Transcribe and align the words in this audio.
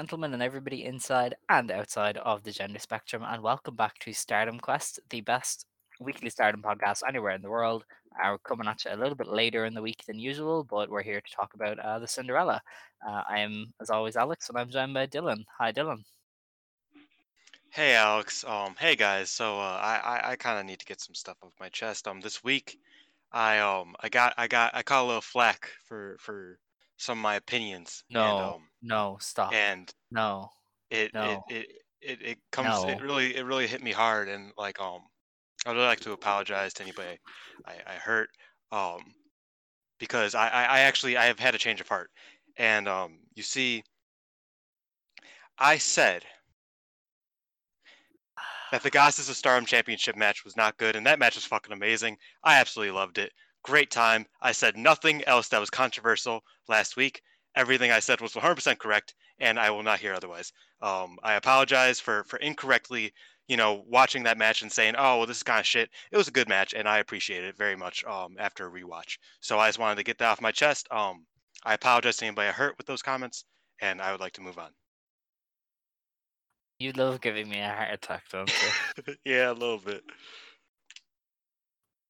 Gentlemen, 0.00 0.32
and 0.32 0.42
everybody 0.42 0.86
inside 0.86 1.34
and 1.50 1.70
outside 1.70 2.16
of 2.16 2.42
the 2.42 2.50
gender 2.50 2.78
spectrum, 2.78 3.22
and 3.22 3.42
welcome 3.42 3.76
back 3.76 3.98
to 3.98 4.14
Stardom 4.14 4.58
Quest, 4.58 4.98
the 5.10 5.20
best 5.20 5.66
weekly 6.00 6.30
Stardom 6.30 6.62
podcast 6.62 7.02
anywhere 7.06 7.34
in 7.34 7.42
the 7.42 7.50
world. 7.50 7.84
Uh, 8.16 8.30
we're 8.30 8.38
coming 8.38 8.66
at 8.66 8.82
you 8.82 8.92
a 8.92 8.96
little 8.96 9.14
bit 9.14 9.28
later 9.28 9.66
in 9.66 9.74
the 9.74 9.82
week 9.82 10.02
than 10.06 10.18
usual, 10.18 10.64
but 10.64 10.88
we're 10.88 11.02
here 11.02 11.20
to 11.20 11.36
talk 11.36 11.52
about 11.52 11.78
uh, 11.80 11.98
the 11.98 12.08
Cinderella. 12.08 12.62
Uh, 13.06 13.24
I 13.28 13.40
am, 13.40 13.74
as 13.78 13.90
always, 13.90 14.16
Alex, 14.16 14.48
and 14.48 14.56
I'm 14.56 14.70
joined 14.70 14.94
by 14.94 15.06
Dylan. 15.06 15.44
Hi, 15.58 15.70
Dylan. 15.70 15.98
Hey 17.68 17.94
Alex, 17.94 18.42
um, 18.44 18.74
hey 18.78 18.96
guys. 18.96 19.30
So 19.30 19.58
uh, 19.58 19.80
I 19.82 20.00
I, 20.02 20.30
I 20.30 20.36
kind 20.36 20.58
of 20.58 20.64
need 20.64 20.78
to 20.78 20.86
get 20.86 21.02
some 21.02 21.14
stuff 21.14 21.36
off 21.42 21.52
my 21.60 21.68
chest. 21.68 22.08
Um, 22.08 22.22
this 22.22 22.42
week, 22.42 22.78
I 23.32 23.58
um 23.58 23.94
I 24.00 24.08
got 24.08 24.32
I 24.38 24.48
got 24.48 24.70
I 24.74 24.82
caught 24.82 25.04
a 25.04 25.06
little 25.06 25.20
flack 25.20 25.68
for 25.86 26.16
for 26.20 26.58
some 26.96 27.18
of 27.18 27.22
my 27.22 27.34
opinions. 27.34 28.02
No, 28.10 28.22
And, 28.22 28.46
um, 28.54 28.69
no, 28.82 29.18
stop. 29.20 29.52
and 29.52 29.92
no, 30.10 30.50
it, 30.90 31.12
No. 31.14 31.42
it 31.48 31.56
it 31.56 31.82
it 32.00 32.22
it 32.22 32.38
comes 32.50 32.84
it 32.84 33.00
really 33.00 33.36
it 33.36 33.44
really 33.44 33.66
hit 33.66 33.82
me 33.82 33.92
hard 33.92 34.28
and 34.28 34.52
like 34.56 34.80
um 34.80 35.02
I'd 35.66 35.72
really 35.72 35.86
like 35.86 36.00
to 36.00 36.12
apologize 36.12 36.74
to 36.74 36.82
anybody 36.82 37.18
I 37.66 37.74
I 37.86 37.94
hurt 37.94 38.30
um 38.72 39.14
because 39.98 40.34
I 40.34 40.48
I, 40.48 40.64
I 40.64 40.80
actually 40.80 41.16
I 41.16 41.26
have 41.26 41.38
had 41.38 41.54
a 41.54 41.58
change 41.58 41.80
of 41.80 41.88
heart 41.88 42.10
and 42.56 42.88
um 42.88 43.20
you 43.34 43.42
see 43.42 43.82
I 45.58 45.78
said 45.78 46.26
that 48.72 48.82
the 48.82 48.90
Goddesses 48.90 49.28
of 49.28 49.36
Stardom 49.36 49.66
Championship 49.66 50.16
match 50.16 50.44
was 50.44 50.56
not 50.56 50.76
good, 50.76 50.96
and 50.96 51.06
that 51.06 51.18
match 51.18 51.34
was 51.34 51.44
fucking 51.44 51.72
amazing. 51.72 52.18
I 52.42 52.58
absolutely 52.60 52.92
loved 52.92 53.18
it. 53.18 53.32
Great 53.62 53.90
time. 53.90 54.26
I 54.40 54.52
said 54.52 54.76
nothing 54.76 55.22
else 55.24 55.48
that 55.48 55.58
was 55.60 55.70
controversial 55.70 56.42
last 56.68 56.96
week. 56.96 57.22
Everything 57.60 57.90
I 57.90 58.00
said 58.00 58.22
was 58.22 58.32
100% 58.32 58.78
correct, 58.78 59.14
and 59.38 59.60
I 59.60 59.70
will 59.70 59.82
not 59.82 60.00
hear 60.00 60.14
otherwise. 60.14 60.50
Um, 60.80 61.18
I 61.22 61.34
apologize 61.34 62.00
for 62.00 62.24
for 62.24 62.38
incorrectly, 62.38 63.12
you 63.48 63.58
know, 63.58 63.84
watching 63.86 64.22
that 64.22 64.38
match 64.38 64.62
and 64.62 64.72
saying, 64.72 64.94
"Oh, 64.96 65.18
well, 65.18 65.26
this 65.26 65.36
is 65.36 65.42
kind 65.42 65.60
of 65.60 65.66
shit." 65.66 65.90
It 66.10 66.16
was 66.16 66.26
a 66.28 66.32
good 66.38 66.48
match, 66.48 66.72
and 66.72 66.88
I 66.88 66.98
appreciate 67.00 67.44
it 67.44 67.58
very 67.58 67.76
much. 67.76 68.02
Um, 68.04 68.36
after 68.38 68.66
a 68.66 68.70
rewatch, 68.70 69.18
so 69.40 69.58
I 69.58 69.68
just 69.68 69.78
wanted 69.78 69.96
to 69.96 70.04
get 70.04 70.16
that 70.18 70.30
off 70.30 70.40
my 70.40 70.52
chest. 70.52 70.88
Um, 70.90 71.26
I 71.62 71.74
apologize 71.74 72.16
to 72.18 72.24
anybody 72.26 72.48
I 72.48 72.52
hurt 72.52 72.78
with 72.78 72.86
those 72.86 73.02
comments, 73.02 73.44
and 73.82 74.00
I 74.00 74.10
would 74.12 74.20
like 74.22 74.32
to 74.34 74.40
move 74.40 74.58
on. 74.58 74.70
you 76.78 76.92
love 76.92 77.20
giving 77.20 77.46
me 77.50 77.60
a 77.60 77.68
heart 77.68 77.92
attack, 77.92 78.24
don't 78.32 78.50
you? 79.06 79.14
yeah, 79.26 79.50
a 79.50 79.52
little 79.52 79.76
bit. 79.78 80.02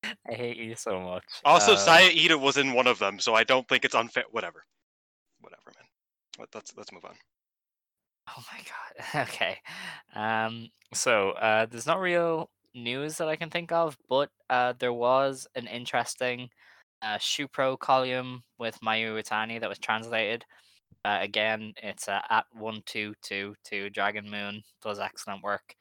I 0.04 0.32
hate 0.32 0.56
you 0.58 0.76
so 0.76 1.00
much. 1.00 1.24
Also, 1.44 1.72
Um, 1.72 1.78
Saya 1.78 2.08
Iida 2.10 2.38
was 2.40 2.56
in 2.56 2.72
one 2.72 2.86
of 2.86 3.00
them, 3.00 3.18
so 3.18 3.34
I 3.34 3.42
don't 3.42 3.68
think 3.68 3.84
it's 3.84 3.96
unfair. 3.96 4.24
Whatever, 4.30 4.64
whatever, 5.40 5.72
man. 5.76 5.86
Let- 6.38 6.54
Let's 6.54 6.76
let's 6.76 6.92
move 6.92 7.04
on. 7.04 7.16
Oh 8.28 8.42
my 8.52 8.60
god. 8.60 9.28
Okay. 9.28 9.58
Um 10.14 10.68
so 10.94 11.30
uh 11.32 11.66
there's 11.66 11.86
not 11.86 12.00
real 12.00 12.50
news 12.74 13.16
that 13.18 13.28
I 13.28 13.36
can 13.36 13.50
think 13.50 13.72
of, 13.72 13.96
but 14.08 14.30
uh 14.48 14.74
there 14.78 14.92
was 14.92 15.46
an 15.54 15.66
interesting 15.66 16.48
uh 17.02 17.18
Shupro 17.18 17.78
column 17.78 18.42
with 18.58 18.78
Mayu 18.80 19.12
Iwatani 19.14 19.60
that 19.60 19.68
was 19.68 19.78
translated. 19.78 20.44
Uh, 21.04 21.18
again, 21.22 21.72
it's 21.82 22.08
uh, 22.08 22.20
at 22.30 22.44
one 22.52 22.82
two 22.86 23.14
two 23.22 23.54
two 23.64 23.90
Dragon 23.90 24.30
Moon 24.30 24.62
does 24.82 24.98
excellent 25.00 25.42
work. 25.42 25.74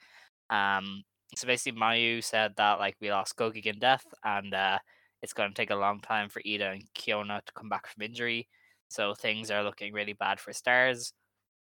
Um 0.50 1.04
so 1.36 1.48
basically 1.48 1.80
Mayu 1.80 2.24
said 2.24 2.54
that 2.58 2.80
like 2.80 2.96
we 3.02 3.12
lost 3.12 3.38
Fukigen 3.38 3.80
Death 3.80 4.06
and 4.24 4.54
uh 4.54 4.80
it's 5.22 5.34
gonna 5.34 5.54
take 5.54 5.70
a 5.72 5.76
long 5.76 6.00
time 6.02 6.30
for 6.30 6.42
Iida 6.44 6.74
and 6.74 6.84
Kyona 6.98 7.44
to 7.46 7.54
come 7.54 7.70
back 7.70 7.88
from 7.88 8.04
injury. 8.04 8.48
So 8.90 9.14
things 9.14 9.52
are 9.52 9.64
looking 9.64 9.94
really 9.94 10.14
bad 10.14 10.40
for 10.40 10.54
stars 10.54 11.14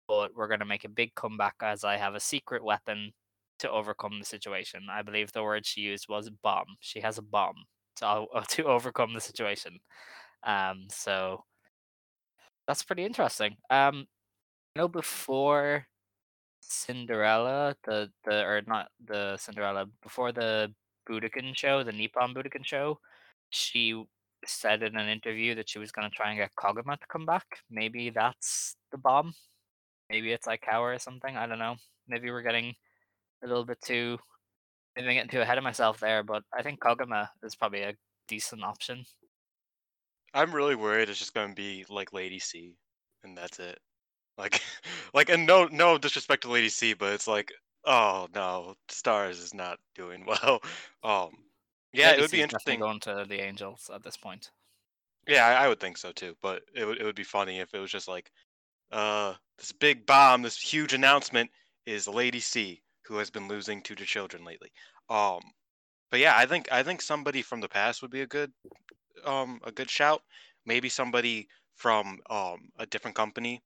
but 0.07 0.31
we're 0.35 0.47
going 0.47 0.59
to 0.59 0.65
make 0.65 0.85
a 0.85 0.89
big 0.89 1.13
comeback 1.15 1.55
as 1.61 1.83
I 1.83 1.97
have 1.97 2.15
a 2.15 2.19
secret 2.19 2.63
weapon 2.63 3.11
to 3.59 3.69
overcome 3.69 4.19
the 4.19 4.25
situation. 4.25 4.87
I 4.89 5.01
believe 5.01 5.31
the 5.31 5.43
word 5.43 5.65
she 5.65 5.81
used 5.81 6.07
was 6.09 6.29
bomb. 6.29 6.77
She 6.79 7.01
has 7.01 7.17
a 7.17 7.21
bomb 7.21 7.55
to 7.97 8.25
to 8.49 8.63
overcome 8.65 9.13
the 9.13 9.21
situation. 9.21 9.79
Um, 10.43 10.87
so 10.89 11.43
that's 12.67 12.83
pretty 12.83 13.03
interesting. 13.05 13.57
Um, 13.69 14.07
you 14.75 14.81
know, 14.81 14.87
before 14.87 15.87
Cinderella, 16.61 17.75
the 17.85 18.09
the 18.25 18.43
or 18.43 18.61
not 18.67 18.89
the 19.05 19.37
Cinderella, 19.37 19.87
before 20.03 20.31
the 20.31 20.73
Budokan 21.09 21.55
show, 21.55 21.83
the 21.83 21.91
Nippon 21.91 22.33
Budokan 22.33 22.65
show, 22.65 22.99
she 23.49 24.03
said 24.45 24.83
in 24.83 24.95
an 24.97 25.09
interview 25.09 25.55
that 25.55 25.69
she 25.69 25.79
was 25.79 25.91
going 25.91 26.09
to 26.09 26.15
try 26.15 26.29
and 26.29 26.39
get 26.39 26.51
Koguma 26.57 26.99
to 26.99 27.07
come 27.11 27.25
back. 27.25 27.45
Maybe 27.69 28.09
that's 28.09 28.75
the 28.91 28.97
bomb. 28.97 29.33
Maybe 30.09 30.31
it's 30.31 30.47
like 30.47 30.61
Cower 30.61 30.93
or 30.93 30.99
something. 30.99 31.35
I 31.35 31.47
don't 31.47 31.59
know. 31.59 31.75
Maybe 32.07 32.31
we're 32.31 32.41
getting 32.41 32.73
a 33.43 33.47
little 33.47 33.65
bit 33.65 33.81
too. 33.81 34.17
Maybe 34.95 35.13
getting 35.13 35.29
too 35.29 35.41
ahead 35.41 35.57
of 35.57 35.63
myself 35.63 35.99
there, 35.99 36.23
but 36.23 36.43
I 36.57 36.63
think 36.63 36.79
Koguma 36.79 37.27
is 37.43 37.55
probably 37.55 37.81
a 37.81 37.93
decent 38.27 38.63
option. 38.63 39.05
I'm 40.33 40.53
really 40.53 40.75
worried 40.75 41.09
it's 41.09 41.19
just 41.19 41.33
gonna 41.33 41.53
be 41.53 41.85
like 41.89 42.13
Lady 42.13 42.39
C, 42.39 42.75
and 43.23 43.37
that's 43.37 43.59
it. 43.59 43.79
Like, 44.37 44.61
like, 45.13 45.29
and 45.29 45.45
no 45.45 45.65
no 45.65 45.97
disrespect 45.97 46.43
to 46.43 46.51
Lady 46.51 46.69
C, 46.69 46.93
but 46.93 47.13
it's 47.13 47.27
like, 47.27 47.51
oh 47.85 48.27
no, 48.33 48.75
Stars 48.89 49.39
is 49.39 49.53
not 49.53 49.79
doing 49.95 50.25
well. 50.27 50.61
Um, 51.03 51.31
yeah, 51.93 52.11
it 52.11 52.21
would 52.21 52.31
be 52.31 52.41
interesting. 52.41 52.79
going 52.79 52.99
to 53.01 53.25
the 53.27 53.41
Angels 53.41 53.89
at 53.93 54.03
this 54.03 54.17
point. 54.17 54.51
Yeah, 55.27 55.45
I, 55.45 55.65
I 55.65 55.67
would 55.67 55.79
think 55.79 55.97
so 55.97 56.11
too. 56.11 56.35
But 56.41 56.63
it 56.73 56.85
would 56.85 56.99
it 56.99 57.03
would 57.03 57.15
be 57.15 57.23
funny 57.23 57.59
if 57.59 57.73
it 57.73 57.79
was 57.79 57.91
just 57.91 58.07
like, 58.07 58.31
uh, 58.91 59.33
this 59.57 59.71
big 59.71 60.05
bomb, 60.05 60.41
this 60.41 60.59
huge 60.59 60.93
announcement 60.93 61.49
is 61.85 62.07
Lady 62.07 62.39
C, 62.39 62.81
who 63.05 63.17
has 63.17 63.29
been 63.29 63.47
losing 63.47 63.81
to 63.83 63.95
the 63.95 64.05
children 64.05 64.43
lately. 64.43 64.71
Um, 65.09 65.41
but 66.11 66.19
yeah, 66.19 66.37
I 66.37 66.45
think 66.45 66.71
I 66.71 66.83
think 66.83 67.01
somebody 67.01 67.41
from 67.41 67.61
the 67.61 67.69
past 67.69 68.01
would 68.01 68.11
be 68.11 68.21
a 68.21 68.27
good 68.27 68.51
um 69.25 69.59
a 69.63 69.71
good 69.71 69.89
shout. 69.89 70.21
Maybe 70.65 70.89
somebody 70.89 71.47
from 71.75 72.19
um 72.29 72.69
a 72.77 72.85
different 72.85 73.15
company, 73.15 73.61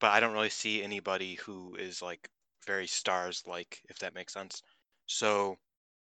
but 0.00 0.10
I 0.12 0.20
don't 0.20 0.34
really 0.34 0.50
see 0.50 0.82
anybody 0.82 1.34
who 1.36 1.76
is 1.76 2.02
like 2.02 2.28
very 2.66 2.86
stars 2.86 3.42
like, 3.46 3.80
if 3.88 3.98
that 4.00 4.14
makes 4.14 4.32
sense. 4.32 4.62
So 5.06 5.58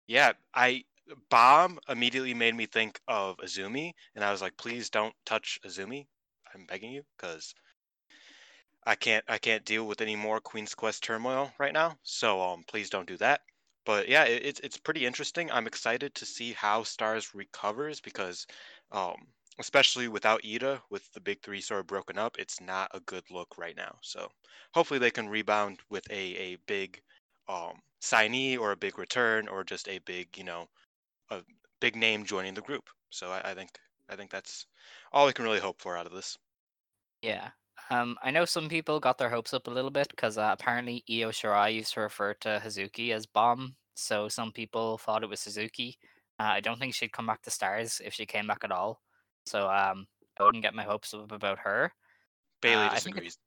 yeah, 0.06 0.32
I 0.54 0.84
Bomb 1.30 1.78
immediately 1.88 2.34
made 2.34 2.54
me 2.54 2.66
think 2.66 3.00
of 3.08 3.36
Azumi, 3.38 3.92
and 4.14 4.24
I 4.24 4.32
was 4.32 4.42
like, 4.42 4.56
please 4.56 4.90
don't 4.90 5.14
touch 5.24 5.58
Azumi. 5.64 6.06
I'm 6.54 6.66
begging 6.66 6.92
you, 6.92 7.04
because 7.16 7.54
I 8.86 8.94
can't 8.94 9.24
I 9.28 9.38
can't 9.38 9.64
deal 9.64 9.86
with 9.86 10.00
any 10.00 10.16
more 10.16 10.40
Queen's 10.40 10.74
Quest 10.74 11.02
turmoil 11.02 11.52
right 11.58 11.72
now. 11.72 11.98
So 12.02 12.40
um, 12.40 12.64
please 12.66 12.88
don't 12.88 13.06
do 13.08 13.16
that. 13.18 13.42
But 13.84 14.08
yeah, 14.08 14.24
it, 14.24 14.44
it's 14.44 14.60
it's 14.60 14.78
pretty 14.78 15.04
interesting. 15.04 15.50
I'm 15.50 15.66
excited 15.66 16.14
to 16.14 16.24
see 16.26 16.52
how 16.52 16.82
Stars 16.82 17.34
recovers 17.34 18.00
because, 18.00 18.46
um, 18.92 19.16
especially 19.58 20.08
without 20.08 20.42
Iida, 20.42 20.80
with 20.90 21.12
the 21.12 21.20
big 21.20 21.42
three 21.42 21.60
sort 21.60 21.80
of 21.80 21.86
broken 21.86 22.16
up, 22.18 22.38
it's 22.38 22.60
not 22.60 22.90
a 22.94 23.00
good 23.00 23.24
look 23.30 23.58
right 23.58 23.76
now. 23.76 23.98
So 24.02 24.30
hopefully 24.72 24.98
they 25.00 25.10
can 25.10 25.28
rebound 25.28 25.80
with 25.90 26.08
a 26.10 26.36
a 26.36 26.56
big 26.66 27.00
um 27.48 27.82
signee 28.00 28.58
or 28.58 28.72
a 28.72 28.76
big 28.76 28.98
return 28.98 29.48
or 29.48 29.64
just 29.64 29.88
a 29.88 29.98
big 30.00 30.36
you 30.38 30.44
know 30.44 30.68
a 31.30 31.40
big 31.80 31.96
name 31.96 32.24
joining 32.24 32.54
the 32.54 32.60
group. 32.60 32.84
So 33.10 33.30
I, 33.30 33.50
I 33.50 33.54
think 33.54 33.70
I 34.08 34.16
think 34.16 34.30
that's 34.30 34.66
all 35.12 35.26
we 35.26 35.32
can 35.32 35.44
really 35.44 35.60
hope 35.60 35.80
for 35.80 35.96
out 35.96 36.06
of 36.06 36.12
this. 36.12 36.38
Yeah. 37.22 37.50
Um, 37.90 38.16
I 38.22 38.30
know 38.30 38.44
some 38.44 38.68
people 38.68 38.98
got 38.98 39.18
their 39.18 39.28
hopes 39.30 39.54
up 39.54 39.68
a 39.68 39.70
little 39.70 39.90
bit 39.90 40.08
because 40.08 40.38
uh, 40.38 40.50
apparently 40.52 41.04
Io 41.08 41.30
Shirai 41.30 41.74
used 41.74 41.94
to 41.94 42.00
refer 42.00 42.34
to 42.34 42.60
Hazuki 42.64 43.12
as 43.12 43.26
Bomb, 43.26 43.76
so 43.94 44.28
some 44.28 44.50
people 44.50 44.98
thought 44.98 45.22
it 45.22 45.28
was 45.28 45.40
Hazuki. 45.40 45.96
Uh, 46.40 46.54
I 46.54 46.60
don't 46.60 46.78
think 46.78 46.94
she'd 46.94 47.12
come 47.12 47.26
back 47.26 47.42
to 47.42 47.50
Stars 47.50 48.00
if 48.04 48.12
she 48.12 48.26
came 48.26 48.46
back 48.46 48.64
at 48.64 48.72
all. 48.72 49.00
So 49.46 49.68
um, 49.70 50.06
I 50.38 50.44
wouldn't 50.44 50.64
get 50.64 50.74
my 50.74 50.82
hopes 50.82 51.14
up 51.14 51.30
about 51.30 51.58
her. 51.60 51.92
Bailey 52.60 52.86
Uh, 52.86 52.90
I 52.90 52.98
think 52.98 53.16
disagrees. 53.16 53.38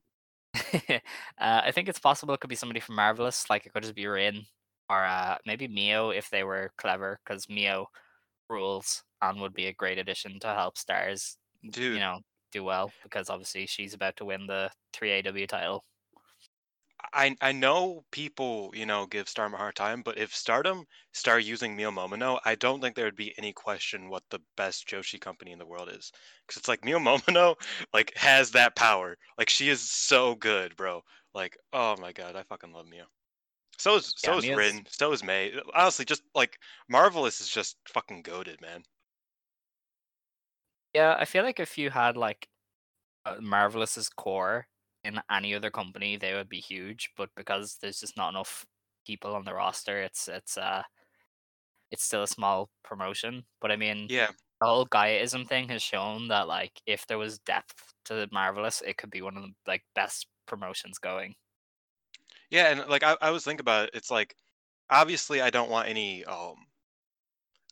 uh, 1.37 1.61
I 1.65 1.71
think 1.71 1.89
it's 1.89 1.99
possible 1.99 2.33
it 2.33 2.39
could 2.39 2.49
be 2.49 2.55
somebody 2.55 2.79
from 2.79 2.95
Marvelous, 2.95 3.49
like 3.49 3.65
it 3.65 3.73
could 3.73 3.83
just 3.83 3.95
be 3.95 4.07
Rin 4.07 4.45
or 4.89 5.03
uh, 5.05 5.37
maybe 5.45 5.67
Mio 5.67 6.09
if 6.09 6.29
they 6.29 6.43
were 6.43 6.71
clever, 6.77 7.19
because 7.23 7.49
Mio 7.49 7.87
rules 8.49 9.03
and 9.21 9.39
would 9.41 9.53
be 9.53 9.67
a 9.67 9.73
great 9.73 9.97
addition 9.97 10.39
to 10.39 10.47
help 10.47 10.77
Stars, 10.77 11.37
you 11.61 11.99
know, 11.99 12.19
do 12.51 12.63
well 12.63 12.91
because 13.03 13.29
obviously 13.29 13.65
she's 13.67 13.93
about 13.93 14.15
to 14.17 14.25
win 14.25 14.47
the 14.47 14.71
3AW 14.93 15.47
title. 15.47 15.85
I 17.13 17.35
I 17.41 17.51
know 17.53 18.05
people, 18.11 18.71
you 18.73 18.85
know, 18.85 19.05
give 19.05 19.29
Stardom 19.29 19.53
a 19.53 19.57
hard 19.57 19.75
time, 19.75 20.01
but 20.01 20.17
if 20.17 20.35
Stardom 20.35 20.85
start 21.13 21.43
using 21.43 21.75
Mio 21.75 21.91
Momino, 21.91 22.39
I 22.45 22.55
don't 22.55 22.81
think 22.81 22.95
there 22.95 23.05
would 23.05 23.15
be 23.15 23.33
any 23.37 23.53
question 23.53 24.09
what 24.09 24.23
the 24.29 24.41
best 24.57 24.87
Joshi 24.87 25.19
company 25.19 25.51
in 25.51 25.59
the 25.59 25.65
world 25.65 25.89
is. 25.89 26.11
Because 26.45 26.59
it's 26.59 26.67
like 26.67 26.83
Mio 26.85 26.99
Momino, 26.99 27.55
like, 27.93 28.13
has 28.15 28.51
that 28.51 28.75
power. 28.75 29.17
Like, 29.37 29.49
she 29.49 29.69
is 29.69 29.81
so 29.81 30.35
good, 30.35 30.75
bro. 30.75 31.01
Like, 31.33 31.57
oh 31.73 31.95
my 31.97 32.11
god, 32.11 32.35
I 32.35 32.43
fucking 32.43 32.73
love 32.73 32.87
Mio. 32.87 33.05
So 33.79 33.95
is 33.95 34.13
so 34.17 34.33
Yeah, 34.33 34.37
is 34.37 34.49
Rin, 34.49 34.85
so 34.87 35.11
is 35.11 35.23
May. 35.23 35.53
Honestly, 35.73 36.05
just 36.05 36.23
like 36.35 36.59
Marvelous 36.87 37.41
is 37.41 37.49
just 37.49 37.77
fucking 37.87 38.21
goaded, 38.21 38.61
man. 38.61 38.83
Yeah, 40.93 41.15
I 41.17 41.25
feel 41.25 41.43
like 41.43 41.59
if 41.59 41.77
you 41.77 41.89
had 41.89 42.17
like 42.17 42.49
uh, 43.25 43.37
Marvelous's 43.41 44.09
core 44.09 44.67
in 45.03 45.21
any 45.31 45.55
other 45.55 45.71
company, 45.71 46.17
they 46.17 46.33
would 46.33 46.49
be 46.49 46.59
huge. 46.59 47.11
But 47.17 47.29
because 47.35 47.77
there's 47.81 47.99
just 47.99 48.17
not 48.17 48.29
enough 48.29 48.65
people 49.05 49.35
on 49.35 49.45
the 49.45 49.53
roster, 49.53 50.01
it's 50.01 50.27
it's 50.27 50.57
uh 50.57 50.83
it's 51.91 52.03
still 52.03 52.23
a 52.23 52.27
small 52.27 52.69
promotion. 52.83 53.45
But 53.61 53.71
I 53.71 53.75
mean, 53.75 54.07
Yeah, 54.09 54.31
the 54.61 54.67
whole 54.67 54.85
Gaiaism 54.87 55.47
thing 55.47 55.69
has 55.69 55.81
shown 55.81 56.27
that 56.29 56.47
like 56.47 56.81
if 56.85 57.07
there 57.07 57.17
was 57.17 57.39
depth 57.39 57.93
to 58.05 58.15
the 58.15 58.29
Marvelous, 58.31 58.81
it 58.81 58.97
could 58.97 59.09
be 59.11 59.21
one 59.21 59.37
of 59.37 59.43
the 59.43 59.53
like 59.67 59.83
best 59.95 60.27
promotions 60.47 60.97
going. 60.99 61.35
Yeah, 62.49 62.71
and 62.71 62.89
like 62.89 63.03
I, 63.03 63.15
I 63.21 63.31
was 63.31 63.43
thinking 63.43 63.61
about 63.61 63.85
it. 63.85 63.91
It's 63.93 64.11
like 64.11 64.35
obviously 64.89 65.41
I 65.41 65.49
don't 65.49 65.69
want 65.69 65.87
any 65.89 66.25
um 66.25 66.55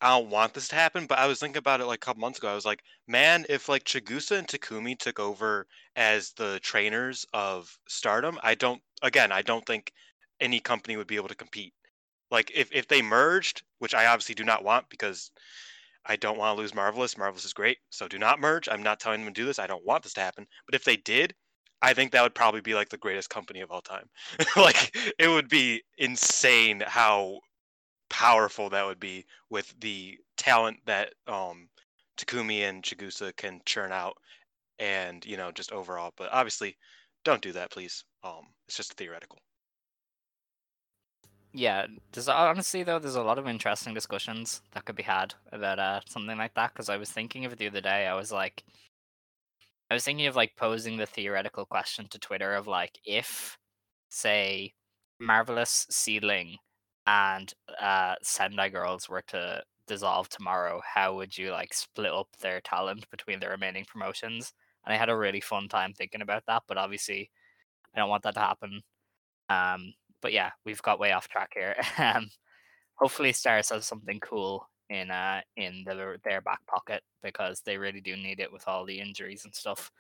I 0.02 0.10
don't 0.18 0.30
want 0.30 0.54
this 0.54 0.68
to 0.70 0.76
happen, 0.76 1.08
but 1.08 1.18
I 1.20 1.26
was 1.28 1.40
thinking 1.40 1.58
about 1.58 1.82
it 1.82 1.86
like 1.86 1.98
a 1.98 2.06
couple 2.06 2.22
months 2.22 2.38
ago. 2.40 2.50
I 2.52 2.56
was 2.56 2.66
like, 2.66 2.84
man, 3.08 3.46
if 3.50 3.68
like 3.70 3.84
Chigusa 3.84 4.38
and 4.38 4.48
Takumi 4.48 4.98
took 4.98 5.20
over 5.20 5.68
as 5.96 6.32
the 6.34 6.60
trainers 6.62 7.26
of 7.34 7.78
Stardom, 7.88 8.40
I 8.44 8.56
don't 8.56 8.82
again, 9.02 9.32
I 9.32 9.42
don't 9.42 9.66
think 9.66 9.92
any 10.40 10.60
company 10.60 10.98
would 10.98 11.08
be 11.08 11.16
able 11.16 11.30
to 11.30 11.36
compete. 11.36 11.74
Like 12.32 12.52
if 12.54 12.72
if 12.72 12.88
they 12.88 13.02
merged, 13.02 13.64
which 13.80 13.96
I 13.96 14.06
obviously 14.08 14.36
do 14.36 14.44
not 14.44 14.64
want 14.64 14.90
because 14.90 15.32
I 16.06 16.16
don't 16.16 16.38
want 16.38 16.56
to 16.58 16.62
lose 16.62 16.74
Marvelous. 16.76 17.18
Marvelous 17.18 17.46
is 17.46 17.54
great, 17.54 17.80
so 17.90 18.08
do 18.08 18.20
not 18.20 18.40
merge. 18.40 18.70
I'm 18.70 18.84
not 18.84 19.00
telling 19.00 19.24
them 19.24 19.34
to 19.34 19.42
do 19.42 19.46
this. 19.46 19.60
I 19.60 19.68
don't 19.68 19.86
want 19.86 20.04
this 20.04 20.14
to 20.14 20.22
happen. 20.22 20.48
But 20.66 20.76
if 20.76 20.84
they 20.84 20.98
did, 20.98 21.36
I 21.82 21.94
think 21.94 22.12
that 22.12 22.24
would 22.24 22.36
probably 22.36 22.62
be 22.62 22.74
like 22.76 22.90
the 22.90 22.98
greatest 22.98 23.30
company 23.30 23.62
of 23.62 23.72
all 23.72 23.82
time. 23.82 24.10
like 24.56 24.96
it 25.20 25.28
would 25.28 25.50
be 25.50 25.84
insane 25.98 26.84
how 26.86 27.40
powerful 28.10 28.70
that 28.70 28.86
would 28.86 29.00
be 29.00 29.26
with 29.50 29.74
the 29.80 30.18
talent 30.38 30.80
that 30.86 31.14
um 31.28 31.70
Takumi 32.18 32.62
and 32.62 32.84
Chigusa 32.84 33.36
can 33.36 33.62
churn 33.66 33.92
out 33.92 34.18
and 34.80 35.26
you 35.26 35.38
know 35.38 35.52
just 35.52 35.72
overall 35.74 36.14
but 36.18 36.30
obviously 36.32 36.78
don't 37.26 37.42
do 37.42 37.52
that 37.54 37.72
please 37.72 38.04
um 38.24 38.44
it's 38.68 38.78
just 38.78 38.94
theoretical 38.96 39.40
Yeah, 41.54 41.88
there's 42.12 42.28
honestly 42.30 42.84
though 42.84 43.00
there's 43.00 43.16
a 43.16 43.24
lot 43.24 43.40
of 43.40 43.48
interesting 43.48 43.94
discussions 43.94 44.62
that 44.74 44.86
could 44.86 44.96
be 44.96 45.04
had 45.04 45.34
about 45.52 45.80
uh 45.80 46.02
something 46.08 46.38
like 46.38 46.54
that 46.56 46.74
because 46.74 46.90
I 46.90 46.98
was 46.98 47.12
thinking 47.12 47.46
of 47.46 47.54
it 47.54 47.60
the 47.60 47.68
other 47.68 47.82
day. 47.82 48.08
I 48.08 48.14
was 48.16 48.32
like, 48.32 48.64
I 49.90 49.94
was 49.94 50.04
thinking 50.04 50.28
of 50.28 50.36
like 50.36 50.56
posing 50.56 50.98
the 50.98 51.06
theoretical 51.06 51.66
question 51.66 52.08
to 52.10 52.20
Twitter 52.20 52.54
of 52.54 52.68
like 52.68 53.00
if, 53.06 53.58
say, 54.10 54.74
Marvelous 55.20 55.88
Seadlinnng 55.92 56.56
and 57.08 57.54
uh 57.82 58.16
Sendai 58.22 58.70
Girls 58.70 59.10
were 59.10 59.24
to 59.28 59.64
dissolve 59.88 60.30
tomorrow, 60.30 60.82
how 60.86 61.16
would 61.16 61.38
you 61.38 61.52
like 61.52 61.74
split 61.74 62.12
up 62.12 62.28
their 62.42 62.62
talent 62.62 63.10
between 63.10 63.40
the 63.40 63.50
remaining 63.50 63.86
promotions? 63.86 64.54
And 64.86 64.94
I 64.94 64.98
had 64.98 65.10
a 65.10 65.18
really 65.18 65.42
fun 65.42 65.68
time 65.70 65.94
thinking 65.94 66.22
about 66.22 66.44
that, 66.48 66.64
but 66.68 66.78
obviously 66.78 67.32
I 67.96 68.00
don't 68.00 68.10
want 68.10 68.24
that 68.24 68.36
to 68.36 68.40
happen. 68.42 68.82
Um, 69.50 69.94
but 70.22 70.34
yeah, 70.34 70.52
we've 70.66 70.82
got 70.82 71.00
way 71.00 71.12
off 71.14 71.28
track 71.30 71.52
here. 71.54 71.76
um, 71.98 72.30
hopefully, 72.96 73.34
Stars 73.34 73.70
has 73.70 73.86
something 73.86 74.20
cool 74.20 74.68
in 74.90 75.12
uh 75.12 75.42
in 75.56 75.84
the, 75.86 76.18
their 76.24 76.42
back 76.42 76.66
pocket 76.68 77.04
because 77.24 77.62
they 77.62 77.78
really 77.78 78.02
do 78.02 78.16
need 78.16 78.40
it 78.40 78.52
with 78.52 78.68
all 78.68 78.86
the 78.86 79.00
injuries 79.00 79.46
and 79.46 79.54
stuff. 79.54 79.92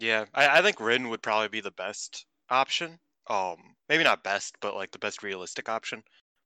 yeah 0.00 0.24
I, 0.34 0.58
I 0.58 0.62
think 0.62 0.80
Rin 0.80 1.08
would 1.08 1.22
probably 1.22 1.48
be 1.48 1.60
the 1.60 1.70
best 1.72 2.26
option 2.50 2.98
um 3.28 3.56
maybe 3.88 4.04
not 4.04 4.24
best 4.24 4.56
but 4.60 4.74
like 4.74 4.90
the 4.90 4.98
best 4.98 5.22
realistic 5.22 5.68
option 5.68 6.02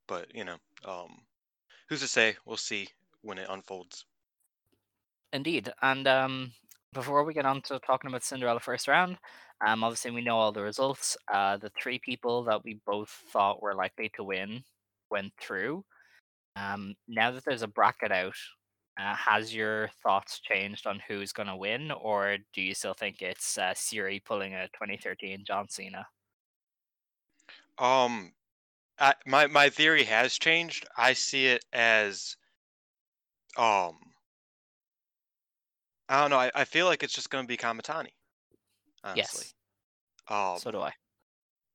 but 0.07 0.27
you 0.35 0.45
know 0.45 0.57
um 0.85 1.17
who's 1.89 2.01
to 2.01 2.09
say 2.09 2.37
we'll 2.45 2.57
see 2.57 2.89
when 3.23 3.39
it 3.39 3.49
unfolds 3.49 4.05
Indeed, 5.33 5.71
and 5.83 6.07
um, 6.07 6.53
before 6.93 7.25
we 7.25 7.35
get 7.35 7.45
on 7.45 7.61
to 7.63 7.79
talking 7.81 8.09
about 8.09 8.23
Cinderella 8.25 8.61
first 8.61 8.89
round, 8.89 9.19
um, 9.67 9.85
obviously 9.85 10.11
we 10.11 10.23
know 10.23 10.39
all 10.39 10.53
the 10.53 10.63
results. 10.63 11.17
Uh, 11.31 11.57
the 11.57 11.71
three 11.81 11.99
people 11.99 12.45
that 12.45 12.65
we 12.65 12.81
both 12.87 13.11
thought 13.33 13.61
were 13.61 13.75
likely 13.75 14.11
to 14.15 14.25
win 14.25 14.63
went 15.11 15.33
through. 15.39 15.85
Um, 16.57 16.95
now 17.07 17.31
that 17.33 17.45
there's 17.45 17.63
a 17.63 17.69
bracket 17.69 18.11
out, 18.13 18.35
uh, 18.99 19.15
has 19.15 19.55
your 19.55 19.89
thoughts 20.03 20.41
changed 20.41 20.87
on 20.87 21.01
who's 21.07 21.33
going 21.33 21.49
to 21.49 21.57
win, 21.57 21.91
or 21.93 22.39
do 22.55 22.63
you 22.63 22.75
still 22.75 22.95
think 22.95 23.23
it's 23.23 23.59
uh, 23.59 23.75
Siri 23.75 24.21
pulling 24.21 24.55
a 24.55 24.69
2013 24.69 25.45
John 25.47 25.69
Cena? 25.69 26.07
Um, 27.79 28.35
I, 28.99 29.15
my 29.27 29.47
my 29.49 29.71
theory 29.71 30.05
has 30.05 30.39
changed. 30.39 30.87
I 30.97 31.15
see 31.15 31.47
it 31.49 31.65
as, 31.73 32.37
um, 33.57 33.99
I 36.09 36.21
don't 36.21 36.31
know. 36.31 36.39
I, 36.39 36.51
I 36.55 36.65
feel 36.65 36.87
like 36.87 37.03
it's 37.03 37.13
just 37.13 37.31
going 37.31 37.45
to 37.45 37.49
be 37.49 37.57
Kamitani. 37.57 38.11
Honestly, 39.05 39.47
Yes, 39.47 39.55
um, 40.29 40.61
so 40.61 40.71
do 40.71 40.81
I. 40.81 40.93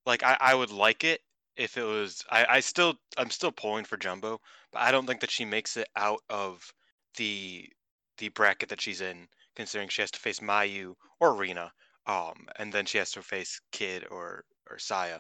like 0.06 0.24
I, 0.24 0.38
I 0.40 0.56
would 0.56 0.72
like 0.72 1.04
it 1.04 1.22
if 1.62 1.78
it 1.78 1.84
was. 1.84 2.24
I, 2.30 2.46
I 2.50 2.60
still 2.60 2.96
I'm 3.18 3.30
still 3.30 3.52
pulling 3.52 3.86
for 3.86 3.96
Jumbo, 3.98 4.42
but 4.72 4.82
I 4.82 4.92
don't 4.92 5.06
think 5.06 5.22
that 5.22 5.30
she 5.30 5.46
makes 5.46 5.78
it 5.78 5.88
out 5.96 6.22
of 6.30 6.74
the 7.18 7.70
the 8.18 8.30
bracket 8.30 8.70
that 8.70 8.82
she's 8.82 9.02
in, 9.02 9.28
considering 9.56 9.90
she 9.90 10.02
has 10.02 10.12
to 10.12 10.20
face 10.20 10.40
Mayu 10.40 10.96
or 11.20 11.36
Rena, 11.36 11.72
um, 12.08 12.48
and 12.58 12.74
then 12.74 12.86
she 12.86 12.98
has 12.98 13.12
to 13.12 13.22
face 13.22 13.62
Kid 13.72 14.08
or 14.10 14.44
or 14.70 14.80
Saya. 14.80 15.20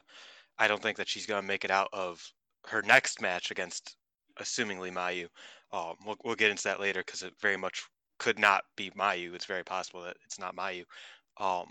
I 0.57 0.67
don't 0.67 0.81
think 0.81 0.97
that 0.97 1.07
she's 1.07 1.27
gonna 1.27 1.47
make 1.47 1.63
it 1.63 1.71
out 1.71 1.89
of 1.93 2.21
her 2.67 2.81
next 2.81 3.21
match 3.21 3.51
against, 3.51 3.95
assumingly 4.39 4.91
Mayu. 4.91 5.27
Um, 5.71 5.95
we'll 6.05 6.17
we'll 6.23 6.35
get 6.35 6.51
into 6.51 6.63
that 6.63 6.79
later 6.79 7.03
because 7.05 7.21
it 7.21 7.33
very 7.39 7.57
much 7.57 7.83
could 8.17 8.39
not 8.39 8.63
be 8.75 8.89
Mayu. 8.91 9.35
It's 9.35 9.45
very 9.45 9.63
possible 9.63 10.01
that 10.03 10.17
it's 10.25 10.39
not 10.39 10.55
Mayu. 10.55 10.85
Um, 11.37 11.67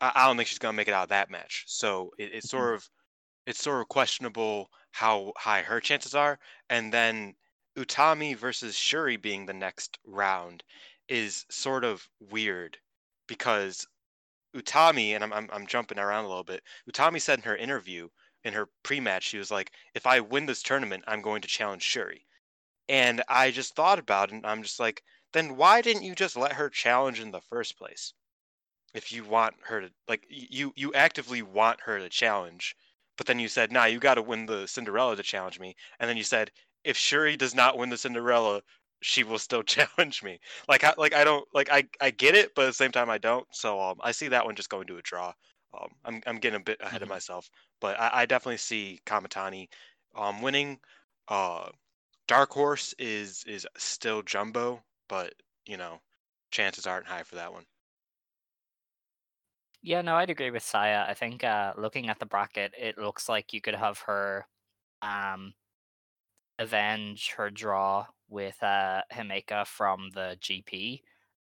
I, 0.00 0.12
I 0.14 0.26
don't 0.26 0.36
think 0.38 0.48
she's 0.48 0.58
gonna 0.58 0.72
make 0.76 0.88
it 0.88 0.94
out 0.94 1.04
of 1.04 1.08
that 1.10 1.30
match. 1.30 1.64
So 1.66 2.12
it, 2.18 2.30
it's 2.32 2.48
sort 2.48 2.74
of 2.74 2.88
it's 3.46 3.62
sort 3.62 3.80
of 3.80 3.88
questionable 3.88 4.70
how 4.92 5.32
high 5.36 5.62
her 5.62 5.80
chances 5.80 6.14
are. 6.14 6.38
And 6.70 6.92
then 6.92 7.34
Utami 7.76 8.36
versus 8.36 8.76
Shuri 8.76 9.16
being 9.16 9.46
the 9.46 9.52
next 9.52 9.98
round 10.04 10.62
is 11.08 11.44
sort 11.50 11.84
of 11.84 12.08
weird 12.20 12.78
because 13.26 13.86
Utami, 14.54 15.14
and 15.14 15.24
I'm, 15.24 15.32
I'm, 15.32 15.48
I'm 15.52 15.66
jumping 15.66 15.98
around 15.98 16.24
a 16.24 16.28
little 16.28 16.44
bit, 16.44 16.62
Utami 16.90 17.20
said 17.20 17.40
in 17.40 17.44
her 17.44 17.56
interview, 17.56 18.08
in 18.44 18.52
her 18.52 18.68
pre 18.82 19.00
match, 19.00 19.24
she 19.24 19.38
was 19.38 19.50
like, 19.50 19.72
if 19.94 20.06
I 20.06 20.20
win 20.20 20.46
this 20.46 20.62
tournament, 20.62 21.04
I'm 21.06 21.22
going 21.22 21.42
to 21.42 21.48
challenge 21.48 21.82
Shuri. 21.82 22.26
And 22.88 23.22
I 23.28 23.50
just 23.50 23.74
thought 23.74 23.98
about 23.98 24.28
it, 24.28 24.34
and 24.34 24.46
I'm 24.46 24.62
just 24.62 24.78
like, 24.78 25.02
then 25.32 25.56
why 25.56 25.80
didn't 25.80 26.04
you 26.04 26.14
just 26.14 26.36
let 26.36 26.52
her 26.52 26.68
challenge 26.68 27.18
in 27.18 27.32
the 27.32 27.40
first 27.40 27.76
place? 27.76 28.12
If 28.92 29.10
you 29.10 29.24
want 29.24 29.56
her 29.64 29.80
to, 29.80 29.90
like, 30.06 30.24
you, 30.28 30.72
you 30.76 30.92
actively 30.94 31.42
want 31.42 31.80
her 31.80 31.98
to 31.98 32.08
challenge, 32.08 32.76
but 33.16 33.26
then 33.26 33.38
you 33.38 33.48
said, 33.48 33.72
nah, 33.72 33.84
you 33.84 33.98
got 34.00 34.14
to 34.14 34.22
win 34.22 34.46
the 34.46 34.66
Cinderella 34.66 35.16
to 35.16 35.22
challenge 35.22 35.60
me. 35.60 35.74
And 35.98 36.08
then 36.08 36.16
you 36.16 36.24
said, 36.24 36.50
if 36.84 36.96
Shuri 36.96 37.36
does 37.36 37.54
not 37.54 37.78
win 37.78 37.90
the 37.90 37.96
Cinderella, 37.96 38.62
she 39.02 39.24
will 39.24 39.38
still 39.38 39.62
challenge 39.64 40.22
me. 40.22 40.40
Like, 40.68 40.84
I, 40.84 40.94
like 40.98 41.14
I 41.14 41.24
don't, 41.24 41.46
like 41.54 41.68
I, 41.70 41.84
I 42.00 42.10
get 42.10 42.34
it, 42.34 42.54
but 42.54 42.62
at 42.62 42.66
the 42.68 42.72
same 42.74 42.92
time, 42.92 43.10
I 43.10 43.18
don't. 43.18 43.46
So 43.52 43.80
um, 43.80 43.98
I 44.02 44.12
see 44.12 44.28
that 44.28 44.44
one 44.44 44.56
just 44.56 44.70
going 44.70 44.86
to 44.88 44.98
a 44.98 45.02
draw. 45.02 45.32
Um, 45.78 45.88
I'm, 46.04 46.22
I'm 46.26 46.38
getting 46.38 46.60
a 46.60 46.64
bit 46.64 46.78
ahead 46.80 47.02
of 47.02 47.08
Mhm. 47.08 47.08
myself, 47.08 47.48
but 47.80 47.98
I, 47.98 48.22
I 48.22 48.26
definitely 48.26 48.58
see 48.58 49.00
Kamitani, 49.06 49.68
um, 50.14 50.40
winning. 50.42 50.80
Uh, 51.28 51.70
Dark 52.28 52.52
Horse 52.52 52.94
is 52.98 53.44
is 53.44 53.66
still 53.78 54.22
Jumbo, 54.22 54.84
but 55.08 55.34
you 55.66 55.76
know, 55.78 56.02
chances 56.50 56.86
aren't 56.86 57.06
high 57.06 57.22
for 57.24 57.36
that 57.36 57.52
one. 57.52 57.66
Yeah, 59.84 60.00
no, 60.00 60.16
I'd 60.16 60.30
agree 60.30 60.50
with 60.50 60.62
Saya. 60.64 61.04
I 61.06 61.14
think 61.14 61.44
uh, 61.44 61.74
looking 61.76 62.08
at 62.08 62.18
the 62.18 62.26
bracket, 62.26 62.72
it 62.78 62.96
looks 62.98 63.28
like 63.28 63.52
you 63.52 63.60
could 63.60 63.74
have 63.74 63.98
her 64.00 64.46
um, 65.02 65.54
avenge 66.58 67.32
her 67.36 67.50
draw 67.50 68.06
with 68.28 68.60
uh, 68.62 69.02
Himeka 69.12 69.66
from 69.66 70.10
the 70.14 70.36
GP, 70.40 71.02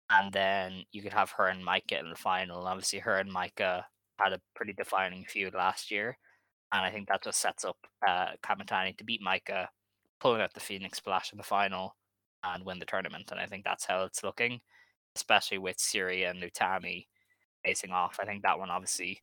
and 0.10 0.34
then 0.34 0.84
you 0.92 1.02
could 1.02 1.14
have 1.14 1.32
her 1.32 1.48
and 1.48 1.66
Maika 1.66 2.00
in 2.00 2.10
the 2.10 2.16
final. 2.16 2.68
Obviously, 2.68 3.00
her 3.00 3.18
and 3.18 3.34
Maika 3.34 3.84
had 4.20 4.34
a 4.34 4.42
pretty 4.56 4.74
defining 4.74 5.26
feud 5.26 5.54
last 5.54 5.92
year, 5.92 6.18
and 6.72 6.86
I 6.86 6.92
think 6.92 7.10
that 7.10 7.24
just 7.24 7.42
sets 7.42 7.66
up 7.66 7.78
uh, 8.08 8.30
Kamitani 8.44 8.98
to 8.98 9.04
beat 9.04 9.22
Maika, 9.22 9.68
pulling 10.20 10.42
out 10.42 10.54
the 10.54 10.60
Phoenix 10.60 10.98
Splash 11.00 11.32
in 11.32 11.38
the 11.38 11.44
final, 11.44 11.96
and 12.44 12.66
win 12.66 12.80
the 12.80 12.86
tournament. 12.86 13.30
And 13.32 13.40
I 13.40 13.46
think 13.48 13.66
that's 13.66 13.86
how 13.86 14.04
it's 14.06 14.24
looking, 14.24 14.62
especially 15.16 15.60
with 15.60 15.80
Siri 15.80 16.24
and 16.24 16.42
Utami 16.44 17.08
facing 17.64 17.92
off. 17.92 18.20
I 18.22 18.26
think 18.26 18.44
that 18.44 18.60
one 18.60 18.70
obviously 18.70 19.22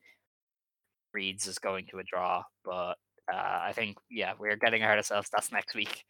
reads 1.12 1.46
is 1.46 1.58
going 1.58 1.86
to 1.86 1.98
a 1.98 2.04
draw, 2.04 2.42
but 2.64 2.96
uh, 3.32 3.60
I 3.62 3.72
think 3.74 3.96
yeah 4.10 4.32
we're 4.38 4.56
getting 4.56 4.82
ahead 4.82 4.98
of 4.98 5.02
ourselves. 5.02 5.28
That's 5.30 5.52
next 5.52 5.74
week. 5.74 6.04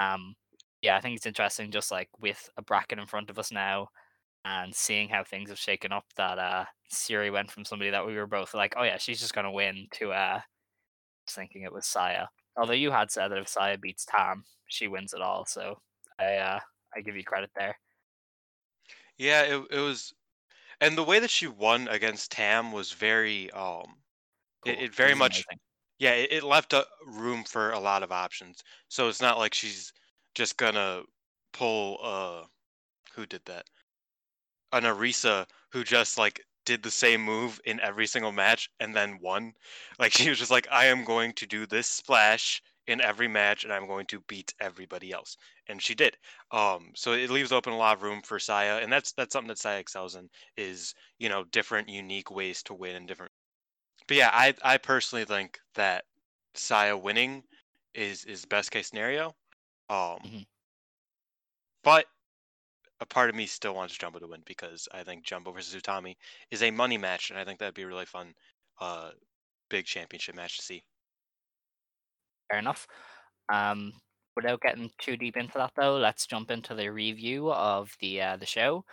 Um, 0.00 0.34
yeah, 0.82 0.96
I 0.96 1.00
think 1.00 1.16
it's 1.16 1.26
interesting, 1.26 1.70
just 1.70 1.90
like 1.90 2.08
with 2.20 2.48
a 2.56 2.62
bracket 2.62 2.98
in 2.98 3.06
front 3.06 3.30
of 3.30 3.38
us 3.38 3.52
now, 3.52 3.88
and 4.44 4.74
seeing 4.74 5.08
how 5.08 5.24
things 5.24 5.50
have 5.50 5.58
shaken 5.58 5.92
up. 5.92 6.04
That 6.16 6.38
uh, 6.38 6.64
Siri 6.90 7.30
went 7.30 7.50
from 7.50 7.64
somebody 7.64 7.90
that 7.90 8.06
we 8.06 8.16
were 8.16 8.26
both 8.26 8.54
like, 8.54 8.74
oh 8.76 8.84
yeah, 8.84 8.96
she's 8.98 9.20
just 9.20 9.34
gonna 9.34 9.52
win, 9.52 9.86
to 9.94 10.12
uh, 10.12 10.40
thinking 11.28 11.62
it 11.62 11.72
was 11.72 11.86
Saya. 11.86 12.26
Although 12.56 12.72
you 12.72 12.90
had 12.90 13.10
said 13.10 13.28
that 13.28 13.38
if 13.38 13.48
Saya 13.48 13.78
beats 13.78 14.04
Tam, 14.04 14.44
she 14.68 14.88
wins 14.88 15.12
it 15.14 15.22
all. 15.22 15.46
So 15.46 15.80
I 16.18 16.36
uh, 16.36 16.60
I 16.96 17.00
give 17.00 17.16
you 17.16 17.24
credit 17.24 17.50
there. 17.56 17.78
Yeah, 19.18 19.42
it 19.42 19.62
it 19.70 19.80
was, 19.80 20.14
and 20.80 20.96
the 20.96 21.04
way 21.04 21.18
that 21.18 21.30
she 21.30 21.46
won 21.46 21.88
against 21.88 22.32
Tam 22.32 22.72
was 22.72 22.92
very 22.92 23.50
um, 23.52 24.02
it, 24.64 24.76
Cool. 24.76 24.84
it 24.84 24.94
very 24.94 25.14
much 25.14 25.44
yeah 25.98 26.12
it, 26.12 26.32
it 26.32 26.42
left 26.44 26.72
a 26.72 26.86
room 27.06 27.44
for 27.44 27.70
a 27.72 27.80
lot 27.80 28.02
of 28.02 28.12
options. 28.12 28.62
So 28.88 29.08
it's 29.08 29.20
not 29.20 29.38
like 29.38 29.54
she's 29.54 29.92
just 30.34 30.56
gonna 30.56 31.02
pull 31.52 31.98
uh, 32.02 32.44
who 33.14 33.26
did 33.26 33.44
that? 33.46 33.66
An 34.72 34.82
Arisa 34.84 35.46
who 35.70 35.84
just 35.84 36.18
like 36.18 36.44
did 36.64 36.82
the 36.82 36.90
same 36.90 37.22
move 37.22 37.60
in 37.64 37.80
every 37.80 38.06
single 38.06 38.32
match 38.32 38.70
and 38.80 38.94
then 38.94 39.18
won. 39.20 39.54
Like 39.98 40.12
she 40.12 40.28
was 40.28 40.38
just 40.38 40.50
like, 40.50 40.68
I 40.70 40.86
am 40.86 41.04
going 41.04 41.32
to 41.34 41.46
do 41.46 41.66
this 41.66 41.88
splash 41.88 42.62
in 42.90 43.00
every 43.00 43.28
match 43.28 43.64
and 43.64 43.72
I'm 43.72 43.86
going 43.86 44.06
to 44.08 44.20
beat 44.22 44.54
everybody 44.60 45.12
else. 45.12 45.36
And 45.68 45.82
she 45.82 45.94
did. 45.94 46.18
Um, 46.52 46.92
so 46.96 47.12
it 47.12 47.30
leaves 47.30 47.52
open 47.52 47.72
a 47.72 47.78
lot 47.78 47.96
of 47.96 48.02
room 48.02 48.22
for 48.22 48.38
Saya, 48.38 48.78
and 48.78 48.92
that's 48.92 49.12
that's 49.12 49.32
something 49.32 49.48
that 49.48 49.58
Saya 49.58 49.78
excels 49.80 50.16
in 50.16 50.30
is 50.56 50.94
you 51.18 51.28
know 51.28 51.44
different, 51.44 51.88
unique 51.88 52.30
ways 52.30 52.62
to 52.64 52.74
win 52.74 52.96
and 52.96 53.08
different. 53.08 53.32
But 54.08 54.16
yeah, 54.18 54.30
I 54.32 54.54
I 54.62 54.78
personally 54.78 55.24
think 55.24 55.60
that 55.74 56.06
Saya 56.54 56.96
winning 56.96 57.44
is 57.94 58.24
is 58.26 58.44
best 58.46 58.70
case 58.72 58.88
scenario. 58.88 59.36
Um, 59.90 60.18
Mhm. 60.24 60.46
but 61.82 62.06
a 63.00 63.06
part 63.06 63.30
of 63.30 63.36
me 63.36 63.46
still 63.46 63.74
wants 63.74 63.96
Jumbo 63.96 64.18
to 64.20 64.26
win 64.28 64.42
because 64.46 64.88
I 64.92 65.04
think 65.04 65.24
Jumbo 65.24 65.52
versus 65.52 65.80
Utami 65.80 66.16
is 66.50 66.62
a 66.62 66.70
money 66.70 66.98
match, 66.98 67.30
and 67.30 67.38
I 67.38 67.44
think 67.44 67.58
that'd 67.58 67.74
be 67.74 67.82
a 67.82 67.86
really 67.88 68.06
fun, 68.06 68.34
uh, 68.80 69.12
big 69.68 69.86
championship 69.86 70.34
match 70.34 70.56
to 70.58 70.62
see. 70.62 70.84
Fair 72.50 72.58
enough. 72.58 72.86
Um, 73.52 73.92
without 74.36 74.60
getting 74.60 74.90
too 74.98 75.16
deep 75.16 75.36
into 75.36 75.58
that, 75.58 75.72
though, 75.76 75.96
let's 75.96 76.26
jump 76.26 76.50
into 76.50 76.74
the 76.74 76.88
review 76.88 77.52
of 77.52 77.94
the 78.00 78.20
uh, 78.20 78.36
the 78.36 78.46
show. 78.46 78.84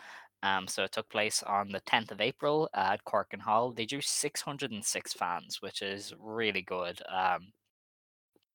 Um, 0.44 0.68
so 0.68 0.84
it 0.84 0.92
took 0.92 1.10
place 1.10 1.42
on 1.44 1.72
the 1.72 1.82
10th 1.82 2.12
of 2.12 2.22
April 2.22 2.70
at 2.76 3.04
Korakuen 3.06 3.42
Hall. 3.42 3.72
They 3.72 3.86
drew 3.88 4.02
606 4.02 5.14
fans, 5.14 5.62
which 5.62 5.82
is 5.82 6.14
really 6.20 6.62
good. 6.62 7.02
Um, 7.12 7.52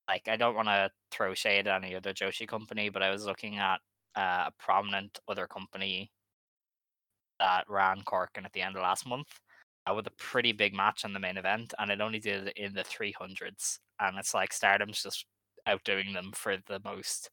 like 0.09 0.29
I 0.29 0.37
don't 0.37 0.55
want 0.55 0.69
to 0.69 0.91
throw 1.11 1.35
shade 1.35 1.67
at 1.67 1.83
any 1.83 1.95
other 1.95 2.13
Joshi 2.13 2.47
company, 2.47 2.89
but 2.89 3.03
I 3.03 3.11
was 3.11 3.27
looking 3.27 3.59
at 3.59 3.81
uh, 4.17 4.49
a 4.49 4.53
prominent 4.59 5.19
other 5.29 5.47
company 5.47 6.13
that 7.41 7.65
ran 7.69 8.03
Korakuen 8.03 8.45
at 8.45 8.53
the 8.53 8.63
end 8.63 8.77
of 8.77 8.83
last 8.83 9.07
month 9.07 9.41
with 9.95 10.07
a 10.07 10.13
pretty 10.13 10.53
big 10.53 10.75
match 10.75 11.05
on 11.05 11.13
the 11.13 11.21
main 11.21 11.37
event, 11.37 11.75
and 11.79 11.91
it 11.91 12.01
only 12.01 12.19
did 12.21 12.49
it 12.49 12.57
in 12.57 12.75
the 12.75 12.85
300s. 12.85 13.81
And 13.99 14.19
it's 14.19 14.35
like 14.35 14.53
Stardom's 14.53 15.03
just 15.03 15.27
outdoing 15.67 16.13
them 16.13 16.33
for 16.33 16.57
the 16.57 16.81
most 16.85 17.31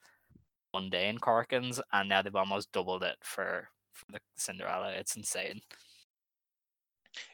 mundane 0.74 1.20
Korakuens, 1.20 1.82
and 1.94 2.10
now 2.10 2.22
they've 2.22 2.36
almost 2.36 2.72
doubled 2.72 3.04
it 3.04 3.18
for, 3.24 3.70
for 3.94 4.06
the 4.12 4.20
Cinderella. 4.38 4.94
It's 4.94 5.16
insane. 5.16 5.62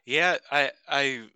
Yeah, 0.05 0.37
I 0.51 0.71
I 0.87 1.29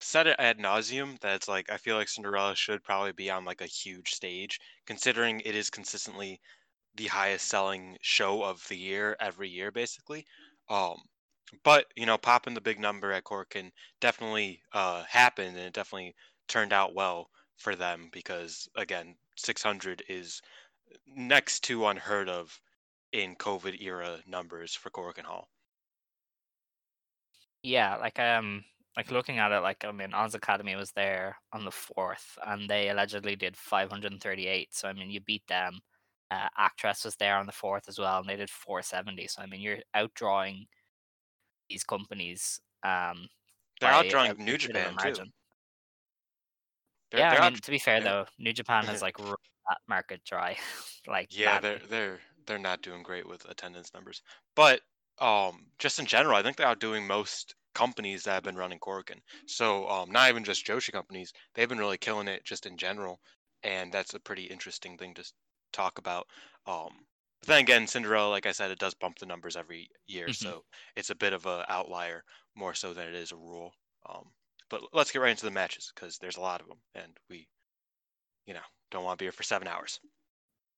said 0.00 0.26
it 0.28 0.36
ad 0.38 0.58
nauseum 0.58 1.18
that 1.20 1.34
it's 1.36 1.48
like 1.48 1.70
I 1.70 1.76
feel 1.76 1.96
like 1.96 2.08
Cinderella 2.08 2.54
should 2.56 2.82
probably 2.84 3.12
be 3.12 3.30
on 3.30 3.44
like 3.44 3.60
a 3.60 3.66
huge 3.66 4.12
stage, 4.12 4.58
considering 4.86 5.40
it 5.40 5.54
is 5.54 5.70
consistently 5.70 6.40
the 6.94 7.08
highest 7.08 7.48
selling 7.48 7.98
show 8.02 8.44
of 8.44 8.66
the 8.68 8.76
year 8.78 9.16
every 9.20 9.48
year, 9.50 9.72
basically. 9.72 10.26
Um, 10.68 11.02
but 11.64 11.86
you 11.96 12.06
know, 12.06 12.18
popping 12.18 12.54
the 12.54 12.60
big 12.60 12.78
number 12.80 13.12
at 13.12 13.24
Korakuen 13.24 13.72
definitely 14.00 14.62
uh 14.72 15.04
happened, 15.04 15.56
and 15.56 15.66
it 15.66 15.72
definitely 15.72 16.14
turned 16.48 16.72
out 16.72 16.94
well 16.94 17.30
for 17.56 17.76
them 17.76 18.08
because 18.12 18.68
again, 18.76 19.16
600 19.36 20.02
is 20.08 20.40
next 21.06 21.60
to 21.64 21.86
unheard 21.86 22.28
of 22.28 22.60
in 23.12 23.36
COVID 23.36 23.80
era 23.80 24.20
numbers 24.26 24.74
for 24.74 24.90
Korakuen 24.90 25.24
Hall. 25.24 25.50
Yeah, 27.62 27.96
like 27.96 28.18
um, 28.18 28.64
like 28.96 29.10
looking 29.10 29.38
at 29.38 29.52
it, 29.52 29.60
like 29.60 29.84
I 29.84 29.92
mean, 29.92 30.14
Oz 30.14 30.34
Academy 30.34 30.76
was 30.76 30.92
there 30.92 31.36
on 31.52 31.64
the 31.64 31.70
fourth, 31.70 32.38
and 32.46 32.68
they 32.68 32.88
allegedly 32.88 33.36
did 33.36 33.56
538. 33.56 34.74
So 34.74 34.88
I 34.88 34.92
mean, 34.92 35.10
you 35.10 35.20
beat 35.20 35.46
them. 35.46 35.80
Uh, 36.30 36.48
Actwres 36.58 37.04
was 37.04 37.16
there 37.16 37.36
on 37.36 37.46
the 37.46 37.52
fourth 37.52 37.88
as 37.88 37.98
well, 37.98 38.20
and 38.20 38.28
they 38.28 38.36
did 38.36 38.50
470. 38.50 39.26
So 39.28 39.42
I 39.42 39.46
mean, 39.46 39.60
you're 39.60 39.80
outdrawing 39.94 40.66
these 41.70 41.84
companies. 41.84 42.60
Um, 42.84 43.28
They're 43.80 43.90
by 43.90 43.92
outdrawing 43.92 44.38
New 44.38 44.56
Japan 44.56 44.96
too. 44.96 45.24
They're, 47.10 47.22
yeah, 47.22 47.30
they're 47.30 47.38
I 47.38 47.40
out- 47.40 47.52
mean, 47.52 47.60
to 47.60 47.70
be 47.70 47.78
fair 47.78 48.00
though, 48.00 48.26
New 48.38 48.52
Japan 48.52 48.86
has 48.86 49.02
like 49.02 49.18
run 49.18 49.34
that 49.68 49.78
market 49.88 50.24
dry, 50.24 50.58
like 51.06 51.30
Yeah, 51.30 51.58
badly. 51.58 51.58
they're 51.58 51.78
they're 51.78 52.20
they're 52.46 52.58
not 52.58 52.82
doing 52.82 53.02
great 53.02 53.26
with 53.26 53.44
attendance 53.46 53.94
numbers. 53.94 54.22
But 54.54 54.82
um, 55.18 55.72
just 55.78 55.98
in 55.98 56.04
general, 56.06 56.36
I 56.36 56.42
think 56.42 56.56
they're 56.56 56.66
outdoing 56.66 57.06
most 57.06 57.54
companies 57.74 58.24
that 58.24 58.32
have 58.34 58.42
been 58.42 58.56
running 58.56 58.78
Korakuen. 58.80 59.20
So 59.46 59.88
um, 59.88 60.10
not 60.10 60.28
even 60.28 60.44
just 60.44 60.66
Joshi 60.66 60.92
companies, 60.92 61.32
they've 61.54 61.68
been 61.68 61.78
really 61.78 61.98
killing 61.98 62.28
it 62.28 62.44
just 62.44 62.66
in 62.66 62.76
general, 62.76 63.20
and 63.62 63.92
that's 63.92 64.12
a 64.14 64.20
pretty 64.20 64.44
interesting 64.44 64.98
thing 64.98 65.14
to 65.14 65.32
talk 65.72 65.98
about. 65.98 66.26
Um, 66.66 67.06
but 67.40 67.48
then 67.48 67.60
again, 67.60 67.86
Cinderella, 67.86 68.28
like 68.30 68.46
I 68.46 68.52
said, 68.52 68.70
it 68.70 68.78
does 68.78 68.94
bump 68.94 69.18
the 69.18 69.26
numbers 69.26 69.56
every 69.56 69.90
year, 70.06 70.30
Mhm. 70.30 70.32
so 70.32 70.64
it's 70.96 71.10
a 71.10 71.14
bit 71.14 71.32
of 71.32 71.46
an 71.46 71.64
outlier 71.68 72.24
more 72.54 72.74
so 72.74 72.94
than 72.94 73.08
it 73.08 73.14
is 73.14 73.32
a 73.32 73.36
rule. 73.36 73.74
Um, 74.08 74.32
but 74.68 74.82
let's 74.94 75.10
get 75.12 75.20
right 75.20 75.30
into 75.30 75.46
the 75.46 75.50
matches 75.52 75.92
because 75.94 76.18
there's 76.18 76.36
a 76.36 76.40
lot 76.40 76.60
of 76.60 76.68
them, 76.68 76.82
and 76.94 77.18
we, 77.28 77.48
you 78.46 78.54
know, 78.54 78.62
don't 78.90 79.04
want 79.04 79.18
to 79.18 79.22
be 79.22 79.26
here 79.26 79.32
for 79.32 79.42
seven 79.44 79.68
hours. 79.68 80.00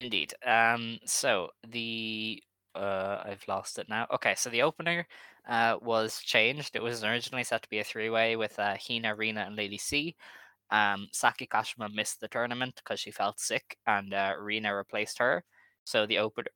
Indeed. 0.01 0.35
Um. 0.45 0.99
So 1.07 1.51
the 1.67 2.43
uh, 2.75 3.23
I've 3.25 3.47
lost 3.49 3.79
it 3.79 3.89
now. 3.89 4.07
Okay, 4.11 4.35
so 4.35 4.51
the 4.51 4.63
opener 4.63 5.07
uh 5.47 5.79
was 5.81 6.21
changed. 6.21 6.75
It 6.77 6.83
was 6.83 7.05
originally 7.05 7.45
set 7.45 7.63
to 7.63 7.69
be 7.69 7.79
a 7.79 7.85
three-way 7.85 8.37
with 8.37 8.59
uh, 8.59 8.77
Hina, 8.79 9.15
Rina, 9.15 9.43
and 9.43 9.57
Lady 9.57 9.79
C. 9.79 10.17
Um, 10.71 11.09
Saki 11.13 11.47
Kashima 11.49 11.93
missed 11.95 12.21
the 12.21 12.29
tournament 12.29 12.77
because 12.77 13.01
she 13.01 13.11
felt 13.13 13.41
sick, 13.41 13.79
and 13.87 14.15
uh, 14.15 14.37
Rina 14.41 14.75
replaced 14.77 15.19
her. 15.19 15.45
So 15.85 16.07
the 16.07 16.19
opener, 16.19 16.51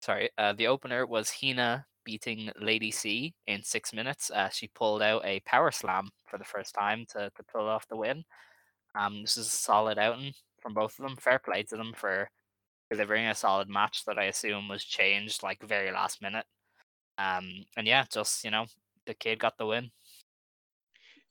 sorry, 0.00 0.30
uh, 0.38 0.52
the 0.52 0.66
opener 0.66 1.06
was 1.06 1.30
Hina 1.30 1.86
beating 2.04 2.50
Lady 2.60 2.90
C 2.90 3.34
in 3.46 3.62
six 3.62 3.92
minutes. 3.92 4.30
Uh, 4.30 4.48
she 4.48 4.68
pulled 4.68 5.02
out 5.02 5.24
a 5.24 5.40
power 5.40 5.70
slam 5.70 6.10
for 6.26 6.38
the 6.38 6.44
first 6.44 6.74
time 6.74 7.06
to 7.10 7.30
to 7.36 7.42
pull 7.44 7.68
off 7.68 7.88
the 7.88 7.96
win. 7.96 8.24
Um, 8.94 9.22
this 9.22 9.36
is 9.36 9.46
a 9.46 9.50
solid 9.50 9.98
outing 9.98 10.32
from 10.60 10.74
both 10.74 10.98
of 10.98 11.04
them. 11.04 11.16
Fair 11.16 11.38
play 11.38 11.62
to 11.64 11.76
them 11.76 11.92
for 11.96 12.28
delivering 12.90 13.26
a 13.26 13.34
solid 13.34 13.68
match 13.68 14.04
that 14.04 14.18
I 14.18 14.24
assume 14.24 14.68
was 14.68 14.84
changed 14.84 15.42
like 15.42 15.62
very 15.62 15.90
last 15.90 16.20
minute. 16.20 16.46
Um, 17.18 17.64
and 17.76 17.86
yeah, 17.86 18.04
just 18.12 18.44
you 18.44 18.50
know, 18.50 18.66
the 19.06 19.14
kid 19.14 19.38
got 19.38 19.56
the 19.58 19.66
win. 19.66 19.90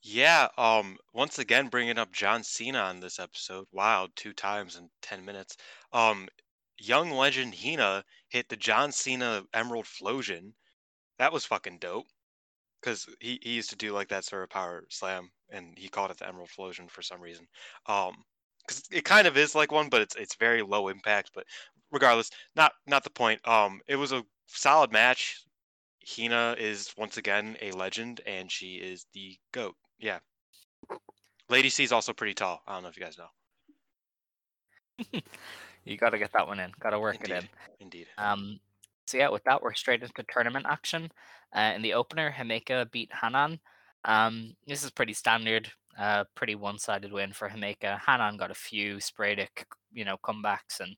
Yeah, 0.04 0.48
um, 0.58 0.96
once 1.14 1.38
again 1.38 1.68
bringing 1.68 1.96
up 1.98 2.12
John 2.12 2.42
Cena 2.42 2.80
on 2.80 2.98
this 2.98 3.20
episode. 3.20 3.66
Wow, 3.70 4.08
two 4.16 4.32
times 4.32 4.76
in 4.76 4.90
10 5.00 5.24
minutes. 5.24 5.56
Um, 5.92 6.26
young 6.78 7.10
legend 7.10 7.54
Hina 7.54 8.04
hit 8.28 8.48
the 8.48 8.56
John 8.56 8.92
Cena 8.92 9.44
Emerald 9.54 9.86
Flosion. 9.86 10.52
That 11.18 11.32
was 11.32 11.44
fucking 11.44 11.78
dope. 11.78 12.06
Because 12.80 13.06
he, 13.20 13.38
he 13.42 13.50
used 13.50 13.70
to 13.70 13.76
do 13.76 13.92
like 13.92 14.08
that 14.08 14.24
sort 14.24 14.42
of 14.42 14.50
power 14.50 14.84
slam, 14.90 15.30
and 15.50 15.78
he 15.78 15.88
called 15.88 16.10
it 16.10 16.18
the 16.18 16.26
Emerald 16.26 16.50
Flosion 16.50 16.90
for 16.90 17.00
some 17.00 17.20
reason. 17.20 17.46
Um, 17.86 18.24
because 18.66 18.82
it 18.90 19.04
kind 19.04 19.26
of 19.26 19.36
is 19.36 19.54
like 19.54 19.70
one, 19.72 19.88
but 19.88 20.02
it's 20.02 20.16
it's 20.16 20.34
very 20.34 20.62
low 20.62 20.88
impact. 20.88 21.30
But 21.34 21.44
regardless, 21.92 22.30
not 22.56 22.72
not 22.86 23.04
the 23.04 23.10
point. 23.10 23.46
Um, 23.46 23.80
it 23.86 23.96
was 23.96 24.12
a 24.12 24.24
solid 24.46 24.90
match. 24.92 25.44
Hina 26.04 26.56
is 26.58 26.92
once 26.96 27.16
again 27.16 27.56
a 27.62 27.70
legend, 27.72 28.20
and 28.26 28.50
she 28.50 28.74
is 28.76 29.06
the 29.14 29.36
goat. 29.52 29.76
Yeah. 30.00 30.18
Lady 31.48 31.68
C 31.68 31.84
is 31.84 31.92
also 31.92 32.12
pretty 32.12 32.34
tall. 32.34 32.62
I 32.66 32.74
don't 32.74 32.82
know 32.82 32.88
if 32.88 32.96
you 32.96 33.04
guys 33.04 33.18
know. 35.12 35.20
you 35.84 35.96
got 35.96 36.10
to 36.10 36.18
get 36.18 36.32
that 36.32 36.46
one 36.46 36.60
in. 36.60 36.70
Got 36.80 36.90
to 36.90 37.00
work 37.00 37.22
it 37.22 37.30
in. 37.30 37.36
Indeed. 37.36 37.48
Indeed. 37.80 38.06
Um, 38.18 38.60
so 39.06 39.18
yeah, 39.18 39.28
with 39.28 39.44
that, 39.44 39.62
we're 39.62 39.74
straight 39.74 40.02
into 40.02 40.24
tournament 40.32 40.66
action. 40.68 41.10
Uh, 41.54 41.72
in 41.74 41.82
the 41.82 41.94
opener, 41.94 42.34
Himeka 42.36 42.90
beat 42.90 43.10
Hanan. 43.20 43.60
Um, 44.04 44.54
this 44.66 44.82
is 44.84 44.90
pretty 44.90 45.12
standard, 45.12 45.70
uh, 45.98 46.24
pretty 46.34 46.54
one-sided 46.54 47.12
win 47.12 47.32
for 47.32 47.48
Himeka. 47.48 48.00
Hanan 48.06 48.36
got 48.36 48.50
a 48.50 48.54
few 48.54 49.00
sporadic, 49.00 49.66
you 49.92 50.04
know, 50.04 50.16
comebacks 50.24 50.80
and 50.80 50.96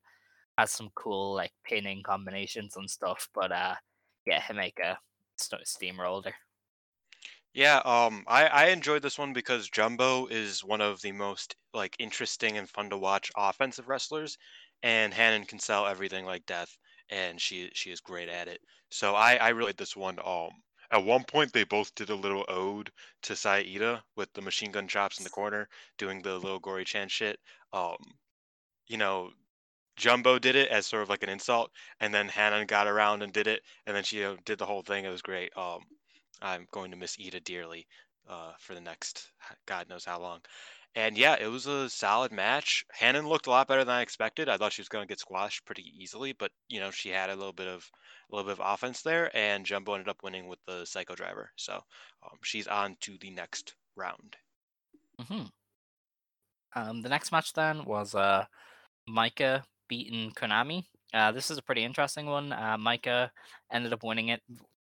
has 0.57 0.71
some 0.71 0.91
cool 0.95 1.35
like 1.35 1.53
pinning 1.65 2.03
combinations 2.03 2.77
and 2.77 2.89
stuff. 2.89 3.29
But 3.35 3.53
uh, 3.53 3.75
yeah, 4.27 4.41
Himeka 4.41 4.97
st- 5.37 5.67
steamrolled 5.67 6.27
her. 6.27 6.35
Yeah, 7.55 7.79
um, 7.85 8.25
I, 8.27 8.47
I 8.47 8.65
enjoyed 8.67 9.03
this 9.03 9.19
one 9.19 9.33
because 9.33 9.71
Jumbo 9.71 10.27
is 10.27 10.65
one 10.65 10.81
of 10.81 11.01
the 11.03 11.13
most 11.13 11.55
like 11.73 11.95
interesting 12.01 12.59
and 12.59 12.69
fun 12.69 12.91
to 12.91 12.99
watch 12.99 13.31
offensive 13.37 13.89
wrestlers, 13.89 14.37
and 14.83 15.15
Hanan 15.15 15.45
can 15.45 15.59
sell 15.59 15.87
everything 15.87 16.25
like 16.25 16.47
death, 16.47 16.77
and 17.11 17.41
she 17.41 17.71
she 17.75 17.91
is 17.91 18.01
great 18.01 18.29
at 18.29 18.49
it. 18.49 18.61
So 18.91 19.15
I 19.15 19.37
I 19.37 19.49
really 19.51 19.73
this 19.73 19.97
one. 19.97 20.19
Um, 20.25 20.51
at 20.91 21.05
one 21.05 21.25
point 21.25 21.53
they 21.53 21.65
both 21.65 21.95
did 21.95 22.11
a 22.11 22.15
little 22.15 22.45
ode 22.49 22.91
to 23.23 23.35
Saida 23.35 24.05
with 24.17 24.33
the 24.35 24.43
machine 24.43 24.71
gun 24.71 24.87
chops 24.87 25.19
in 25.19 25.25
the 25.25 25.31
corner, 25.31 25.69
doing 25.99 26.23
the 26.23 26.35
little 26.35 26.61
gory 26.61 26.85
chan 26.85 27.09
shit. 27.09 27.41
Um, 27.73 27.97
you 28.87 28.99
know, 28.99 29.31
Jumbo 29.97 30.39
did 30.39 30.57
it 30.57 30.69
as 30.69 30.87
sort 30.87 31.03
of 31.03 31.09
like 31.09 31.23
an 31.23 31.29
insult, 31.29 31.71
and 32.01 32.13
then 32.13 32.29
Hanan 32.29 32.67
got 32.67 32.87
around 32.87 33.23
and 33.23 33.33
did 33.33 33.47
it, 33.47 33.63
and 33.87 33.97
then 33.97 34.05
she 34.05 34.19
you 34.19 34.25
know, 34.25 34.37
did 34.45 34.59
the 34.59 34.67
whole 34.67 34.83
thing. 34.83 35.05
It 35.05 35.11
was 35.11 35.23
great. 35.23 35.57
Um, 35.57 35.81
I'm 36.43 36.67
going 36.73 36.91
to 36.91 36.97
miss 36.97 37.17
Iida 37.17 37.43
dearly 37.43 37.87
uh, 38.29 38.53
for 38.59 38.75
the 38.75 38.81
next 38.81 39.31
God 39.67 39.89
knows 39.89 40.05
how 40.05 40.21
long. 40.21 40.41
And 40.97 41.19
yeah, 41.19 41.37
it 41.41 41.49
was 41.49 41.67
a 41.67 41.89
solid 41.91 42.31
match. 42.33 42.85
Hanan 42.95 43.27
looked 43.29 43.47
a 43.49 43.51
lot 43.51 43.67
better 43.67 43.85
than 43.85 43.95
I 43.95 44.03
expected. 44.03 44.49
I 44.49 44.57
thought 44.57 44.73
she 44.73 44.81
was 44.83 44.89
going 44.89 45.03
to 45.03 45.09
get 45.09 45.19
squashed 45.19 45.65
pretty 45.65 45.93
easily, 45.97 46.33
but 46.33 46.53
you 46.69 46.81
know 46.81 46.91
she 46.91 47.09
had 47.09 47.31
a 47.31 47.37
little 47.37 47.53
bit 47.53 47.67
of 47.67 47.91
a 48.31 48.35
little 48.35 48.49
bit 48.51 48.61
of 48.61 48.65
offense 48.75 49.03
there, 49.03 49.35
and 49.37 49.67
Jumbo 49.67 49.95
ended 49.95 50.09
up 50.09 50.23
winning 50.23 50.47
with 50.49 50.61
the 50.67 50.85
Psycho 50.85 51.15
Driver. 51.15 51.51
So 51.57 51.75
um, 51.75 52.39
she's 52.43 52.69
on 52.69 52.97
to 53.01 53.19
the 53.21 53.31
next 53.31 53.75
round. 53.97 54.37
hmm 55.19 55.45
Um, 56.77 57.03
the 57.03 57.09
next 57.09 57.33
match 57.33 57.53
then 57.53 57.85
was 57.85 58.15
uh, 58.15 58.45
Maika 59.09 59.65
beating 59.89 60.31
Konami. 60.33 60.85
Uh, 61.13 61.33
this 61.33 61.51
is 61.51 61.59
a 61.59 61.63
pretty 61.63 61.85
interesting 61.85 62.27
one. 62.27 62.53
Uh, 62.53 62.77
Maika 62.77 63.31
ended 63.73 63.93
up 63.93 64.03
winning 64.03 64.29
it 64.29 64.43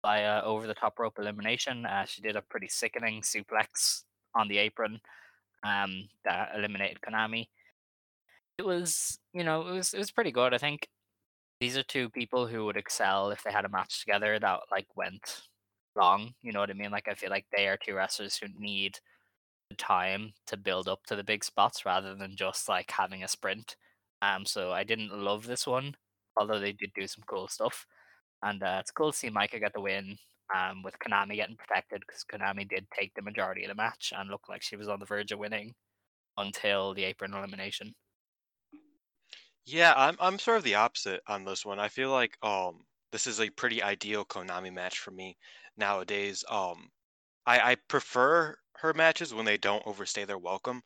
by 0.02 0.25
uh, 0.25 0.43
over 0.43 0.67
the 0.67 0.75
top 0.75 0.99
rope 0.99 1.19
elimination. 1.19 1.87
Uh, 1.87 2.05
she 2.05 2.21
did 2.23 2.37
a 2.37 2.43
pretty 2.43 2.69
sickening 2.69 3.23
suplex 3.23 4.02
on 4.35 4.49
the 4.49 4.59
apron 4.59 5.00
um, 5.62 6.08
that 6.24 6.50
eliminated 6.56 6.98
Konami. 7.00 7.48
It 8.58 8.66
was, 8.66 9.18
you 9.32 9.44
know, 9.44 9.68
it 9.68 9.72
was 9.72 9.94
it 9.94 9.98
was 9.98 10.10
pretty 10.10 10.32
good. 10.32 10.52
I 10.52 10.58
think 10.58 10.88
these 11.60 11.76
are 11.76 11.82
two 11.82 12.08
people 12.10 12.46
who 12.46 12.64
would 12.66 12.76
excel 12.76 13.30
if 13.30 13.42
they 13.42 13.52
had 13.52 13.64
a 13.64 13.68
match 13.68 14.00
together 14.00 14.38
that 14.38 14.60
like 14.70 14.86
went 14.96 15.42
long. 15.96 16.34
You 16.42 16.52
know 16.52 16.60
what 16.60 16.70
I 16.70 16.74
mean? 16.74 16.90
Like 16.90 17.08
I 17.08 17.14
feel 17.14 17.30
like 17.30 17.46
they 17.52 17.68
are 17.68 17.76
two 17.76 17.94
wrestlers 17.94 18.36
who 18.36 18.46
need 18.58 18.98
the 19.70 19.76
time 19.76 20.32
to 20.46 20.56
build 20.56 20.88
up 20.88 21.04
to 21.06 21.16
the 21.16 21.24
big 21.24 21.44
spots 21.44 21.84
rather 21.84 22.14
than 22.14 22.36
just 22.36 22.68
like 22.68 22.90
having 22.90 23.22
a 23.22 23.28
sprint. 23.28 23.76
Um, 24.22 24.44
so 24.46 24.72
I 24.72 24.84
didn't 24.84 25.12
love 25.12 25.46
this 25.46 25.66
one, 25.66 25.94
although 26.36 26.58
they 26.58 26.72
did 26.72 26.92
do 26.94 27.06
some 27.06 27.24
cool 27.26 27.48
stuff. 27.48 27.86
And 28.42 28.62
uh, 28.62 28.78
it's 28.80 28.90
cool 28.90 29.12
to 29.12 29.18
see 29.18 29.30
Maika 29.30 29.60
get 29.60 29.72
the 29.72 29.80
win 29.80 30.16
um, 30.55 30.83
with 30.83 30.99
Konami 30.99 31.37
getting 31.37 31.57
protected 31.57 32.02
because 32.07 32.25
Konami 32.25 32.69
did 32.69 32.87
take 32.90 33.14
the 33.14 33.23
majority 33.23 33.64
of 33.64 33.69
the 33.69 33.75
match 33.75 34.12
and 34.17 34.31
looked 34.31 34.49
like 34.49 34.62
she 34.62 34.76
was 34.76 34.88
on 34.88 35.00
the 35.00 35.07
verge 35.07 35.33
of 35.33 35.38
winning 35.38 35.75
until 36.37 36.95
the 36.95 37.05
apron 37.05 37.35
elimination. 37.35 37.95
Yeah, 39.64 39.93
I'm 39.97 40.17
I'm 40.21 40.38
sort 40.38 40.59
of 40.59 40.64
the 40.64 40.76
opposite 40.76 41.23
on 41.26 41.45
this 41.45 41.64
one. 41.64 41.78
I 41.78 41.88
feel 41.88 42.11
like 42.11 42.38
um 42.43 42.87
this 43.12 43.26
is 43.26 43.40
a 43.40 43.50
pretty 43.50 43.83
ideal 43.83 44.25
Konami 44.25 44.73
match 44.73 44.99
for 44.99 45.11
me 45.11 45.37
nowadays. 45.76 46.45
Um 46.49 46.90
I 47.47 47.73
I 47.73 47.75
prefer 47.76 48.56
her 48.78 48.95
matches 48.95 49.34
when 49.34 49.45
they 49.45 49.58
don't 49.58 49.87
overstay 49.87 50.25
their 50.25 50.39
welcome. 50.39 50.82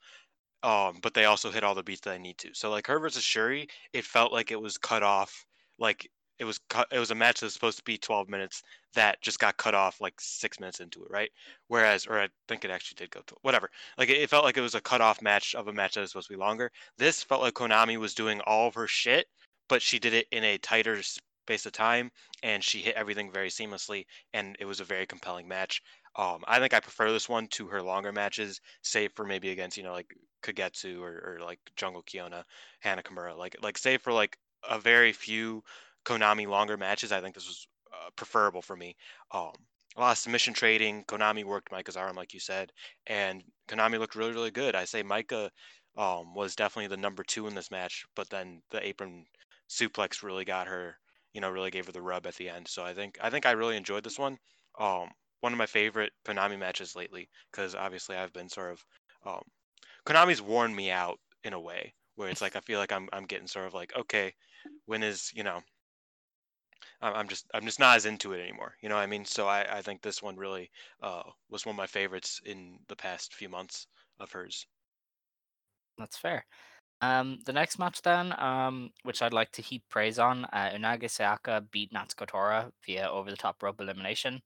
Um 0.62 1.00
but 1.02 1.14
they 1.14 1.26
also 1.26 1.50
hit 1.52 1.64
all 1.64 1.74
the 1.76 1.82
beats 1.84 2.02
that 2.02 2.14
I 2.14 2.18
need 2.18 2.38
to. 2.38 2.54
So 2.54 2.70
like 2.70 2.86
her 2.88 3.00
versus 3.00 3.24
Shuri, 3.24 3.68
it 3.92 4.04
felt 4.04 4.32
like 4.32 4.50
it 4.50 4.60
was 4.60 4.78
cut 4.78 5.02
off 5.04 5.46
like 5.78 6.10
it 6.38 6.44
was 6.44 6.60
it 6.90 6.98
was 6.98 7.10
a 7.10 7.14
match 7.14 7.40
that 7.40 7.46
was 7.46 7.54
supposed 7.54 7.78
to 7.78 7.84
be 7.84 7.98
12 7.98 8.28
minutes 8.28 8.62
that 8.94 9.20
just 9.22 9.38
got 9.38 9.56
cut 9.56 9.74
off 9.74 10.00
like 10.00 10.14
6 10.20 10.60
minutes 10.60 10.80
into 10.80 11.02
it, 11.04 11.10
right? 11.10 11.30
Whereas 11.68 12.06
or 12.06 12.20
I 12.20 12.28
think 12.48 12.64
it 12.64 12.70
actually 12.70 12.96
did 12.96 13.10
go 13.10 13.20
to 13.26 13.36
whatever. 13.42 13.70
Like 13.98 14.10
it, 14.10 14.18
it 14.18 14.30
felt 14.30 14.44
like 14.44 14.56
it 14.56 14.62
was 14.62 14.74
a 14.74 14.80
cut 14.80 15.00
off 15.00 15.22
match 15.22 15.54
of 15.54 15.68
a 15.68 15.72
match 15.72 15.94
that 15.94 16.00
was 16.00 16.10
supposed 16.10 16.28
to 16.28 16.34
be 16.34 16.40
longer. 16.40 16.70
This 16.98 17.22
felt 17.22 17.42
like 17.42 17.54
Konami 17.54 17.96
was 17.96 18.14
doing 18.14 18.40
all 18.42 18.68
of 18.68 18.74
her 18.74 18.86
shit, 18.86 19.26
but 19.68 19.82
she 19.82 19.98
did 19.98 20.14
it 20.14 20.26
in 20.32 20.44
a 20.44 20.58
tighter 20.58 21.00
space 21.02 21.66
of 21.66 21.72
time 21.72 22.10
and 22.42 22.62
she 22.62 22.78
hit 22.78 22.94
everything 22.94 23.30
very 23.30 23.48
seamlessly 23.48 24.04
and 24.32 24.56
it 24.60 24.64
was 24.64 24.80
a 24.80 24.84
very 24.84 25.06
compelling 25.06 25.48
match. 25.48 25.82
Um, 26.16 26.44
I 26.46 26.58
think 26.58 26.74
I 26.74 26.80
prefer 26.80 27.10
this 27.10 27.28
one 27.28 27.46
to 27.52 27.68
her 27.68 27.82
longer 27.82 28.12
matches, 28.12 28.60
save 28.82 29.12
for 29.14 29.24
maybe 29.24 29.50
against 29.50 29.76
you 29.76 29.82
know 29.82 29.92
like 29.92 30.12
Kagetsu 30.42 31.00
or, 31.00 31.36
or 31.38 31.38
like 31.44 31.58
Jungle 31.76 32.02
Kyona, 32.02 32.44
Hana 32.80 33.02
Kimura. 33.02 33.36
Like 33.36 33.56
like 33.62 33.78
save 33.78 34.02
for 34.02 34.12
like 34.12 34.36
a 34.68 34.78
very 34.78 35.12
few 35.12 35.62
Konami 36.04 36.46
longer 36.46 36.76
matches. 36.76 37.12
I 37.12 37.20
think 37.20 37.34
this 37.34 37.46
was 37.46 37.66
uh, 37.92 38.10
preferable 38.16 38.62
for 38.62 38.76
me. 38.76 38.96
Um, 39.32 39.52
a 39.96 40.00
lot 40.00 40.12
of 40.12 40.18
submission 40.18 40.54
trading. 40.54 41.04
Konami 41.04 41.44
worked 41.44 41.70
Maika's 41.70 41.96
arm, 41.96 42.16
like 42.16 42.32
you 42.32 42.40
said, 42.40 42.72
and 43.06 43.42
Konami 43.68 43.98
looked 43.98 44.14
really, 44.14 44.32
really 44.32 44.50
good. 44.50 44.74
I 44.74 44.84
say 44.84 45.02
Maika 45.02 45.50
um, 45.96 46.34
was 46.34 46.56
definitely 46.56 46.88
the 46.88 47.00
number 47.00 47.22
two 47.22 47.46
in 47.46 47.54
this 47.54 47.70
match, 47.70 48.04
but 48.16 48.30
then 48.30 48.62
the 48.70 48.84
apron 48.86 49.26
suplex 49.68 50.22
really 50.22 50.44
got 50.44 50.66
her, 50.66 50.96
you 51.34 51.40
know, 51.40 51.50
really 51.50 51.70
gave 51.70 51.86
her 51.86 51.92
the 51.92 52.02
rub 52.02 52.26
at 52.26 52.34
the 52.36 52.48
end. 52.48 52.66
So 52.68 52.82
I 52.84 52.94
think 52.94 53.18
I 53.20 53.30
think 53.30 53.46
I 53.46 53.52
really 53.52 53.76
enjoyed 53.76 54.04
this 54.04 54.18
one. 54.18 54.38
Um, 54.78 55.10
one 55.40 55.52
of 55.52 55.58
my 55.58 55.66
favorite 55.66 56.12
Konami 56.24 56.58
matches 56.58 56.96
lately, 56.96 57.28
because 57.50 57.74
obviously 57.74 58.16
I've 58.16 58.32
been 58.32 58.48
sort 58.48 58.72
of 58.72 58.84
um, 59.26 59.42
Konami's 60.06 60.42
worn 60.42 60.74
me 60.74 60.90
out 60.90 61.18
in 61.44 61.52
a 61.52 61.60
way 61.60 61.94
where 62.16 62.28
it's 62.28 62.40
like 62.40 62.56
I 62.56 62.60
feel 62.60 62.78
like 62.78 62.92
I'm 62.92 63.08
I'm 63.12 63.26
getting 63.26 63.46
sort 63.46 63.66
of 63.66 63.74
like 63.74 63.92
okay, 63.96 64.32
when 64.86 65.02
is 65.02 65.30
you 65.34 65.42
know 65.42 65.60
I'm 67.02 67.28
just 67.28 67.46
I'm 67.52 67.64
just 67.64 67.80
not 67.80 67.96
as 67.96 68.06
into 68.06 68.32
it 68.32 68.40
anymore. 68.40 68.74
You 68.80 68.88
know 68.88 68.94
what 68.94 69.02
I 69.02 69.06
mean? 69.06 69.24
So 69.24 69.48
I, 69.48 69.78
I 69.78 69.82
think 69.82 70.02
this 70.02 70.22
one 70.22 70.36
really 70.36 70.70
uh, 71.02 71.22
was 71.50 71.66
one 71.66 71.74
of 71.74 71.78
my 71.78 71.86
favorites 71.86 72.40
in 72.44 72.78
the 72.88 72.96
past 72.96 73.34
few 73.34 73.48
months 73.48 73.86
of 74.20 74.30
hers. 74.30 74.66
That's 75.98 76.16
fair. 76.16 76.44
Um, 77.00 77.40
the 77.44 77.52
next 77.52 77.80
match 77.80 78.00
then, 78.02 78.32
um, 78.40 78.90
which 79.02 79.22
I'd 79.22 79.32
like 79.32 79.50
to 79.52 79.62
heap 79.62 79.82
praise 79.90 80.20
on, 80.20 80.44
uh, 80.52 80.70
Unagi 80.72 81.06
Sayaka 81.06 81.68
beat 81.72 81.92
Natsuko 81.92 82.28
Tora 82.28 82.70
via 82.86 83.10
over 83.10 83.28
the 83.28 83.36
top 83.36 83.60
rope 83.60 83.80
elimination. 83.80 84.40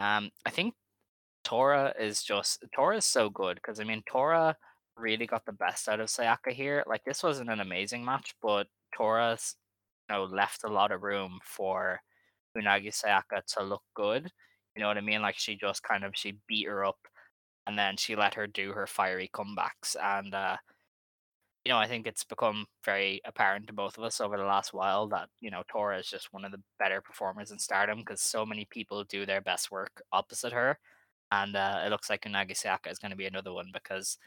Um, 0.00 0.30
I 0.46 0.50
think 0.50 0.74
Tora 1.44 1.92
is 2.00 2.22
just 2.22 2.64
Tora 2.74 2.96
is 2.96 3.04
so 3.04 3.28
good 3.28 3.56
because 3.56 3.78
I 3.78 3.84
mean 3.84 4.02
Tora 4.10 4.56
really 4.96 5.26
got 5.26 5.44
the 5.44 5.52
best 5.52 5.88
out 5.88 6.00
of 6.00 6.08
Sayaka 6.08 6.52
here. 6.52 6.82
Like 6.86 7.04
this 7.04 7.22
wasn't 7.22 7.50
an 7.50 7.60
amazing 7.60 8.04
match, 8.04 8.34
but 8.42 8.66
Tora's 8.96 9.56
know 10.08 10.24
left 10.24 10.64
a 10.64 10.68
lot 10.68 10.92
of 10.92 11.02
room 11.02 11.38
for 11.44 12.00
Unagi 12.56 12.88
Sayaka 12.90 13.44
to 13.54 13.62
look 13.62 13.82
good. 13.94 14.30
You 14.76 14.82
know 14.82 14.88
what 14.88 14.98
I 14.98 15.02
mean? 15.02 15.22
Like 15.22 15.38
she 15.38 15.56
just 15.56 15.82
kind 15.82 16.04
of 16.04 16.12
she 16.16 16.38
beat 16.48 16.66
her 16.66 16.84
up 16.84 16.98
and 17.66 17.78
then 17.78 17.96
she 17.96 18.16
let 18.16 18.34
her 18.34 18.46
do 18.46 18.72
her 18.72 18.86
fiery 18.86 19.30
comebacks 19.32 19.96
and 20.00 20.34
uh 20.34 20.56
you 21.64 21.72
know, 21.72 21.78
I 21.78 21.88
think 21.88 22.06
it's 22.06 22.24
become 22.24 22.66
very 22.84 23.22
apparent 23.24 23.66
to 23.68 23.72
both 23.72 23.96
of 23.96 24.04
us 24.04 24.20
over 24.20 24.36
the 24.36 24.44
last 24.44 24.74
while 24.74 25.08
that, 25.08 25.28
you 25.40 25.50
know, 25.50 25.62
Tora 25.66 25.98
is 25.98 26.08
just 26.08 26.32
one 26.32 26.44
of 26.44 26.52
the 26.52 26.60
better 26.78 27.00
performers 27.00 27.50
in 27.50 27.58
stardom 27.58 28.00
because 28.00 28.20
so 28.20 28.44
many 28.44 28.66
people 28.70 29.02
do 29.04 29.24
their 29.24 29.40
best 29.40 29.70
work 29.70 30.02
opposite 30.12 30.52
her. 30.52 30.78
And 31.32 31.56
uh, 31.56 31.82
it 31.86 31.88
looks 31.90 32.10
like 32.10 32.22
Unagi 32.22 32.52
Sayaka 32.52 32.92
is 32.92 32.98
going 32.98 33.12
to 33.12 33.16
be 33.16 33.24
another 33.26 33.52
one 33.52 33.70
because, 33.72 34.18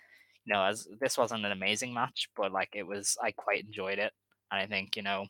you 0.45 0.53
know, 0.53 0.63
as 0.63 0.87
this 0.99 1.15
wasn't 1.17 1.45
an 1.45 1.51
amazing 1.51 1.93
match, 1.93 2.27
but 2.35 2.51
like 2.51 2.69
it 2.73 2.87
was, 2.87 3.15
I 3.21 3.31
quite 3.31 3.65
enjoyed 3.65 3.99
it. 3.99 4.13
And 4.51 4.59
I 4.59 4.65
think, 4.65 4.97
you 4.97 5.03
know, 5.03 5.27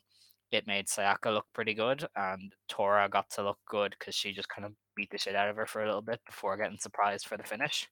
it 0.50 0.66
made 0.66 0.86
Sayaka 0.86 1.32
look 1.32 1.46
pretty 1.52 1.74
good 1.74 2.06
and 2.16 2.54
Tora 2.68 3.08
got 3.08 3.30
to 3.30 3.42
look 3.42 3.58
good 3.66 3.94
because 3.98 4.14
she 4.14 4.32
just 4.32 4.48
kind 4.48 4.64
of 4.64 4.72
beat 4.96 5.10
the 5.10 5.18
shit 5.18 5.34
out 5.34 5.48
of 5.48 5.56
her 5.56 5.66
for 5.66 5.82
a 5.82 5.86
little 5.86 6.02
bit 6.02 6.20
before 6.26 6.56
getting 6.56 6.78
surprised 6.78 7.26
for 7.26 7.36
the 7.36 7.42
finish. 7.42 7.86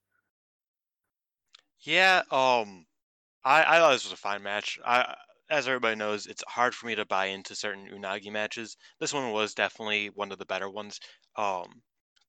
Yeah, 1.81 2.23
um, 2.31 2.87
I 3.45 3.63
I 3.65 3.79
thought 3.79 3.93
this 3.93 4.05
was 4.05 4.13
a 4.13 4.17
fine 4.17 4.43
match. 4.43 4.79
I 4.85 5.15
as 5.49 5.69
everybody 5.69 5.95
knows, 5.95 6.27
it's 6.27 6.43
hard 6.49 6.75
for 6.75 6.87
me 6.87 6.95
to 6.97 7.05
buy 7.05 7.27
into 7.27 7.55
certain 7.55 7.89
Unagi 7.89 8.33
matches. 8.33 8.77
This 8.99 9.13
one 9.13 9.31
was 9.31 9.55
definitely 9.55 10.09
one 10.09 10.33
of 10.33 10.39
the 10.39 10.47
better 10.47 10.69
ones. 10.69 10.99
Um, 11.37 11.83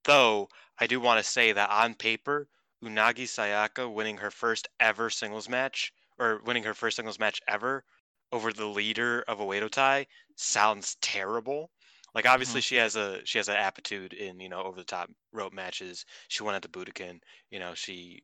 though 0.05 0.49
I 0.79 0.87
do 0.87 0.99
want 0.99 1.23
to 1.23 1.29
say 1.29 1.51
that 1.51 1.69
on 1.71 1.95
paper, 1.95 2.47
Unagi 2.83 3.23
Sayaka 3.23 3.91
winning 3.91 4.17
her 4.17 4.29
first 4.29 4.67
ever 4.79 5.09
singles 5.09 5.49
match 5.49 5.91
or 6.19 6.41
winning 6.45 6.63
her 6.63 6.73
first 6.73 6.97
singles 6.97 7.19
match 7.19 7.41
ever 7.47 7.83
over 8.31 8.51
the 8.53 8.65
leader 8.67 9.23
of 9.27 9.39
a 9.39 9.43
Oedo 9.45 9.69
Tai 9.69 10.07
sounds 10.35 10.95
terrible. 11.01 11.71
Like 12.13 12.25
obviously 12.25 12.61
Mhm. 12.61 12.61
she 12.61 12.75
has 12.77 12.95
a 12.95 13.25
she 13.25 13.37
has 13.39 13.49
an 13.49 13.57
aptitude 13.57 14.13
in 14.13 14.39
you 14.39 14.49
know 14.49 14.63
over 14.63 14.77
the 14.77 14.83
top 14.85 15.09
rope 15.33 15.53
matches. 15.53 16.05
She 16.29 16.43
won 16.43 16.55
at 16.55 16.61
the 16.63 16.69
Budokan. 16.69 17.19
You 17.51 17.59
know 17.59 17.73
she, 17.75 18.21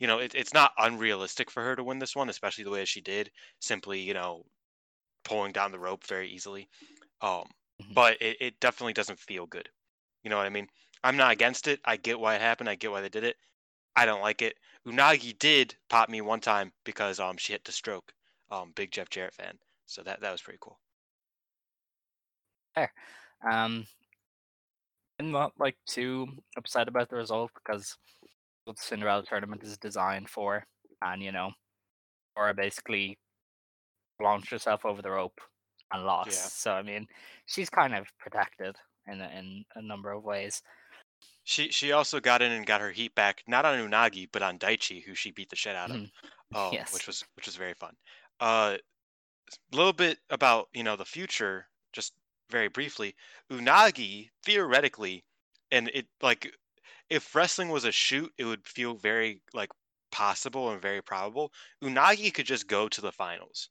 you 0.00 0.06
know 0.08 0.18
it, 0.20 0.34
it's 0.34 0.54
not 0.54 0.72
unrealistic 0.78 1.50
for 1.50 1.62
her 1.64 1.76
to 1.76 1.84
win 1.84 1.98
this 2.00 2.16
one, 2.16 2.28
especially 2.30 2.64
the 2.64 2.70
way 2.70 2.84
she 2.86 3.00
did. 3.02 3.30
Simply 3.60 4.00
you 4.00 4.14
know 4.14 4.44
pulling 5.24 5.52
down 5.52 5.72
the 5.72 5.78
rope 5.78 6.04
very 6.06 6.28
easily. 6.30 6.68
Um, 7.20 7.50
Mhm. 7.78 7.94
but 7.94 8.20
it, 8.22 8.36
it 8.40 8.60
definitely 8.60 8.92
doesn't 8.94 9.20
feel 9.20 9.46
good. 9.46 9.70
You 10.24 10.30
know 10.30 10.36
what 10.38 10.46
I 10.46 10.50
mean? 10.50 10.68
I'm 11.04 11.16
not 11.18 11.32
against 11.32 11.68
it. 11.68 11.80
I 11.84 11.96
get 11.98 12.20
why 12.20 12.36
it 12.36 12.40
happened. 12.42 12.68
I 12.70 12.76
get 12.76 12.90
why 12.92 13.00
they 13.02 13.08
did 13.10 13.24
it. 13.24 13.36
I 13.96 14.06
don't 14.06 14.22
like 14.22 14.42
it. 14.42 14.56
Unagi 14.86 15.38
did 15.38 15.76
pop 15.90 16.08
me 16.10 16.20
one 16.22 16.40
time 16.40 16.72
because 16.84 17.20
um 17.20 17.36
she 17.38 17.52
hit 17.54 17.64
the 17.64 17.72
stroke. 17.72 18.14
Um, 18.50 18.72
big 18.74 18.90
Jeff 18.90 19.10
Jarrett 19.10 19.34
fan. 19.34 19.58
So 19.86 20.02
that 20.02 20.20
that 20.20 20.32
was 20.32 20.42
pretty 20.42 20.58
cool. 20.60 20.78
Um, 23.50 23.86
I'm 25.18 25.30
not 25.30 25.52
like 25.58 25.76
too 25.86 26.28
upset 26.56 26.88
about 26.88 27.08
the 27.08 27.16
result 27.16 27.50
because 27.54 27.96
what 28.64 28.76
the 28.76 28.82
Cinderella 28.82 29.24
tournament 29.24 29.62
is 29.62 29.78
designed 29.78 30.28
for, 30.28 30.64
and 31.02 31.22
you 31.22 31.32
know, 31.32 31.52
Laura 32.36 32.54
basically 32.54 33.18
launched 34.20 34.50
herself 34.50 34.84
over 34.84 35.02
the 35.02 35.10
rope 35.10 35.40
and 35.92 36.04
lost. 36.04 36.30
Yeah. 36.30 36.36
So 36.48 36.72
I 36.72 36.82
mean, 36.82 37.06
she's 37.46 37.70
kind 37.70 37.94
of 37.94 38.06
protected 38.18 38.76
in 39.06 39.20
a, 39.20 39.28
in 39.36 39.64
a 39.74 39.82
number 39.82 40.12
of 40.12 40.24
ways. 40.24 40.62
She 41.44 41.70
she 41.70 41.92
also 41.92 42.20
got 42.20 42.42
in 42.42 42.52
and 42.52 42.66
got 42.66 42.80
her 42.80 42.90
heat 42.92 43.14
back, 43.14 43.42
not 43.48 43.64
on 43.64 43.78
Unagi, 43.78 44.28
but 44.30 44.42
on 44.42 44.58
Daichi, 44.58 45.02
who 45.02 45.14
she 45.14 45.30
beat 45.30 45.50
the 45.50 45.56
shit 45.56 45.74
out 45.74 45.90
of. 45.90 45.96
Mhm. 45.96 46.10
um, 46.54 46.72
Yes. 46.72 46.92
which 46.92 47.06
was 47.06 47.24
which 47.34 47.46
was 47.46 47.56
very 47.56 47.74
fun. 47.74 47.94
Uh, 48.40 48.78
a 49.72 49.76
little 49.76 49.92
bit 49.92 50.18
about 50.30 50.68
you 50.72 50.82
know 50.82 50.96
the 50.96 51.04
future, 51.04 51.66
just 51.92 52.12
very 52.50 52.68
briefly. 52.68 53.14
Unagi 53.50 54.30
theoretically, 54.44 55.24
and 55.70 55.88
it 55.94 56.06
like 56.22 56.52
if 57.10 57.34
wrestling 57.34 57.70
was 57.70 57.84
a 57.84 57.92
shoot, 57.92 58.32
it 58.38 58.44
would 58.44 58.66
feel 58.66 58.94
very 58.94 59.40
like 59.54 59.70
possible 60.10 60.70
and 60.70 60.80
very 60.82 61.02
probable. 61.02 61.52
Unagi 61.82 62.32
could 62.32 62.46
just 62.46 62.66
go 62.66 62.88
to 62.88 63.00
the 63.00 63.12
finals, 63.12 63.70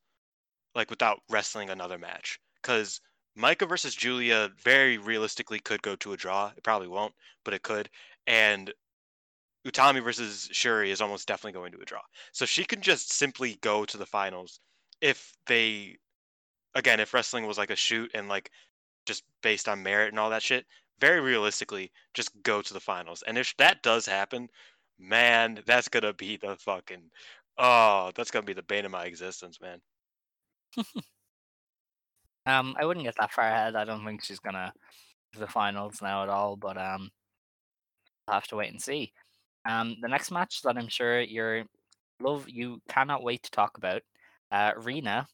like 0.75 0.89
without 0.89 1.21
wrestling 1.29 1.69
another 1.69 1.97
match, 1.97 2.39
because 2.61 3.01
Maika 3.37 3.69
versus 3.69 3.95
Giulia 3.95 4.51
very 4.63 4.97
realistically 4.97 5.59
could 5.59 5.81
go 5.81 5.95
to 5.97 6.13
a 6.13 6.17
draw. 6.17 6.51
It 6.57 6.63
probably 6.63 6.87
won't, 6.87 7.13
but 7.43 7.53
it 7.53 7.61
could. 7.61 7.89
And 8.25 8.73
Utami 9.67 10.03
versus 10.03 10.49
Shuri 10.51 10.91
is 10.91 11.01
almost 11.01 11.27
definitely 11.27 11.59
going 11.59 11.71
to 11.73 11.81
a 11.81 11.85
draw. 11.85 12.01
So 12.31 12.45
she 12.45 12.63
can 12.63 12.81
just 12.81 13.11
simply 13.13 13.57
go 13.61 13.85
to 13.85 13.97
the 13.97 14.05
finals 14.05 14.59
if 15.01 15.33
they 15.47 15.97
again, 16.75 16.99
if 16.99 17.13
wrestling 17.13 17.47
was 17.47 17.57
like 17.57 17.71
a 17.71 17.75
shoot 17.75 18.11
and 18.13 18.29
like 18.29 18.51
just 19.05 19.23
based 19.41 19.67
on 19.67 19.83
merit 19.83 20.09
and 20.09 20.19
all 20.19 20.29
that 20.29 20.43
shit, 20.43 20.65
very 20.99 21.21
realistically, 21.21 21.91
just 22.13 22.31
go 22.43 22.61
to 22.61 22.73
the 22.73 22.79
finals. 22.79 23.23
And 23.27 23.37
if 23.37 23.53
that 23.57 23.83
does 23.83 24.05
happen, 24.05 24.49
man, 24.99 25.59
that's 25.65 25.89
gonna 25.89 26.13
be 26.13 26.37
the 26.37 26.55
fucking 26.57 27.03
oh, 27.57 28.11
that's 28.15 28.31
gonna 28.31 28.45
be 28.45 28.53
the 28.53 28.63
bane 28.63 28.85
of 28.85 28.91
my 28.91 29.05
existence, 29.05 29.59
man. 29.61 29.81
Um, 32.47 32.75
I 32.79 32.85
wouldn't 32.85 33.05
get 33.05 33.15
that 33.19 33.33
far 33.33 33.43
ahead. 33.45 33.75
I 33.75 33.83
don't 33.83 34.05
think 34.05 34.23
she's 34.23 34.39
gonna 34.39 34.71
to 35.33 35.39
the 35.39 35.47
finals 35.47 36.01
now 36.01 36.23
at 36.23 36.29
all. 36.29 36.55
But 36.55 36.77
um, 36.77 37.11
I'll 38.27 38.35
have 38.35 38.47
to 38.47 38.55
wait 38.55 38.71
and 38.71 38.81
see. 38.81 39.11
Um, 39.67 39.97
the 40.01 40.07
next 40.07 40.31
match 40.31 40.61
that 40.61 40.77
I'm 40.77 40.87
sure 40.87 41.21
you're 41.21 41.65
love 42.19 42.47
you 42.49 42.81
cannot 42.89 43.23
wait 43.23 43.43
to 43.43 43.51
talk 43.51 43.77
about. 43.77 44.01
Uh, 44.51 44.71
Rina 44.77 45.27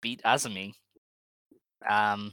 beat 0.00 0.22
Azumi. 0.24 0.72
Um, 1.88 2.32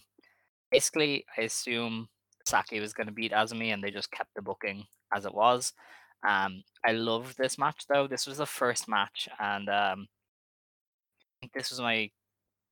basically, 0.71 1.25
I 1.37 1.41
assume 1.41 2.07
Saki 2.45 2.79
was 2.79 2.93
going 2.93 3.07
to 3.07 3.13
beat 3.13 3.33
Azumi, 3.33 3.73
and 3.73 3.83
they 3.83 3.91
just 3.91 4.11
kept 4.11 4.33
the 4.35 4.41
booking 4.41 4.85
as 5.13 5.25
it 5.25 5.33
was. 5.33 5.73
Um, 6.27 6.63
I 6.85 6.93
love 6.93 7.35
this 7.37 7.57
match 7.57 7.83
though. 7.89 8.07
This 8.07 8.27
was 8.27 8.37
the 8.37 8.45
first 8.45 8.87
match, 8.87 9.27
and 9.39 9.69
um, 9.69 10.07
this 11.53 11.69
was 11.69 11.79
my 11.79 12.09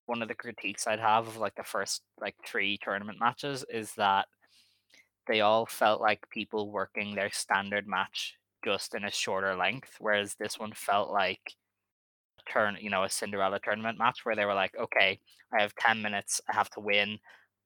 one 0.05 0.21
of 0.21 0.27
the 0.27 0.35
critiques 0.35 0.87
I'd 0.87 0.99
have 0.99 1.27
of 1.27 1.37
like 1.37 1.55
the 1.55 1.63
first 1.63 2.01
like 2.19 2.35
three 2.45 2.79
tournament 2.81 3.19
matches 3.19 3.63
is 3.71 3.93
that 3.95 4.25
they 5.27 5.41
all 5.41 5.67
felt 5.67 6.01
like 6.01 6.29
people 6.31 6.71
working 6.71 7.13
their 7.13 7.29
standard 7.31 7.87
match 7.87 8.38
just 8.63 8.95
in 8.95 9.05
a 9.05 9.11
shorter 9.11 9.55
length, 9.55 9.95
whereas 9.99 10.35
this 10.35 10.59
one 10.59 10.73
felt 10.73 11.09
like 11.11 11.55
a 12.39 12.51
turn, 12.51 12.77
you 12.81 12.89
know, 12.89 13.03
a 13.03 13.09
Cinderella 13.09 13.59
tournament 13.63 13.97
match 13.97 14.19
where 14.23 14.35
they 14.35 14.45
were 14.45 14.53
like, 14.53 14.75
okay, 14.79 15.19
I 15.57 15.61
have 15.61 15.75
ten 15.75 16.01
minutes, 16.01 16.41
I 16.51 16.55
have 16.55 16.69
to 16.71 16.79
win. 16.79 17.19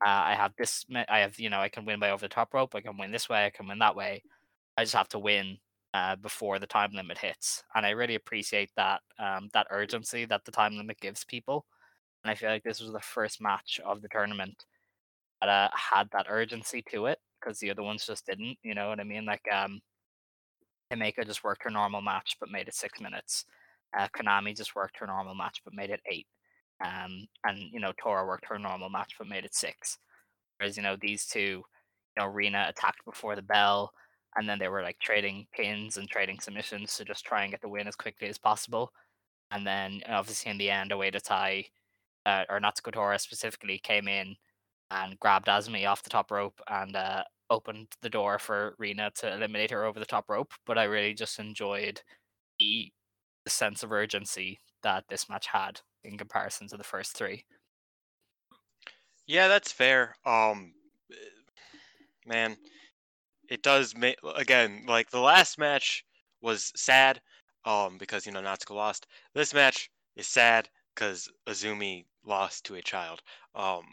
Uh, 0.05 0.09
I 0.09 0.35
have 0.35 0.51
this, 0.57 0.85
I 1.09 1.19
have, 1.19 1.39
you 1.39 1.49
know, 1.49 1.59
I 1.61 1.69
can 1.69 1.85
win 1.85 1.99
by 1.99 2.11
over 2.11 2.25
the 2.25 2.29
top 2.29 2.53
rope, 2.53 2.75
I 2.75 2.81
can 2.81 2.97
win 2.97 3.11
this 3.11 3.29
way, 3.29 3.45
I 3.45 3.49
can 3.51 3.67
win 3.67 3.79
that 3.79 3.95
way. 3.95 4.21
I 4.77 4.83
just 4.83 4.95
have 4.95 5.07
to 5.09 5.19
win 5.19 5.57
uh, 5.93 6.15
before 6.17 6.59
the 6.59 6.67
time 6.67 6.91
limit 6.93 7.17
hits, 7.17 7.63
and 7.75 7.85
I 7.85 7.91
really 7.91 8.15
appreciate 8.15 8.71
that 8.75 9.01
um, 9.19 9.49
that 9.53 9.67
urgency 9.69 10.25
that 10.25 10.43
the 10.45 10.51
time 10.51 10.77
limit 10.77 10.99
gives 10.99 11.23
people. 11.25 11.65
And 12.23 12.31
I 12.31 12.35
feel 12.35 12.49
like 12.49 12.63
this 12.63 12.81
was 12.81 12.91
the 12.91 12.99
first 13.01 13.41
match 13.41 13.79
of 13.85 14.01
the 14.01 14.07
tournament 14.09 14.65
that 15.41 15.49
uh, 15.49 15.69
had 15.73 16.09
that 16.13 16.27
urgency 16.29 16.83
to 16.91 17.07
it 17.07 17.19
because 17.39 17.59
the 17.59 17.69
other 17.71 17.83
ones 17.83 18.05
just 18.05 18.25
didn't. 18.25 18.57
You 18.63 18.75
know 18.75 18.89
what 18.89 18.99
I 18.99 19.03
mean? 19.03 19.25
Like 19.25 19.45
um, 19.53 19.81
Himeka 20.93 21.25
just 21.25 21.43
worked 21.43 21.63
her 21.63 21.69
normal 21.69 22.01
match 22.01 22.37
but 22.39 22.51
made 22.51 22.67
it 22.67 22.75
six 22.75 23.01
minutes. 23.01 23.45
Uh, 23.97 24.07
Konami 24.15 24.55
just 24.55 24.75
worked 24.75 24.97
her 24.99 25.07
normal 25.07 25.35
match 25.35 25.61
but 25.63 25.73
made 25.73 25.89
it 25.89 26.01
eight. 26.11 26.27
Um, 26.83 27.27
and 27.45 27.57
you 27.71 27.79
know 27.79 27.93
Tora 27.97 28.25
worked 28.25 28.45
her 28.47 28.59
normal 28.59 28.89
match 28.89 29.13
but 29.17 29.27
made 29.27 29.45
it 29.45 29.55
six. 29.55 29.97
Whereas 30.57 30.77
you 30.77 30.83
know 30.83 30.97
these 30.99 31.25
two, 31.25 31.39
you 31.39 31.63
know 32.17 32.27
Rena 32.27 32.65
attacked 32.69 33.05
before 33.05 33.35
the 33.35 33.41
bell, 33.41 33.91
and 34.35 34.47
then 34.47 34.59
they 34.59 34.67
were 34.67 34.81
like 34.81 34.99
trading 34.99 35.47
pins 35.53 35.97
and 35.97 36.09
trading 36.09 36.39
submissions 36.39 36.95
to 36.97 37.05
just 37.05 37.25
try 37.25 37.43
and 37.43 37.51
get 37.51 37.61
the 37.61 37.69
win 37.69 37.87
as 37.87 37.95
quickly 37.95 38.27
as 38.27 38.37
possible. 38.37 38.91
And 39.51 39.65
then 39.65 40.01
obviously 40.09 40.51
in 40.51 40.57
the 40.57 40.71
end, 40.71 40.91
Oedo 40.91 41.21
Tai, 41.21 41.65
uh, 42.25 42.43
or 42.49 42.59
Natsuko 42.59 42.91
Tora 42.91 43.19
specifically, 43.19 43.77
came 43.77 44.07
in 44.07 44.35
and 44.89 45.19
grabbed 45.19 45.47
Azumi 45.47 45.87
off 45.87 46.03
the 46.03 46.09
top 46.09 46.31
rope 46.31 46.59
and 46.67 46.95
uh, 46.95 47.23
opened 47.49 47.87
the 48.01 48.09
door 48.09 48.39
for 48.39 48.75
Rena 48.77 49.11
to 49.15 49.33
eliminate 49.33 49.71
her 49.71 49.85
over 49.85 49.99
the 49.99 50.05
top 50.05 50.29
rope. 50.29 50.53
But 50.65 50.77
I 50.77 50.83
really 50.83 51.13
just 51.13 51.39
enjoyed 51.39 52.01
the, 52.59 52.91
the 53.43 53.49
sense 53.49 53.83
of 53.83 53.91
urgency 53.91 54.59
that 54.83 55.05
this 55.09 55.29
match 55.29 55.47
had 55.47 55.81
in 56.03 56.17
comparison 56.17 56.67
to 56.69 56.77
the 56.77 56.83
first 56.83 57.15
three. 57.15 57.45
Yeah, 59.25 59.47
that's 59.47 59.71
fair. 59.71 60.15
Um, 60.25 60.73
eh, 61.11 61.15
man, 62.25 62.57
it 63.49 63.63
does 63.63 63.95
make 63.95 64.17
again 64.35 64.83
like 64.87 65.09
the 65.09 65.19
last 65.19 65.57
match 65.57 66.05
was 66.41 66.71
sad. 66.75 67.21
Um, 67.65 67.97
because 67.97 68.25
you 68.25 68.33
know 68.33 68.41
Natsuko 68.41 68.75
lost. 68.75 69.07
This 69.33 69.53
match 69.53 69.89
is 70.17 70.27
sad 70.27 70.67
because 70.93 71.29
Azumi 71.47 72.03
lost 72.25 72.65
to 72.65 72.75
a 72.75 72.81
child. 72.81 73.21
Um, 73.55 73.83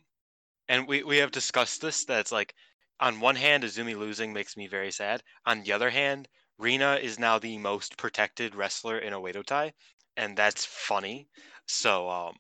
and 0.69 0.89
we 0.89 1.05
we 1.05 1.19
have 1.19 1.31
discussed 1.31 1.81
this. 1.81 2.05
That 2.07 2.21
it's 2.21 2.33
like 2.33 2.55
on 3.01 3.21
one 3.21 3.37
hand, 3.37 3.65
Azumi 3.65 3.97
losing 3.97 4.33
makes 4.33 4.57
me 4.57 4.67
very 4.67 4.93
sad. 4.93 5.23
On 5.47 5.63
the 5.63 5.73
other 5.73 5.91
hand, 5.91 6.29
Rina 6.59 6.97
is 6.97 7.19
now 7.19 7.39
the 7.39 7.59
most 7.59 7.97
protected 7.97 8.55
wrestler 8.55 8.99
in 8.99 9.13
Oedo 9.15 9.45
Tai, 9.45 9.73
and 10.17 10.37
that's 10.37 10.65
funny. 10.65 11.29
So 11.67 12.09
um, 12.11 12.37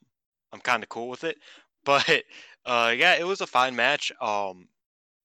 I'm 0.52 0.60
kind 0.60 0.82
of 0.82 0.88
cool 0.88 1.08
with 1.08 1.24
it. 1.24 1.38
But 1.82 2.24
uh, 2.66 2.94
yeah, 2.94 3.14
it 3.14 3.24
was 3.26 3.40
a 3.40 3.46
fine 3.46 3.74
match. 3.74 4.12
Um, 4.20 4.68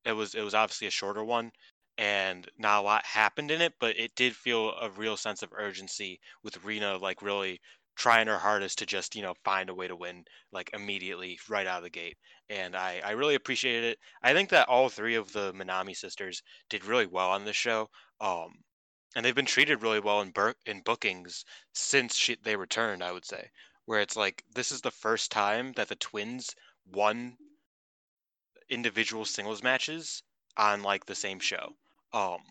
it 0.06 0.14
was 0.14 0.36
it 0.36 0.42
was 0.42 0.54
obviously 0.54 0.88
a 0.88 0.92
shorter 0.92 1.24
one, 1.24 1.52
and 1.98 2.50
not 2.58 2.80
a 2.80 2.82
lot 2.82 3.06
happened 3.06 3.52
in 3.52 3.62
it, 3.62 3.74
but 3.80 3.98
it 4.00 4.16
did 4.16 4.36
feel 4.38 4.72
a 4.82 4.90
real 4.90 5.18
sense 5.18 5.44
of 5.44 5.52
urgency 5.54 6.22
with 6.44 6.64
Rena 6.64 6.98
like 6.98 7.22
really 7.22 7.60
trying 7.96 8.28
her 8.28 8.38
hardest 8.40 8.78
to 8.80 8.86
just 8.86 9.16
you 9.16 9.22
know 9.22 9.34
find 9.44 9.70
a 9.70 9.74
way 9.74 9.88
to 9.88 9.96
win 9.96 10.26
like 10.52 10.70
immediately 10.74 11.40
right 11.50 11.68
out 11.68 11.78
of 11.78 11.84
the 11.84 11.90
gate 11.90 12.18
and 12.50 12.76
i 12.76 13.02
i 13.04 13.12
really 13.12 13.36
appreciated 13.36 13.84
it. 13.84 14.00
I 14.22 14.34
think 14.34 14.50
that 14.50 14.68
all 14.68 14.90
three 14.90 15.16
of 15.16 15.32
the 15.32 15.54
minami 15.54 15.96
sisters 15.96 16.42
did 16.70 16.86
really 16.86 17.06
well 17.08 17.30
on 17.32 17.46
this 17.46 17.56
show 17.56 17.90
um 18.22 18.64
and 19.16 19.26
they've 19.26 19.36
been 19.36 19.46
treated 19.46 19.82
really 19.82 20.00
well 20.00 20.22
in 20.22 20.32
bur- 20.32 20.56
in 20.66 20.82
bookings 20.82 21.46
since 21.74 22.16
she, 22.16 22.36
they 22.36 22.56
returned 22.56 23.04
i 23.04 23.12
would 23.12 23.26
say 23.26 23.50
where 23.86 24.02
it's 24.02 24.16
like 24.16 24.44
this 24.54 24.72
is 24.72 24.82
the 24.82 24.92
first 24.92 25.32
time 25.32 25.74
that 25.74 25.88
the 25.88 25.96
twins 25.96 26.56
won 26.86 27.38
individual 28.70 29.26
singles 29.26 29.64
matches 29.64 30.22
on 30.58 30.84
like 30.84 31.06
the 31.06 31.16
same 31.16 31.40
show 31.40 31.76
um 32.14 32.42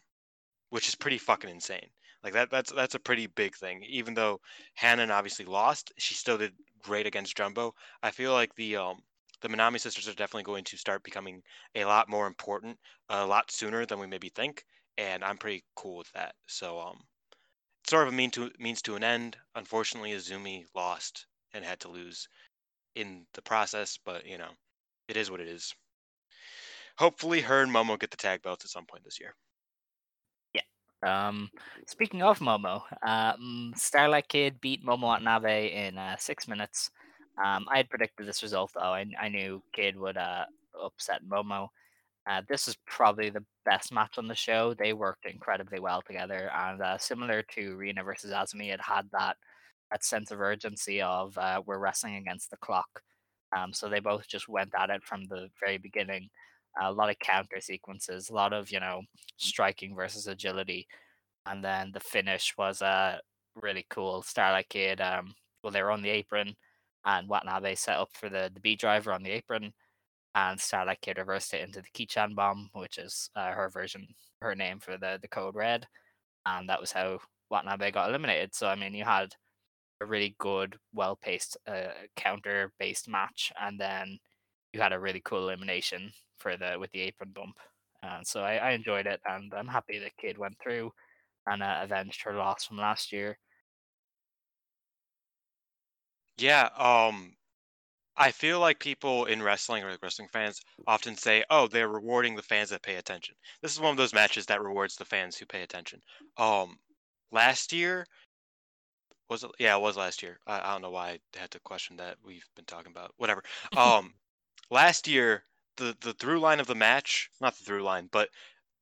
which 0.70 0.88
is 0.88 0.94
pretty 0.94 1.18
fucking 1.18 1.50
insane 1.50 1.90
like 2.24 2.32
that 2.32 2.50
that's 2.50 2.72
that's 2.72 2.94
a 2.94 2.98
pretty 3.00 3.26
big 3.26 3.54
thing. 3.54 3.84
Even 3.84 4.14
though 4.14 4.40
Hanan 4.74 5.10
obviously 5.10 5.44
lost 5.44 5.92
she 5.98 6.14
still 6.14 6.38
did 6.38 6.54
great 6.80 7.06
against 7.06 7.36
Jumbo. 7.36 7.74
I 8.02 8.10
feel 8.10 8.32
like 8.32 8.54
the 8.56 8.76
um 8.76 9.02
the 9.42 9.48
Minami 9.48 9.78
sisters 9.78 10.08
are 10.08 10.14
definitely 10.14 10.44
going 10.44 10.64
to 10.64 10.78
start 10.78 11.04
becoming 11.04 11.42
a 11.74 11.84
lot 11.84 12.08
more 12.08 12.26
important 12.26 12.78
a 13.10 13.26
lot 13.26 13.50
sooner 13.50 13.84
than 13.86 13.98
we 13.98 14.06
maybe 14.06 14.30
think 14.30 14.64
and 14.96 15.22
I'm 15.22 15.36
pretty 15.38 15.64
cool 15.76 15.98
with 15.98 16.10
that. 16.12 16.34
So 16.46 16.80
um 16.80 16.98
it's 17.82 17.90
sort 17.90 18.08
of 18.08 18.14
a 18.14 18.16
mean 18.16 18.30
to 18.32 18.50
means 18.58 18.82
to 18.82 18.96
an 18.96 19.04
end. 19.04 19.36
Unfortunately 19.54 20.12
Azumi 20.12 20.64
lost 20.74 21.26
and 21.52 21.64
had 21.64 21.80
to 21.80 21.88
lose 21.88 22.26
in 22.94 23.26
the 23.34 23.42
process 23.42 23.98
but 24.04 24.26
you 24.26 24.38
know 24.38 24.50
it 25.08 25.16
is 25.18 25.30
what 25.30 25.40
it 25.40 25.48
is. 25.48 25.74
Hopefully 26.98 27.42
her 27.42 27.62
and 27.62 27.70
Momo 27.72 27.98
get 27.98 28.10
the 28.10 28.16
tag 28.16 28.40
belts 28.42 28.64
at 28.64 28.70
some 28.70 28.86
point 28.86 29.04
this 29.04 29.20
year 29.20 29.34
Um, 31.04 31.50
speaking 31.86 32.22
of 32.22 32.38
Momo, 32.38 32.82
um, 33.06 33.72
Starlight 33.76 34.28
Kid 34.28 34.60
beat 34.60 34.84
Momo 34.84 35.02
Watanabe 35.02 35.86
in 35.86 35.98
uh, 35.98 36.16
six 36.16 36.48
minutes. 36.48 36.90
Um, 37.42 37.66
I 37.70 37.78
had 37.78 37.90
predicted 37.90 38.26
this 38.26 38.42
result 38.42 38.72
though. 38.74 38.80
I, 38.80 39.04
I 39.20 39.28
knew 39.28 39.62
Kid 39.72 39.96
would 39.96 40.16
uh, 40.16 40.44
upset 40.82 41.20
Momo. 41.28 41.68
Uh, 42.26 42.40
this 42.48 42.68
is 42.68 42.76
probably 42.86 43.28
the 43.28 43.44
best 43.64 43.92
match 43.92 44.16
on 44.16 44.28
the 44.28 44.34
show. 44.34 44.72
They 44.74 44.92
worked 44.92 45.26
incredibly 45.26 45.78
well 45.78 46.00
together, 46.00 46.50
and 46.54 46.80
uh, 46.80 46.96
similar 46.96 47.42
to 47.54 47.76
Rina 47.76 48.02
versus 48.02 48.30
Azumi, 48.32 48.72
it 48.72 48.80
had 48.80 49.06
that 49.12 49.36
that 49.90 50.04
sense 50.04 50.30
of 50.30 50.40
urgency 50.40 51.02
of 51.02 51.36
uh, 51.36 51.60
we're 51.66 51.78
wrestling 51.78 52.16
against 52.16 52.50
the 52.50 52.56
clock. 52.56 53.02
Um, 53.56 53.72
so 53.72 53.88
they 53.88 54.00
both 54.00 54.26
just 54.26 54.48
went 54.48 54.72
at 54.78 54.90
it 54.90 55.02
from 55.04 55.26
the 55.26 55.48
very 55.60 55.78
beginning. 55.78 56.30
A 56.80 56.92
lot 56.92 57.10
of 57.10 57.18
counter 57.18 57.60
sequences, 57.60 58.30
a 58.30 58.34
lot 58.34 58.52
of 58.52 58.70
you 58.70 58.80
know 58.80 59.02
striking 59.36 59.94
versus 59.94 60.26
agility, 60.26 60.86
and 61.46 61.64
then 61.64 61.90
the 61.92 62.00
finish 62.00 62.54
was 62.58 62.82
uh, 62.82 63.18
really 63.60 63.86
cool. 63.90 64.22
Starlight 64.22 64.68
Kid, 64.68 65.00
um, 65.00 65.34
well, 65.62 65.72
they 65.72 65.82
were 65.82 65.90
on 65.90 66.02
the 66.02 66.10
apron, 66.10 66.54
and 67.04 67.28
Watanabe 67.28 67.74
set 67.74 67.98
up 67.98 68.10
for 68.14 68.28
the 68.28 68.50
the 68.52 68.60
B 68.60 68.76
driver 68.76 69.12
on 69.12 69.22
the 69.22 69.30
apron, 69.30 69.72
and 70.34 70.60
Starlight 70.60 71.00
Kid 71.00 71.18
reversed 71.18 71.54
it 71.54 71.62
into 71.62 71.82
the 71.82 71.88
Kichan 72.06 72.34
bomb, 72.34 72.70
which 72.74 72.98
is 72.98 73.30
uh, 73.36 73.52
her 73.52 73.70
version, 73.70 74.06
her 74.40 74.54
name 74.54 74.80
for 74.80 74.96
the 74.98 75.18
the 75.22 75.28
code 75.28 75.54
red, 75.56 75.86
and 76.46 76.68
that 76.68 76.80
was 76.80 76.92
how 76.92 77.18
Watanabe 77.50 77.92
got 77.92 78.08
eliminated. 78.08 78.54
So 78.54 78.68
I 78.68 78.74
mean, 78.74 78.94
you 78.94 79.04
had 79.04 79.34
a 80.00 80.06
really 80.06 80.34
good, 80.38 80.76
well 80.92 81.16
paced 81.16 81.56
uh, 81.66 81.92
counter 82.16 82.72
based 82.78 83.08
match, 83.08 83.52
and 83.60 83.78
then 83.78 84.18
you 84.74 84.80
had 84.80 84.92
a 84.92 84.98
really 84.98 85.20
cool 85.24 85.48
elimination 85.48 86.12
for 86.36 86.56
the 86.56 86.76
with 86.78 86.90
the 86.90 87.00
apron 87.00 87.30
bump. 87.30 87.56
And 88.02 88.26
so 88.26 88.42
I, 88.42 88.56
I 88.56 88.70
enjoyed 88.72 89.06
it, 89.06 89.20
and 89.24 89.54
I'm 89.54 89.68
happy 89.68 89.98
that 90.00 90.16
Kid 90.18 90.36
went 90.36 90.58
through 90.62 90.92
and 91.46 91.62
uh, 91.62 91.78
avenged 91.82 92.22
her 92.24 92.34
loss 92.34 92.64
from 92.64 92.76
last 92.76 93.12
year. 93.12 93.38
Yeah, 96.36 96.68
um, 96.76 97.34
I 98.16 98.32
feel 98.32 98.58
like 98.58 98.80
people 98.80 99.26
in 99.26 99.42
wrestling 99.42 99.84
or 99.84 99.90
like 99.92 100.02
wrestling 100.02 100.28
fans 100.32 100.60
often 100.86 101.16
say, 101.16 101.44
"Oh, 101.48 101.68
they're 101.68 101.88
rewarding 101.88 102.34
the 102.34 102.42
fans 102.42 102.70
that 102.70 102.82
pay 102.82 102.96
attention." 102.96 103.36
This 103.62 103.72
is 103.72 103.80
one 103.80 103.92
of 103.92 103.96
those 103.96 104.12
matches 104.12 104.44
that 104.46 104.60
rewards 104.60 104.96
the 104.96 105.04
fans 105.04 105.36
who 105.36 105.46
pay 105.46 105.62
attention. 105.62 106.00
Um, 106.36 106.76
last 107.30 107.72
year 107.72 108.06
was 109.30 109.44
it? 109.44 109.50
Yeah, 109.58 109.76
it 109.76 109.80
was 109.80 109.96
last 109.96 110.22
year. 110.22 110.38
I, 110.46 110.60
I 110.60 110.72
don't 110.72 110.82
know 110.82 110.90
why 110.90 111.10
I 111.10 111.38
had 111.38 111.50
to 111.52 111.60
question 111.60 111.96
that. 111.96 112.16
We've 112.24 112.46
been 112.56 112.64
talking 112.66 112.92
about 112.92 113.12
whatever. 113.16 113.42
Um, 113.76 114.14
last 114.70 115.06
year 115.08 115.44
the 115.76 115.96
the 116.00 116.14
through 116.14 116.40
line 116.40 116.60
of 116.60 116.66
the 116.66 116.74
match, 116.74 117.30
not 117.40 117.56
the 117.56 117.64
through 117.64 117.82
line, 117.82 118.08
but 118.10 118.30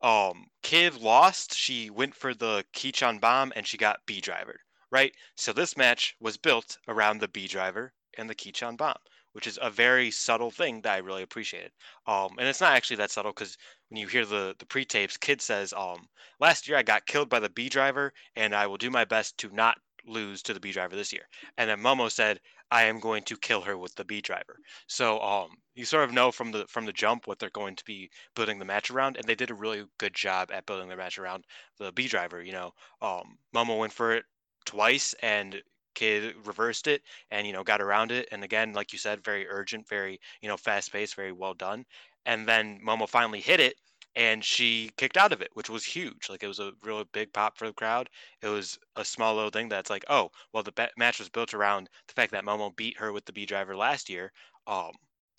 um, 0.02 0.46
Kid 0.62 0.94
lost. 0.94 1.54
She 1.54 1.90
went 1.90 2.14
for 2.14 2.34
the 2.34 2.64
Kichan 2.74 3.20
bomb 3.20 3.52
and 3.56 3.66
she 3.66 3.76
got 3.78 4.04
B 4.06 4.20
drivered. 4.20 4.60
Right. 4.90 5.14
So 5.36 5.52
this 5.52 5.76
match 5.76 6.14
was 6.20 6.36
built 6.36 6.78
around 6.88 7.18
the 7.18 7.28
B 7.28 7.48
driver 7.48 7.94
and 8.18 8.28
the 8.28 8.34
Kichan 8.34 8.76
bomb 8.76 8.98
which 9.32 9.46
is 9.46 9.58
a 9.62 9.70
very 9.70 10.10
subtle 10.10 10.50
thing 10.50 10.82
that 10.82 10.92
I 10.92 10.98
really 10.98 11.22
appreciated. 11.22 11.72
Um, 12.06 12.36
and 12.38 12.46
it's 12.46 12.60
not 12.60 12.74
actually 12.74 12.96
that 12.96 13.10
subtle 13.10 13.32
because 13.32 13.56
when 13.88 14.00
you 14.00 14.06
hear 14.06 14.26
the 14.26 14.54
the 14.58 14.66
pre-tapes, 14.66 15.16
Kid 15.16 15.40
says, 15.40 15.72
um, 15.72 16.08
"Last 16.38 16.68
year 16.68 16.76
I 16.76 16.82
got 16.82 17.06
killed 17.06 17.28
by 17.30 17.40
the 17.40 17.48
B 17.48 17.68
driver, 17.68 18.12
and 18.36 18.54
I 18.54 18.66
will 18.66 18.76
do 18.76 18.90
my 18.90 19.04
best 19.04 19.38
to 19.38 19.50
not 19.50 19.78
lose 20.06 20.42
to 20.42 20.54
the 20.54 20.60
B 20.60 20.72
driver 20.72 20.96
this 20.96 21.12
year." 21.12 21.28
And 21.56 21.68
then 21.70 21.80
Momo 21.80 22.10
said, 22.10 22.40
"I 22.70 22.84
am 22.84 23.00
going 23.00 23.22
to 23.24 23.36
kill 23.36 23.62
her 23.62 23.76
with 23.78 23.94
the 23.94 24.04
B 24.04 24.20
driver." 24.20 24.58
So 24.86 25.20
um, 25.20 25.56
you 25.74 25.84
sort 25.84 26.04
of 26.04 26.12
know 26.12 26.32
from 26.32 26.52
the 26.52 26.66
from 26.68 26.86
the 26.86 26.92
jump 26.92 27.26
what 27.26 27.38
they're 27.38 27.50
going 27.50 27.76
to 27.76 27.84
be 27.84 28.10
building 28.34 28.58
the 28.58 28.64
match 28.64 28.90
around, 28.90 29.16
and 29.16 29.26
they 29.26 29.34
did 29.34 29.50
a 29.50 29.54
really 29.54 29.84
good 29.98 30.14
job 30.14 30.50
at 30.50 30.66
building 30.66 30.88
their 30.88 30.96
match 30.96 31.18
around 31.18 31.44
the 31.78 31.92
B 31.92 32.08
driver. 32.08 32.42
You 32.42 32.52
know, 32.52 32.72
um, 33.00 33.38
Momo 33.54 33.78
went 33.78 33.92
for 33.92 34.12
it 34.12 34.24
twice 34.64 35.14
and 35.22 35.62
kid 35.94 36.34
reversed 36.46 36.86
it 36.86 37.02
and 37.30 37.46
you 37.46 37.52
know 37.52 37.62
got 37.62 37.82
around 37.82 38.10
it 38.10 38.26
and 38.32 38.42
again 38.42 38.72
like 38.72 38.92
you 38.92 38.98
said 38.98 39.22
very 39.22 39.46
urgent 39.48 39.86
very 39.88 40.18
you 40.40 40.48
know 40.48 40.56
fast 40.56 40.90
paced 40.90 41.14
very 41.14 41.32
well 41.32 41.52
done 41.52 41.84
and 42.24 42.48
then 42.48 42.80
momo 42.86 43.06
finally 43.06 43.40
hit 43.40 43.60
it 43.60 43.74
and 44.14 44.44
she 44.44 44.90
kicked 44.96 45.16
out 45.16 45.32
of 45.32 45.40
it 45.42 45.50
which 45.54 45.70
was 45.70 45.84
huge 45.84 46.28
like 46.28 46.42
it 46.42 46.48
was 46.48 46.58
a 46.60 46.72
real 46.82 47.04
big 47.12 47.32
pop 47.32 47.56
for 47.56 47.66
the 47.66 47.72
crowd. 47.72 48.08
It 48.42 48.48
was 48.48 48.78
a 48.96 49.04
small 49.04 49.34
little 49.34 49.50
thing 49.50 49.68
that's 49.68 49.90
like 49.90 50.04
oh 50.08 50.30
well 50.52 50.62
the 50.62 50.90
match 50.96 51.18
was 51.18 51.28
built 51.28 51.54
around 51.54 51.88
the 52.06 52.14
fact 52.14 52.32
that 52.32 52.44
momo 52.44 52.74
beat 52.76 52.98
her 52.98 53.12
with 53.12 53.24
the 53.24 53.32
b 53.32 53.46
driver 53.46 53.76
last 53.76 54.08
year 54.10 54.32
um 54.66 54.92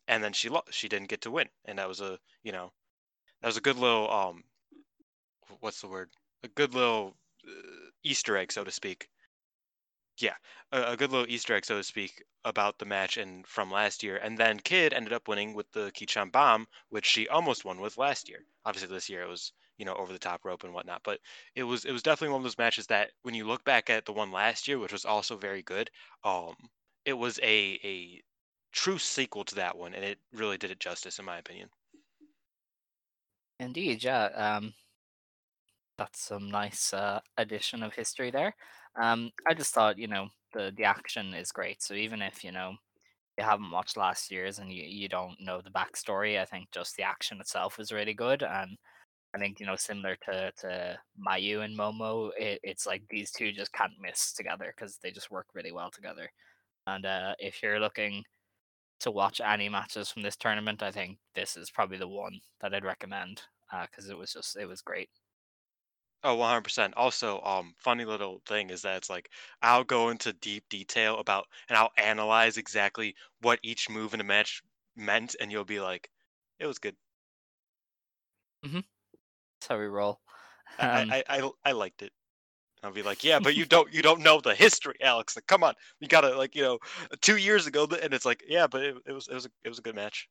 and 0.07 0.23
then 0.23 0.33
she 0.33 0.49
lost 0.49 0.73
she 0.73 0.89
didn't 0.89 1.09
get 1.09 1.21
to 1.21 1.31
win 1.31 1.47
and 1.65 1.79
that 1.79 1.87
was 1.87 2.01
a 2.01 2.19
you 2.43 2.51
know 2.51 2.71
that 3.41 3.47
was 3.47 3.57
a 3.57 3.61
good 3.61 3.77
little 3.77 4.09
um 4.11 4.43
what's 5.59 5.81
the 5.81 5.87
word? 5.87 6.09
A 6.43 6.47
good 6.47 6.73
little 6.73 7.15
uh, 7.47 7.89
easter 8.03 8.37
egg 8.37 8.51
so 8.51 8.63
to 8.63 8.71
speak 8.71 9.07
yeah, 10.17 10.35
a, 10.71 10.91
a 10.93 10.97
good 10.97 11.11
little 11.11 11.29
Easter 11.29 11.53
egg, 11.55 11.65
so 11.65 11.77
to 11.77 11.83
speak, 11.83 12.23
about 12.45 12.77
the 12.79 12.85
match 12.85 13.17
and 13.17 13.45
from 13.47 13.71
last 13.71 14.03
year. 14.03 14.17
And 14.17 14.37
then 14.37 14.59
Kid 14.59 14.93
ended 14.93 15.13
up 15.13 15.27
winning 15.27 15.53
with 15.53 15.71
the 15.71 15.91
Kichan 15.91 16.31
Bomb, 16.31 16.67
which 16.89 17.05
she 17.05 17.27
almost 17.27 17.65
won 17.65 17.79
with 17.79 17.97
last 17.97 18.29
year. 18.29 18.45
Obviously, 18.65 18.93
this 18.93 19.09
year 19.09 19.23
it 19.23 19.29
was 19.29 19.53
you 19.77 19.85
know 19.85 19.95
over 19.95 20.13
the 20.13 20.19
top 20.19 20.45
rope 20.45 20.63
and 20.63 20.73
whatnot, 20.73 21.01
but 21.03 21.19
it 21.55 21.63
was 21.63 21.85
it 21.85 21.91
was 21.91 22.03
definitely 22.03 22.31
one 22.33 22.41
of 22.41 22.43
those 22.43 22.57
matches 22.57 22.87
that 22.87 23.11
when 23.23 23.35
you 23.35 23.45
look 23.45 23.63
back 23.63 23.89
at 23.89 24.05
the 24.05 24.13
one 24.13 24.31
last 24.31 24.67
year, 24.67 24.79
which 24.79 24.93
was 24.93 25.05
also 25.05 25.37
very 25.37 25.63
good, 25.63 25.89
um, 26.23 26.55
it 27.05 27.13
was 27.13 27.39
a 27.43 27.79
a 27.83 28.21
true 28.71 28.97
sequel 28.99 29.43
to 29.45 29.55
that 29.55 29.77
one, 29.77 29.93
and 29.93 30.03
it 30.05 30.19
really 30.33 30.57
did 30.57 30.71
it 30.71 30.79
justice 30.79 31.19
in 31.19 31.25
my 31.25 31.37
opinion. 31.37 31.69
Indeed, 33.59 34.03
yeah. 34.03 34.25
Um, 34.25 34.75
that's 35.97 36.21
some 36.21 36.49
nice 36.49 36.93
uh, 36.93 37.21
addition 37.37 37.83
of 37.83 37.93
history 37.93 38.31
there. 38.31 38.55
Um, 39.01 39.31
I 39.47 39.53
just 39.53 39.73
thought, 39.73 39.97
you 39.97 40.07
know, 40.07 40.29
the 40.53 40.71
the 40.75 40.83
action 40.85 41.33
is 41.33 41.51
great. 41.51 41.81
So 41.81 41.93
even 41.95 42.21
if 42.21 42.43
you 42.43 42.51
know 42.51 42.75
you 43.37 43.43
haven't 43.45 43.71
watched 43.71 43.97
last 43.97 44.31
year's 44.31 44.59
and 44.59 44.71
you, 44.73 44.83
you 44.85 45.09
don't 45.09 45.39
know 45.41 45.61
the 45.61 45.71
backstory, 45.71 46.39
I 46.41 46.45
think 46.45 46.71
just 46.71 46.95
the 46.97 47.03
action 47.03 47.39
itself 47.41 47.79
is 47.79 47.91
really 47.93 48.13
good. 48.13 48.43
And 48.43 48.77
I 49.35 49.39
think 49.39 49.59
you 49.59 49.65
know, 49.67 49.75
similar 49.77 50.17
to 50.27 50.51
to 50.61 50.99
Mayu 51.27 51.65
and 51.65 51.77
Momo, 51.77 52.31
it, 52.37 52.59
it's 52.63 52.87
like 52.87 53.03
these 53.09 53.31
two 53.31 53.51
just 53.53 53.73
can't 53.73 53.93
miss 54.01 54.33
together 54.33 54.73
because 54.75 54.97
they 55.03 55.11
just 55.11 55.31
work 55.31 55.47
really 55.55 55.71
well 55.73 55.91
together. 55.91 56.29
And 56.87 57.05
uh, 57.05 57.35
if 57.39 57.63
you're 57.63 57.79
looking 57.81 58.25
to 59.01 59.11
watch 59.11 59.41
any 59.41 59.69
matches 59.69 60.09
from 60.11 60.23
this 60.23 60.37
tournament, 60.37 60.83
I 60.83 60.91
think 60.91 61.19
this 61.35 61.57
is 61.57 61.71
probably 61.71 61.97
the 61.97 62.07
one 62.07 62.39
that 62.61 62.73
I'd 62.73 62.85
recommend 62.85 63.43
because 63.91 64.09
it 64.09 64.17
was 64.17 64.33
just 64.33 64.57
it 64.57 64.67
was 64.67 64.81
great. 64.81 65.09
Oh, 66.23 66.35
100%. 66.35 66.93
Also, 66.95 67.41
um, 67.41 67.75
funny 67.77 68.05
little 68.05 68.39
thing 68.45 68.69
is 68.69 68.83
that 68.83 68.95
it's 68.95 69.09
like 69.09 69.29
I'll 69.61 69.83
go 69.83 70.07
into 70.09 70.31
deep 70.31 70.69
detail 70.69 71.17
about 71.19 71.49
and 71.67 71.77
I'll 71.77 71.91
analyze 71.97 72.55
exactly 72.57 73.15
what 73.41 73.59
each 73.63 73.89
move 73.89 74.13
in 74.13 74.21
a 74.21 74.23
match 74.23 74.63
meant, 74.95 75.35
and 75.41 75.51
you'll 75.51 75.65
be 75.65 75.81
like, 75.81 76.09
"It 76.59 76.65
was 76.67 76.79
good." 76.79 76.95
Mm-hmm. 78.65 78.75
That's 78.75 79.69
how 79.69 79.79
we 79.79 79.85
roll. 79.85 80.21
Um, 80.79 81.05
I, 81.09 81.23
I, 81.29 81.41
I 81.41 81.51
I 81.65 81.71
liked 81.73 82.01
it. 82.01 82.13
I'll 82.83 82.91
be 82.93 83.03
like, 83.03 83.23
"Yeah, 83.23 83.39
but 83.39 83.55
you 83.55 83.65
don't 83.65 83.93
you 83.93 84.01
don't 84.01 84.21
know 84.21 84.41
the 84.41 84.55
history, 84.55 84.95
Alex. 85.01 85.35
Like, 85.35 85.47
come 85.47 85.63
on, 85.63 85.75
you 85.99 86.07
gotta 86.07 86.37
like 86.37 86.55
you 86.55 86.63
know, 86.63 86.79
two 87.21 87.37
years 87.37 87.67
ago, 87.67 87.87
and 88.01 88.13
it's 88.13 88.25
like, 88.25 88.43
yeah, 88.47 88.67
but 88.67 88.83
it, 88.83 88.97
it 89.07 89.13
was 89.13 89.27
it 89.29 89.35
was 89.35 89.45
a, 89.47 89.51
it 89.63 89.69
was 89.69 89.79
a 89.79 89.83
good 89.83 89.95
match." 89.95 90.29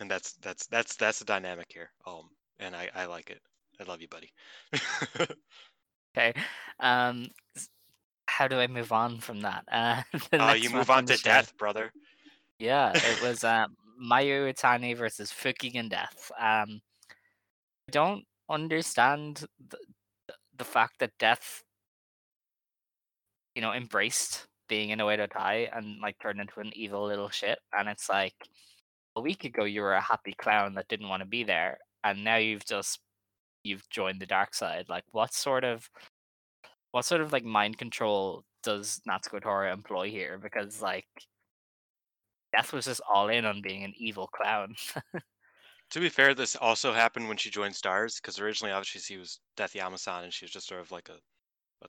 And 0.00 0.10
that's 0.10 0.32
that's 0.34 0.66
that's 0.66 0.96
that's 0.96 1.20
the 1.20 1.24
dynamic 1.24 1.72
here. 1.72 1.92
Um, 2.04 2.30
and 2.58 2.74
I, 2.74 2.88
I 2.94 3.06
like 3.06 3.30
it. 3.30 3.40
I 3.80 3.84
love 3.84 4.00
you, 4.00 4.08
buddy. 4.08 4.32
okay. 6.16 6.34
Um, 6.80 7.28
how 8.26 8.48
do 8.48 8.58
I 8.58 8.66
move 8.66 8.92
on 8.92 9.18
from 9.18 9.40
that? 9.42 9.64
Uh, 9.72 10.02
uh 10.38 10.54
you 10.58 10.70
move 10.70 10.90
on 10.90 11.06
to 11.06 11.16
death, 11.18 11.56
brother. 11.56 11.92
Yeah, 12.58 12.92
it 12.94 13.22
was 13.22 13.44
uh, 13.44 13.66
Mayu 14.02 14.52
Iwatani 14.52 14.96
versus 14.96 15.32
Fukigen 15.32 15.88
Death. 15.88 16.30
Um, 16.38 16.80
I 17.88 17.92
don't 17.92 18.24
understand 18.50 19.46
the, 19.68 19.78
the 20.56 20.64
fact 20.64 20.98
that 21.00 21.18
Death, 21.18 21.62
you 23.54 23.62
know, 23.62 23.72
embraced 23.72 24.46
being 24.68 24.90
in 24.90 24.98
Oedo 24.98 25.30
Tai 25.30 25.70
and 25.72 26.00
like 26.00 26.18
turned 26.20 26.40
into 26.40 26.60
an 26.60 26.70
evil 26.74 27.06
little 27.06 27.30
shit. 27.30 27.58
And 27.76 27.88
it's 27.88 28.08
like 28.08 28.34
a 29.16 29.20
week 29.20 29.44
ago 29.44 29.64
you 29.64 29.80
were 29.80 29.94
a 29.94 30.00
happy 30.00 30.34
clown 30.38 30.74
that 30.74 30.88
didn't 30.88 31.08
want 31.08 31.22
to 31.22 31.28
be 31.28 31.44
there, 31.44 31.78
and 32.04 32.24
now 32.24 32.36
you've 32.36 32.64
just 32.64 33.00
you've 33.62 33.88
joined 33.90 34.20
the 34.20 34.26
dark 34.26 34.54
side. 34.54 34.86
Like, 34.88 35.04
what 35.12 35.34
sort 35.34 35.64
of 35.64 35.88
what 36.92 37.04
sort 37.04 37.20
of 37.20 37.32
like 37.32 37.44
mind 37.44 37.78
control 37.78 38.44
does 38.62 39.00
Natsuko 39.08 39.42
Tora 39.42 39.72
employ 39.72 40.10
here? 40.10 40.38
Because 40.38 40.82
like 40.82 41.06
Death 42.56 42.72
was 42.72 42.86
just 42.86 43.00
all 43.12 43.28
in 43.28 43.44
on 43.44 43.62
being 43.62 43.84
an 43.84 43.92
evil 43.96 44.28
clown. 44.28 44.74
to 45.90 46.00
be 46.00 46.08
fair, 46.08 46.34
this 46.34 46.56
also 46.56 46.92
happened 46.92 47.28
when 47.28 47.36
she 47.36 47.50
joined 47.50 47.74
Stars, 47.74 48.20
because 48.20 48.38
originally, 48.38 48.72
obviously, 48.72 49.00
she 49.00 49.18
was 49.18 49.40
Death 49.56 49.74
Yamasan, 49.74 50.24
and 50.24 50.32
she 50.32 50.44
was 50.44 50.52
just 50.52 50.66
sort 50.66 50.80
of 50.80 50.90
like 50.90 51.08
a, 51.08 51.18
a 51.84 51.88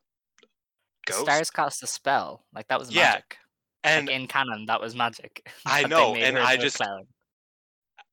ghost. 1.06 1.22
Stars 1.22 1.50
cast 1.50 1.84
a 1.84 1.88
spell, 1.88 2.46
like 2.54 2.68
that 2.68 2.80
was 2.80 2.92
yeah. 2.92 3.14
magic. 3.14 3.38
And 3.86 4.08
like 4.08 4.16
in 4.16 4.28
canon, 4.28 4.66
that 4.68 4.82
was 4.82 4.96
magic. 4.96 5.50
I 5.66 5.84
know, 5.88 6.16
and 6.16 6.38
I 6.38 6.58
just 6.58 6.78
clown. 6.78 7.08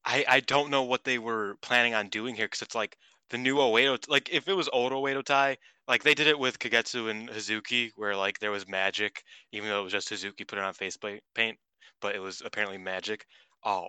I 0.07 0.25
I 0.29 0.41
don't 0.41 0.71
know 0.71 0.85
what 0.85 1.05
they 1.05 1.19
were 1.19 1.57
planning 1.61 1.95
on 1.95 2.09
doing 2.09 2.35
here 2.35 2.47
because 2.47 2.63
it's 2.63 2.75
like 2.75 2.97
the 3.31 3.39
new 3.39 3.57
Oedo 3.57 3.99
like 4.09 4.29
if 4.33 4.49
it 4.49 4.55
was 4.55 4.69
old 4.73 4.93
Oedo 4.93 5.25
Tai, 5.25 5.59
like 5.89 6.03
they 6.05 6.15
did 6.15 6.29
it 6.29 6.39
with 6.39 6.59
Kagetsu 6.59 7.11
and 7.11 7.29
Hazuki, 7.29 7.91
where 7.97 8.17
like 8.17 8.39
there 8.39 8.53
was 8.53 8.69
magic, 8.69 9.23
even 9.53 9.69
though 9.69 9.81
it 9.81 9.85
was 9.85 9.93
just 9.93 10.11
Hazuki 10.11 10.47
put 10.47 10.59
it 10.59 10.65
on 10.65 10.75
face 10.75 10.97
paint, 11.35 11.59
but 12.01 12.15
it 12.15 12.21
was 12.21 12.41
apparently 12.45 12.79
magic. 12.79 13.27
Um, 13.65 13.89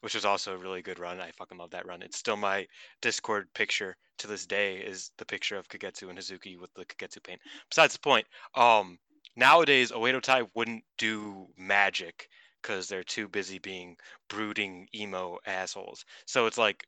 which 0.00 0.14
was 0.14 0.24
also 0.24 0.54
a 0.54 0.58
really 0.58 0.80
good 0.80 0.98
run. 0.98 1.20
I 1.20 1.30
fucking 1.32 1.58
love 1.58 1.70
that 1.72 1.86
run. 1.86 2.00
It's 2.00 2.16
still 2.16 2.36
my 2.36 2.66
Discord 3.02 3.52
picture 3.54 3.96
to 4.18 4.26
this 4.26 4.46
day 4.46 4.78
is 4.78 5.10
the 5.18 5.26
picture 5.26 5.56
of 5.56 5.68
Kagetsu 5.68 6.08
and 6.08 6.18
Hazuki 6.18 6.58
with 6.58 6.72
the 6.74 6.86
Kagetsu 6.86 7.22
paint. 7.22 7.40
Besides 7.68 7.92
the 7.92 8.00
point, 8.00 8.26
um, 8.54 8.98
nowadays 9.36 9.92
Oedo 9.92 10.22
Tai 10.22 10.44
wouldn't 10.54 10.84
do 10.96 11.48
magic 11.58 12.28
because 12.62 12.88
they're 12.88 13.04
too 13.04 13.28
busy 13.28 13.58
being 13.58 13.96
brooding 14.28 14.88
emo 14.94 15.38
assholes. 15.46 16.04
So 16.26 16.46
it's 16.46 16.58
like 16.58 16.86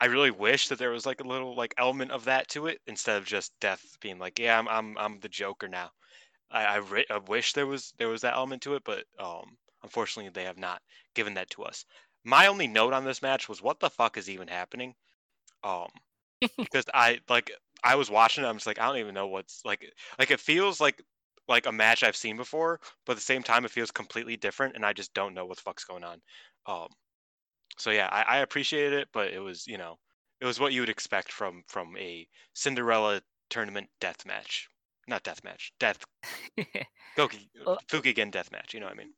I 0.00 0.06
really 0.06 0.30
wish 0.30 0.68
that 0.68 0.78
there 0.78 0.90
was 0.90 1.06
like 1.06 1.20
a 1.20 1.28
little 1.28 1.56
like 1.56 1.74
element 1.78 2.12
of 2.12 2.24
that 2.26 2.48
to 2.50 2.66
it 2.66 2.80
instead 2.86 3.16
of 3.18 3.24
just 3.26 3.52
death 3.60 3.96
being 4.00 4.18
like, 4.18 4.38
yeah, 4.38 4.58
I'm 4.58 4.68
I'm 4.68 4.98
I'm 4.98 5.20
the 5.20 5.28
Joker 5.30 5.68
now. 5.68 5.92
I 6.50 6.64
I, 6.64 6.76
ri- 6.76 7.10
I 7.10 7.18
wish 7.18 7.52
there 7.54 7.66
was 7.66 7.92
there 7.98 8.08
was 8.08 8.22
that 8.22 8.34
element 8.34 8.62
to 8.62 8.74
it, 8.76 8.84
but 8.84 9.04
um, 9.18 9.58
unfortunately 9.82 10.30
they 10.30 10.44
have 10.44 10.58
not 10.58 10.82
given 11.14 11.34
that 11.34 11.50
to 11.50 11.64
us. 11.64 11.84
My 12.24 12.46
only 12.46 12.66
note 12.68 12.92
on 12.92 13.04
this 13.04 13.22
match 13.22 13.48
was 13.48 13.62
what 13.62 13.80
the 13.80 13.90
fuck 13.90 14.16
is 14.16 14.28
even 14.30 14.48
happening? 14.48 14.94
Um, 15.64 15.88
because 16.62 16.84
I 16.94 17.20
like 17.28 17.50
I 17.84 17.94
was 17.96 18.10
watching 18.10 18.44
it, 18.44 18.46
I'm 18.48 18.56
just 18.56 18.66
like 18.66 18.78
I 18.80 18.86
don't 18.86 18.98
even 18.98 19.14
know 19.14 19.28
what's 19.28 19.64
like 19.64 19.92
like 20.18 20.30
it 20.30 20.40
feels 20.40 20.80
like 20.80 21.02
like 21.48 21.66
a 21.66 21.72
match 21.72 22.02
I've 22.02 22.16
seen 22.16 22.36
before, 22.36 22.80
but 23.06 23.12
at 23.12 23.16
the 23.16 23.22
same 23.22 23.42
time 23.42 23.64
it 23.64 23.70
feels 23.70 23.90
completely 23.90 24.36
different, 24.36 24.76
and 24.76 24.84
I 24.86 24.92
just 24.92 25.14
don't 25.14 25.34
know 25.34 25.46
what 25.46 25.56
the 25.58 25.62
fuck's 25.62 25.84
going 25.84 26.04
on. 26.04 26.22
Um, 26.66 26.88
so 27.78 27.90
yeah, 27.90 28.08
I, 28.12 28.22
I 28.22 28.38
appreciated 28.38 28.92
it, 28.94 29.08
but 29.12 29.32
it 29.32 29.40
was 29.40 29.66
you 29.66 29.78
know 29.78 29.98
it 30.40 30.46
was 30.46 30.60
what 30.60 30.72
you 30.72 30.80
would 30.82 30.88
expect 30.90 31.32
from 31.32 31.64
from 31.68 31.96
a 31.96 32.28
Cinderella 32.54 33.22
tournament 33.50 33.90
death 34.00 34.26
match, 34.26 34.68
not 35.08 35.22
death 35.24 35.44
match, 35.44 35.72
death 35.80 36.04
Goki 37.16 37.50
Well- 37.64 37.80
Fukigen 37.88 38.32
death 38.32 38.50
match. 38.50 38.74
You 38.74 38.80
know 38.80 38.86
what 38.86 38.94
I 38.94 38.98
mean? 38.98 39.14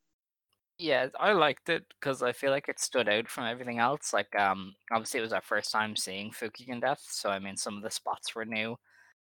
Yeah, 0.79 1.09
I 1.21 1.33
liked 1.33 1.69
it 1.69 1.87
because 1.91 2.23
I 2.23 2.33
feel 2.33 2.51
like 2.51 2.69
it 2.69 2.81
stood 2.81 3.09
out 3.09 3.29
from 3.29 3.45
everything 3.45 3.79
else. 3.79 4.13
Like, 4.13 4.35
um, 4.35 4.75
obviously 4.91 5.21
it 5.21 5.23
was 5.23 5.33
our 5.33 5.43
first 5.43 5.71
time 5.71 5.95
seeing 5.97 6.33
Fukigen 6.33 6.81
Death, 6.81 7.01
so 7.01 7.31
I 7.31 7.39
mean, 7.39 7.57
some 7.57 7.77
of 7.77 7.83
the 7.83 7.91
spots 7.91 8.35
were 8.35 8.45
new, 8.45 8.79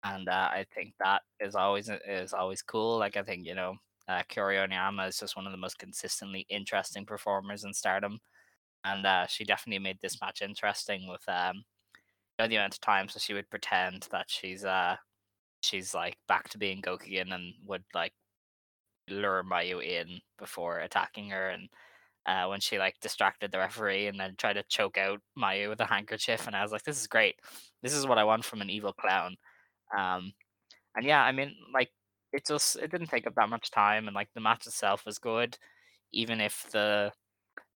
and 0.04 0.28
uh, 0.28 0.50
I 0.52 0.66
think 0.74 0.94
that 1.00 1.22
is 1.40 1.56
always 1.56 1.90
is 2.08 2.34
always 2.34 2.62
cool. 2.62 2.98
Like, 2.98 3.18
I 3.18 3.24
think 3.24 3.46
you 3.46 3.56
know, 3.56 3.76
uh, 4.08 4.24
Oniyama 4.30 5.08
is 5.08 5.20
just 5.20 5.36
one 5.36 5.46
of 5.46 5.52
the 5.52 5.58
most 5.58 5.80
consistently 5.80 6.46
interesting 6.50 7.06
performers 7.06 7.64
in 7.64 7.74
Stardom, 7.74 8.20
and 8.84 9.06
uh, 9.06 9.28
she 9.28 9.46
definitely 9.46 9.80
made 9.80 10.00
this 10.02 10.20
match 10.22 10.42
interesting 10.42 11.08
with 11.08 11.28
um, 11.28 11.64
you 12.40 12.44
know, 12.44 12.48
the 12.48 12.56
amount 12.58 12.74
of 12.74 12.82
times 12.82 13.14
that 13.14 13.22
she 13.22 13.34
would 13.34 13.50
pretend 13.50 14.08
that 14.12 14.26
she's 14.30 14.66
uh, 14.66 14.96
she's 15.62 15.94
like 15.94 16.18
back 16.28 16.50
to 16.50 16.58
being 16.58 16.82
Gokigen 16.82 17.34
and 17.34 17.54
would 17.66 17.84
like 17.94 18.14
lure 19.10 19.44
Mayu 19.44 19.84
in 19.84 20.20
before 20.38 20.80
attacking 20.80 21.30
her 21.30 21.50
and 21.50 21.70
uh, 22.26 22.48
when 22.48 22.60
she 22.62 22.80
like 22.80 22.96
distracted 23.02 23.52
the 23.52 23.58
referee 23.58 24.08
and 24.08 24.20
then 24.20 24.36
tried 24.38 24.54
to 24.54 24.64
choke 24.70 24.98
out 24.98 25.20
Mayu 25.38 25.70
with 25.70 25.82
a 25.82 25.86
handkerchief 25.86 26.48
and 26.48 26.56
I 26.56 26.64
was 26.64 26.72
like 26.72 26.84
this 26.84 27.00
is 27.00 27.08
great 27.08 27.36
this 27.82 27.94
is 27.94 28.08
what 28.08 28.18
I 28.18 28.24
want 28.24 28.46
from 28.46 28.62
an 28.62 28.70
evil 28.70 28.94
clown 28.94 29.36
um 29.98 30.34
and 30.96 31.06
yeah 31.06 31.24
I 31.24 31.32
mean 31.32 31.56
like 31.74 31.90
it 32.34 32.46
just 32.48 32.78
it 32.78 32.92
didn't 32.92 33.08
take 33.08 33.28
up 33.28 33.36
that 33.36 33.50
much 33.50 33.72
time 33.72 34.08
and 34.08 34.16
like 34.16 34.30
the 34.36 34.42
match 34.42 34.68
itself 34.68 35.06
was 35.06 35.20
good 35.20 35.58
even 36.14 36.42
if 36.42 36.66
the 36.72 37.12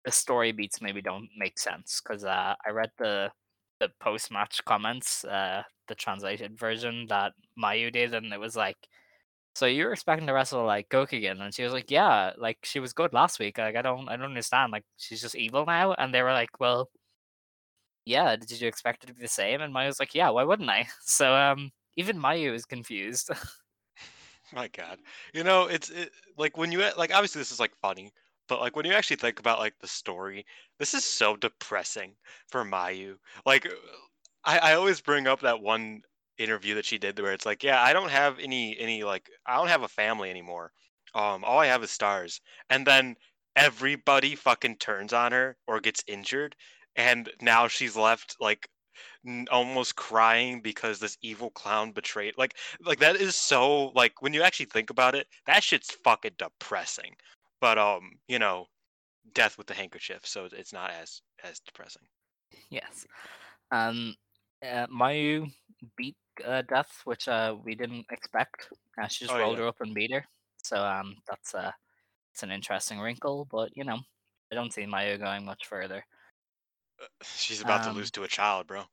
the 0.05 0.11
story 0.11 0.51
beats 0.51 0.81
maybe 0.81 1.01
don't 1.01 1.29
make 1.37 1.59
sense 1.59 2.01
because 2.01 2.23
uh, 2.23 2.55
I 2.65 2.71
read 2.71 2.91
the 2.97 3.31
the 3.79 3.89
post 4.01 4.31
match 4.31 4.61
comments 4.65 5.23
uh 5.25 5.63
the 5.87 5.95
translated 5.95 6.57
version 6.57 7.05
that 7.09 7.33
Mayu 7.61 7.91
did 7.91 8.13
and 8.13 8.33
it 8.33 8.39
was 8.39 8.55
like 8.55 8.77
so 9.55 9.65
you 9.65 9.85
were 9.85 9.91
expecting 9.93 10.27
to 10.27 10.33
wrestle 10.33 10.65
like 10.65 10.89
Gokigen, 10.89 11.41
and 11.41 11.53
she 11.53 11.63
was 11.63 11.73
like, 11.73 11.89
"Yeah, 11.91 12.31
like 12.37 12.59
she 12.63 12.79
was 12.79 12.93
good 12.93 13.13
last 13.13 13.39
week. 13.39 13.57
Like 13.57 13.75
I 13.75 13.81
don't, 13.81 14.07
I 14.09 14.15
don't 14.15 14.25
understand. 14.27 14.71
Like 14.71 14.85
she's 14.97 15.21
just 15.21 15.35
evil 15.35 15.65
now." 15.65 15.93
And 15.93 16.13
they 16.13 16.21
were 16.21 16.31
like, 16.33 16.59
"Well, 16.59 16.89
yeah. 18.05 18.35
Did 18.35 18.61
you 18.61 18.67
expect 18.67 19.03
it 19.03 19.07
to 19.07 19.13
be 19.13 19.21
the 19.21 19.27
same?" 19.27 19.61
And 19.61 19.73
Mayu 19.73 19.87
was 19.87 19.99
like, 19.99 20.15
"Yeah, 20.15 20.29
why 20.29 20.43
wouldn't 20.43 20.69
I?" 20.69 20.87
So 21.01 21.33
um, 21.35 21.71
even 21.97 22.17
Mayu 22.17 22.53
is 22.53 22.65
confused. 22.65 23.29
My 24.53 24.69
God, 24.69 24.99
you 25.33 25.43
know 25.43 25.67
it's 25.67 25.89
it, 25.89 26.11
like 26.37 26.57
when 26.57 26.71
you 26.71 26.79
like 26.97 27.13
obviously 27.13 27.39
this 27.41 27.51
is 27.51 27.59
like 27.59 27.75
funny, 27.75 28.13
but 28.47 28.61
like 28.61 28.75
when 28.77 28.85
you 28.85 28.93
actually 28.93 29.17
think 29.17 29.39
about 29.39 29.59
like 29.59 29.73
the 29.79 29.87
story, 29.87 30.45
this 30.79 30.93
is 30.93 31.03
so 31.03 31.35
depressing 31.35 32.13
for 32.47 32.63
Mayu. 32.63 33.15
Like 33.45 33.67
I, 34.45 34.59
I 34.59 34.73
always 34.75 35.01
bring 35.01 35.27
up 35.27 35.41
that 35.41 35.61
one 35.61 36.01
interview 36.37 36.75
that 36.75 36.85
she 36.85 36.97
did 36.97 37.19
where 37.19 37.33
it's 37.33 37.45
like, 37.45 37.63
yeah, 37.63 37.81
I 37.81 37.93
don't 37.93 38.11
have 38.11 38.39
any 38.39 38.77
any 38.79 39.03
like 39.03 39.29
I 39.45 39.57
don't 39.57 39.67
have 39.67 39.83
a 39.83 39.89
family 39.89 40.29
anymore. 40.29 40.71
Um, 41.13 41.43
all 41.43 41.59
I 41.59 41.67
have 41.67 41.83
is 41.83 41.91
stars, 41.91 42.39
and 42.69 42.85
then 42.87 43.15
everybody 43.55 44.35
fucking 44.35 44.77
turns 44.77 45.13
on 45.13 45.31
her 45.31 45.57
or 45.67 45.79
gets 45.81 46.03
injured, 46.07 46.55
and 46.95 47.29
now 47.41 47.67
she's 47.67 47.95
left 47.95 48.37
like 48.39 48.69
almost 49.51 49.95
crying 49.95 50.61
because 50.61 50.99
this 50.99 51.17
evil 51.21 51.49
clown 51.51 51.91
betrayed 51.91 52.33
like 52.37 52.55
like 52.85 52.99
that 52.99 53.15
is 53.15 53.35
so 53.35 53.87
like 53.95 54.21
when 54.21 54.33
you 54.33 54.41
actually 54.41 54.65
think 54.67 54.89
about 54.89 55.15
it 55.15 55.27
that 55.45 55.63
shit's 55.63 55.91
fucking 56.03 56.31
depressing 56.37 57.15
but 57.61 57.77
um 57.77 58.11
you 58.27 58.39
know 58.39 58.65
death 59.33 59.57
with 59.57 59.67
the 59.67 59.73
handkerchief 59.73 60.21
so 60.25 60.47
it's 60.51 60.73
not 60.73 60.91
as 60.91 61.21
as 61.43 61.59
depressing 61.59 62.03
yes. 62.69 63.05
Um, 63.71 64.15
uh, 64.63 64.87
Mayu 64.87 65.51
beat 65.97 66.15
uh, 66.45 66.63
Death, 66.63 67.01
which 67.05 67.27
uh 67.27 67.55
we 67.63 67.75
didn't 67.75 68.05
expect. 68.11 68.69
Uh, 69.01 69.07
she 69.07 69.25
just 69.25 69.35
Oh, 69.35 69.37
rolled 69.37 69.57
yeah. 69.57 69.59
her 69.59 69.67
up 69.67 69.81
and 69.81 69.93
beat 69.93 70.11
her. 70.13 70.25
So 70.63 70.77
um, 70.83 71.15
that's 71.27 71.53
uh, 71.55 71.71
it's 72.33 72.43
an 72.43 72.51
interesting 72.51 72.99
wrinkle, 72.99 73.47
but 73.51 73.71
you 73.75 73.83
know, 73.83 73.99
I 74.51 74.55
don't 74.55 74.73
see 74.73 74.85
Mayu 74.85 75.19
going 75.19 75.45
much 75.45 75.65
further. 75.67 76.03
she's 77.21 77.61
about 77.61 77.83
to 77.83 77.89
Um, 77.89 77.95
lose 77.95 78.11
to 78.11 78.23
a 78.23 78.27
child 78.27 78.67
bro 78.67 78.85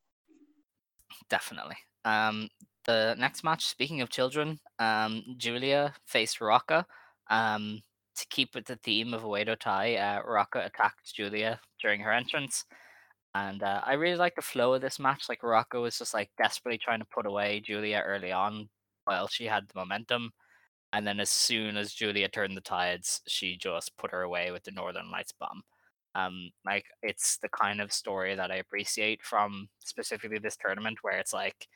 Definitely. 1.28 1.76
Um, 2.04 2.48
the 2.84 3.14
next 3.18 3.44
match, 3.44 3.64
speaking 3.66 4.00
of 4.00 4.10
children, 4.10 4.60
um, 4.78 5.22
Giulia 5.38 5.94
faced 6.06 6.38
Ruaka. 6.40 6.84
Um, 7.30 7.82
to 8.16 8.26
keep 8.30 8.54
with 8.54 8.66
the 8.66 8.76
theme 8.76 9.12
of 9.12 9.22
Oedo 9.22 9.58
Tai, 9.58 9.96
uh, 9.96 10.22
Ruaka 10.22 10.64
attacked 10.66 11.14
Giulia 11.14 11.60
during 11.80 12.00
her 12.00 12.12
entrance. 12.12 12.64
And 13.34 13.62
uh, 13.62 13.80
I 13.84 13.94
really 13.94 14.16
like 14.16 14.36
the 14.36 14.42
flow 14.42 14.74
of 14.74 14.82
this 14.82 15.00
match. 15.00 15.24
Like, 15.28 15.40
Ruaka 15.42 15.82
was 15.82 15.98
just 15.98 16.14
like 16.14 16.30
desperately 16.38 16.78
trying 16.78 17.00
to 17.00 17.06
put 17.12 17.26
away 17.26 17.60
Giulia 17.60 18.02
early 18.06 18.30
on 18.30 18.68
while 19.04 19.26
she 19.26 19.46
had 19.46 19.66
the 19.66 19.78
momentum. 19.80 20.30
And 20.92 21.04
then 21.04 21.18
as 21.18 21.30
soon 21.30 21.76
as 21.76 21.92
Giulia 21.92 22.28
turned 22.28 22.56
the 22.56 22.60
tides, 22.60 23.20
she 23.26 23.56
just 23.56 23.96
put 23.96 24.12
her 24.12 24.22
away 24.22 24.52
with 24.52 24.62
the 24.62 24.70
Northern 24.70 25.10
Lights 25.10 25.32
bomb. 25.32 25.62
Um, 26.14 26.50
like 26.64 26.86
it's 27.02 27.38
the 27.38 27.48
kind 27.48 27.80
of 27.80 27.92
story 27.92 28.34
that 28.34 28.50
I 28.50 28.56
appreciate 28.56 29.22
from 29.22 29.68
specifically 29.80 30.38
this 30.38 30.56
tournament, 30.56 30.98
where 31.02 31.18
it's 31.18 31.32
like, 31.32 31.66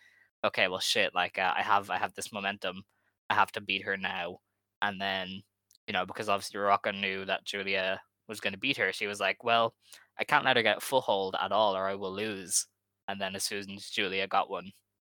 okay, 0.45 0.69
well, 0.69 0.81
shit, 0.81 1.15
like 1.15 1.39
uh, 1.39 1.53
I 1.57 1.63
have 1.63 1.91
I 1.91 1.99
have 1.99 2.15
this 2.15 2.33
momentum, 2.33 2.83
I 3.31 3.35
have 3.35 3.53
to 3.53 3.61
beat 3.61 3.85
her 3.85 3.97
now, 3.97 4.39
and 4.83 5.01
then 5.01 5.43
you 5.87 5.93
know 5.93 6.07
because 6.07 6.29
obviously 6.29 6.61
Ruaka 6.61 6.99
knew 6.99 7.25
that 7.25 7.45
Giulia 7.45 8.01
was 8.29 8.41
going 8.41 8.53
to 8.53 8.59
beat 8.59 8.77
her, 8.77 8.93
she 8.93 9.07
was 9.07 9.21
like, 9.21 9.43
well, 9.43 9.75
I 10.19 10.25
can't 10.25 10.45
let 10.45 10.57
her 10.57 10.63
get 10.63 10.79
a 10.79 10.81
foothold 10.81 11.37
at 11.41 11.53
all, 11.53 11.77
or 11.77 11.89
I 11.89 11.95
will 11.95 12.13
lose. 12.13 12.67
And 13.09 13.21
then 13.21 13.35
as 13.35 13.45
soon 13.45 13.71
as 13.71 13.91
Giulia 13.91 14.27
got 14.29 14.51
one, 14.51 14.71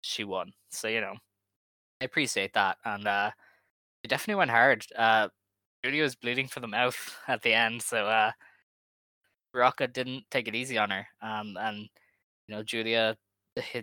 she 0.02 0.24
won. 0.24 0.52
So 0.72 0.88
you 0.88 1.02
know, 1.02 1.16
I 2.02 2.06
appreciate 2.06 2.54
that, 2.54 2.78
and 2.86 3.08
uh, 3.08 3.32
it 4.04 4.08
definitely 4.10 4.40
went 4.40 4.52
hard. 4.52 4.86
Uh, 4.96 5.30
Giulia 5.84 6.04
was 6.04 6.16
bleeding 6.16 6.48
from 6.48 6.62
the 6.62 6.68
mouth 6.68 7.18
at 7.28 7.42
the 7.42 7.54
end, 7.54 7.82
so 7.82 8.06
uh, 8.06 8.32
Ruaka 9.56 9.92
didn't 9.92 10.26
take 10.32 10.48
it 10.48 10.56
easy 10.56 10.78
on 10.78 10.92
her. 10.92 11.08
Um, 11.22 11.58
and 11.60 11.90
you 12.48 12.56
know, 12.56 12.64
Giulia 12.64 13.18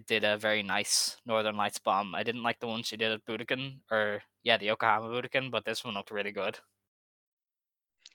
did 0.06 0.24
a 0.24 0.38
very 0.38 0.62
nice 0.62 1.16
Northern 1.26 1.56
Lights 1.56 1.78
bomb. 1.78 2.14
I 2.14 2.22
didn't 2.22 2.42
like 2.42 2.60
the 2.60 2.68
one 2.68 2.82
she 2.82 2.96
did 2.96 3.12
at 3.12 3.24
Budokan, 3.26 3.80
or 3.90 4.22
yeah, 4.42 4.56
the 4.58 4.66
Yokohama 4.66 5.08
Budokan, 5.08 5.50
but 5.50 5.64
this 5.64 5.84
one 5.84 5.94
looked 5.94 6.10
really 6.10 6.32
good. 6.32 6.58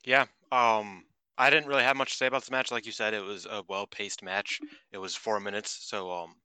yeah 0.06 0.26
um 0.52 1.04
i 1.38 1.50
didn't 1.50 1.68
really 1.68 1.84
have 1.84 1.96
much 1.96 2.12
to 2.12 2.18
say 2.18 2.28
about 2.28 2.42
this 2.42 2.52
match 2.52 2.72
like 2.72 2.86
you 2.86 2.92
said 2.92 3.14
it 3.14 3.24
was 3.24 3.46
a 3.46 3.64
well-paced 3.68 4.24
match 4.24 4.60
it 4.92 4.98
was 4.98 5.16
four 5.16 5.40
minutes 5.40 5.78
so 5.90 6.12
um 6.12 6.36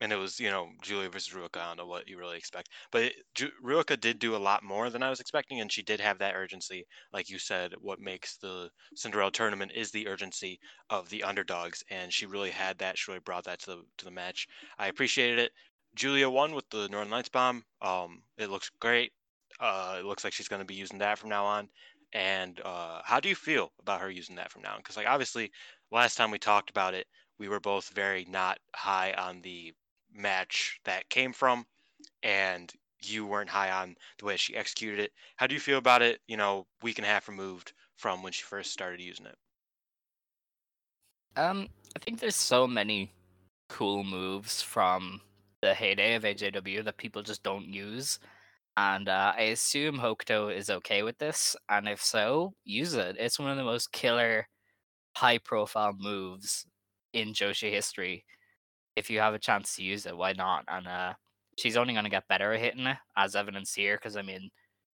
and 0.00 0.12
it 0.12 0.16
was 0.16 0.38
you 0.40 0.50
know 0.50 0.68
Giulia 0.82 1.08
versus 1.10 1.32
Ruaka. 1.34 1.58
I 1.60 1.66
don't 1.68 1.76
know 1.78 1.86
what 1.86 2.08
you 2.08 2.18
really 2.18 2.36
expect, 2.36 2.68
but 2.90 3.02
it, 3.04 3.14
Ju- 3.34 3.52
Ruaka 3.64 3.98
did 3.98 4.18
do 4.18 4.36
a 4.36 4.38
lot 4.38 4.62
more 4.62 4.90
than 4.90 5.02
I 5.02 5.10
was 5.10 5.20
expecting, 5.20 5.60
and 5.60 5.70
she 5.70 5.82
did 5.82 6.00
have 6.00 6.18
that 6.18 6.34
urgency, 6.34 6.86
like 7.12 7.28
you 7.30 7.38
said. 7.38 7.74
What 7.80 8.00
makes 8.00 8.36
the 8.36 8.70
Cinderella 8.94 9.30
tournament 9.32 9.72
is 9.74 9.90
the 9.90 10.06
urgency 10.08 10.58
of 10.90 11.08
the 11.08 11.22
underdogs, 11.24 11.82
and 11.90 12.12
she 12.12 12.26
really 12.26 12.50
had 12.50 12.78
that. 12.78 12.98
She 12.98 13.10
really 13.10 13.20
brought 13.20 13.44
that 13.44 13.60
to 13.60 13.66
the 13.66 13.82
to 13.98 14.04
the 14.04 14.10
match. 14.10 14.46
I 14.78 14.88
appreciated 14.88 15.38
it. 15.38 15.52
Giulia 15.94 16.28
won 16.28 16.54
with 16.54 16.68
the 16.70 16.88
Northern 16.88 17.10
Lights 17.10 17.28
bomb. 17.28 17.64
Um, 17.80 18.22
it 18.36 18.50
looks 18.50 18.70
great. 18.80 19.12
Uh, 19.60 19.96
it 20.00 20.04
looks 20.04 20.24
like 20.24 20.32
she's 20.32 20.48
going 20.48 20.60
to 20.60 20.66
be 20.66 20.74
using 20.74 20.98
that 20.98 21.18
from 21.18 21.30
now 21.30 21.44
on. 21.44 21.68
And 22.12 22.60
uh, 22.60 23.00
how 23.04 23.20
do 23.20 23.28
you 23.28 23.34
feel 23.34 23.72
about 23.80 24.00
her 24.00 24.10
using 24.10 24.36
that 24.36 24.50
from 24.52 24.62
now 24.62 24.74
on? 24.74 24.78
Because 24.78 24.96
like 24.96 25.06
obviously, 25.08 25.50
last 25.90 26.16
time 26.16 26.30
we 26.30 26.38
talked 26.38 26.70
about 26.70 26.94
it, 26.94 27.06
we 27.38 27.48
were 27.48 27.60
both 27.60 27.88
very 27.90 28.24
not 28.28 28.58
high 28.74 29.12
on 29.12 29.40
the 29.42 29.72
match 30.14 30.80
that 30.84 31.08
came 31.08 31.32
from, 31.32 31.66
and 32.22 32.72
you 33.02 33.26
weren't 33.26 33.50
high 33.50 33.70
on 33.70 33.96
the 34.18 34.24
way 34.24 34.36
she 34.36 34.56
executed 34.56 35.00
it. 35.00 35.12
How 35.36 35.46
do 35.46 35.54
you 35.54 35.60
feel 35.60 35.78
about 35.78 36.02
it? 36.02 36.20
You 36.26 36.36
know, 36.36 36.66
week 36.82 36.98
and 36.98 37.06
a 37.06 37.08
half 37.08 37.28
removed 37.28 37.72
from 37.96 38.22
when 38.22 38.32
she 38.32 38.42
first 38.42 38.72
started 38.72 39.00
using 39.00 39.26
it. 39.26 39.36
Um, 41.36 41.68
I 41.96 41.98
think 41.98 42.20
there's 42.20 42.36
so 42.36 42.66
many 42.66 43.12
cool 43.68 44.04
moves 44.04 44.62
from 44.62 45.20
the 45.62 45.74
heyday 45.74 46.14
of 46.14 46.22
AJW 46.22 46.84
that 46.84 46.96
people 46.96 47.22
just 47.22 47.42
don't 47.42 47.66
use. 47.66 48.18
And 48.76 49.08
uh, 49.08 49.32
I 49.36 49.42
assume 49.42 49.98
Hokuto 49.98 50.54
is 50.54 50.68
okay 50.68 51.02
with 51.02 51.18
this. 51.18 51.54
And 51.68 51.88
if 51.88 52.02
so, 52.02 52.54
use 52.64 52.94
it. 52.94 53.16
It's 53.18 53.38
one 53.38 53.50
of 53.50 53.56
the 53.56 53.64
most 53.64 53.92
killer, 53.92 54.48
high 55.16 55.38
profile 55.38 55.94
moves 55.98 56.66
in 57.12 57.32
Joshi 57.32 57.70
history. 57.70 58.24
If 58.96 59.10
you 59.10 59.20
have 59.20 59.34
a 59.34 59.38
chance 59.38 59.76
to 59.76 59.82
use 59.84 60.06
it, 60.06 60.16
why 60.16 60.32
not? 60.32 60.64
And 60.68 60.86
uh, 60.86 61.14
she's 61.58 61.76
only 61.76 61.92
going 61.94 62.04
to 62.04 62.10
get 62.10 62.28
better 62.28 62.52
at 62.52 62.60
hitting 62.60 62.86
it, 62.86 62.98
as 63.16 63.36
evidenced 63.36 63.76
here, 63.76 63.96
because 63.96 64.16
I 64.16 64.22
mean, 64.22 64.50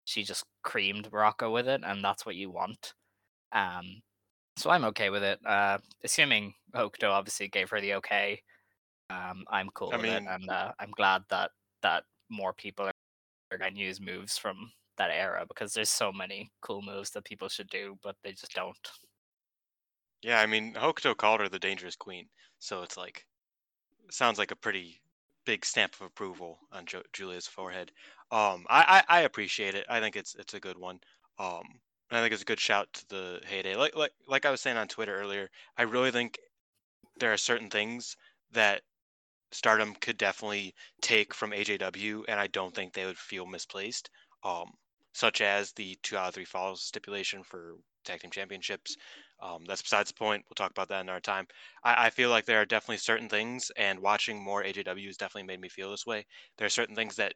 she 0.06 0.24
just 0.24 0.46
creamed 0.64 1.10
Ruaka 1.12 1.52
with 1.52 1.68
it, 1.68 1.82
and 1.84 2.04
that's 2.04 2.26
what 2.26 2.36
you 2.36 2.50
want. 2.50 2.94
Um, 3.54 4.02
so 4.58 4.70
I'm 4.72 4.86
okay 4.86 5.10
with 5.10 5.24
it. 5.24 5.40
Uh, 5.46 5.80
assuming 6.04 6.56
Hokuto 6.76 7.12
obviously 7.12 7.48
gave 7.50 7.70
her 7.72 7.82
the 7.82 7.96
okay, 7.96 8.42
um, 9.10 9.46
I'm 9.50 9.70
cool 9.72 9.94
I 9.94 9.98
with 9.98 10.10
it, 10.10 10.24
mean- 10.24 10.28
and 10.28 10.50
uh, 10.50 10.74
I'm 10.80 10.92
glad 10.92 11.24
that 11.30 11.52
that 11.82 12.06
more 12.30 12.54
people 12.54 12.86
are 13.52 13.58
going 13.60 13.76
to 13.76 13.80
use 13.82 14.02
moves 14.02 14.38
from 14.38 14.72
that 14.98 15.12
era 15.12 15.46
because 15.48 15.74
there's 15.74 15.90
so 15.90 16.12
many 16.12 16.52
cool 16.62 16.82
moves 16.82 17.12
that 17.12 17.26
people 17.26 17.50
should 17.50 17.70
do, 17.70 17.98
but 18.04 18.18
they 18.24 18.34
just 18.34 18.54
don't. 18.54 18.78
Yeah, 20.22 20.40
I 20.40 20.46
mean, 20.46 20.76
Hokuto 20.76 21.16
called 21.16 21.42
her 21.42 21.50
the 21.50 21.60
dangerous 21.60 21.96
queen, 21.98 22.30
so 22.58 22.84
it's 22.84 22.96
like 22.98 23.26
sounds 24.14 24.38
like 24.38 24.52
a 24.52 24.56
pretty 24.56 25.02
big 25.46 25.66
stamp 25.66 25.94
of 25.96 26.02
approval 26.02 26.60
on 26.72 26.86
jo- 26.86 27.04
Giulia's 27.14 27.48
forehead. 27.48 27.92
Um, 28.32 28.66
I, 28.70 29.04
I 29.10 29.20
I 29.20 29.22
appreciate 29.22 29.76
it. 29.76 29.86
I 29.90 30.00
think 30.00 30.16
it's 30.16 30.36
it's 30.36 30.54
a 30.54 30.60
good 30.60 30.78
one. 30.78 31.00
Um, 31.40 31.64
I 32.12 32.22
think 32.22 32.34
it's 32.34 32.42
a 32.42 32.46
good 32.46 32.60
shout 32.60 32.92
to 32.94 33.10
the 33.10 33.42
heyday. 33.48 33.76
Like 33.76 33.96
like 33.96 34.12
like 34.28 34.46
I 34.46 34.52
was 34.52 34.62
saying 34.62 34.78
on 34.78 34.88
Twitter 34.88 35.16
earlier, 35.16 35.50
I 35.78 35.84
really 35.84 36.12
think 36.12 36.38
there 37.18 37.34
are 37.34 37.38
certain 37.38 37.70
things 37.70 38.16
that 38.52 38.82
Stardom 39.52 39.96
could 39.96 40.18
definitely 40.18 40.74
take 41.02 41.34
from 41.34 41.54
AJW, 41.54 42.26
and 42.28 42.40
I 42.40 42.48
don't 42.48 42.74
think 42.74 42.94
they 42.94 43.06
would 43.06 43.18
feel 43.18 43.46
misplaced. 43.46 44.10
Um, 44.44 44.72
such 45.14 45.42
as 45.42 45.72
the 45.74 45.98
two 46.04 46.18
out 46.18 46.30
of 46.30 46.34
three 46.36 46.46
falls 46.46 46.84
stipulation 46.84 47.44
for 47.44 47.76
tag 48.06 48.22
team 48.22 48.32
championships. 48.32 48.96
Um, 49.42 49.64
that's 49.66 49.82
besides 49.82 50.10
the 50.10 50.16
point. 50.16 50.44
We'll 50.50 50.56
talk 50.56 50.72
about 50.72 50.90
that 50.90 51.02
in 51.02 51.10
our 51.10 51.22
time. 51.22 51.48
I, 51.84 52.08
I 52.08 52.10
feel 52.10 52.30
like 52.30 52.46
there 52.46 52.62
are 52.62 52.66
definitely 52.66 52.98
certain 52.98 53.30
things, 53.30 53.72
and 53.78 54.00
watching 54.00 54.42
more 54.44 54.64
AJW 54.64 55.06
has 55.08 55.18
definitely 55.18 55.48
made 55.48 55.62
me 55.62 55.70
feel 55.70 55.92
this 55.92 56.06
way. 56.06 56.26
There 56.58 56.66
are 56.66 56.70
certain 56.70 56.96
things 56.96 57.16
that 57.18 57.34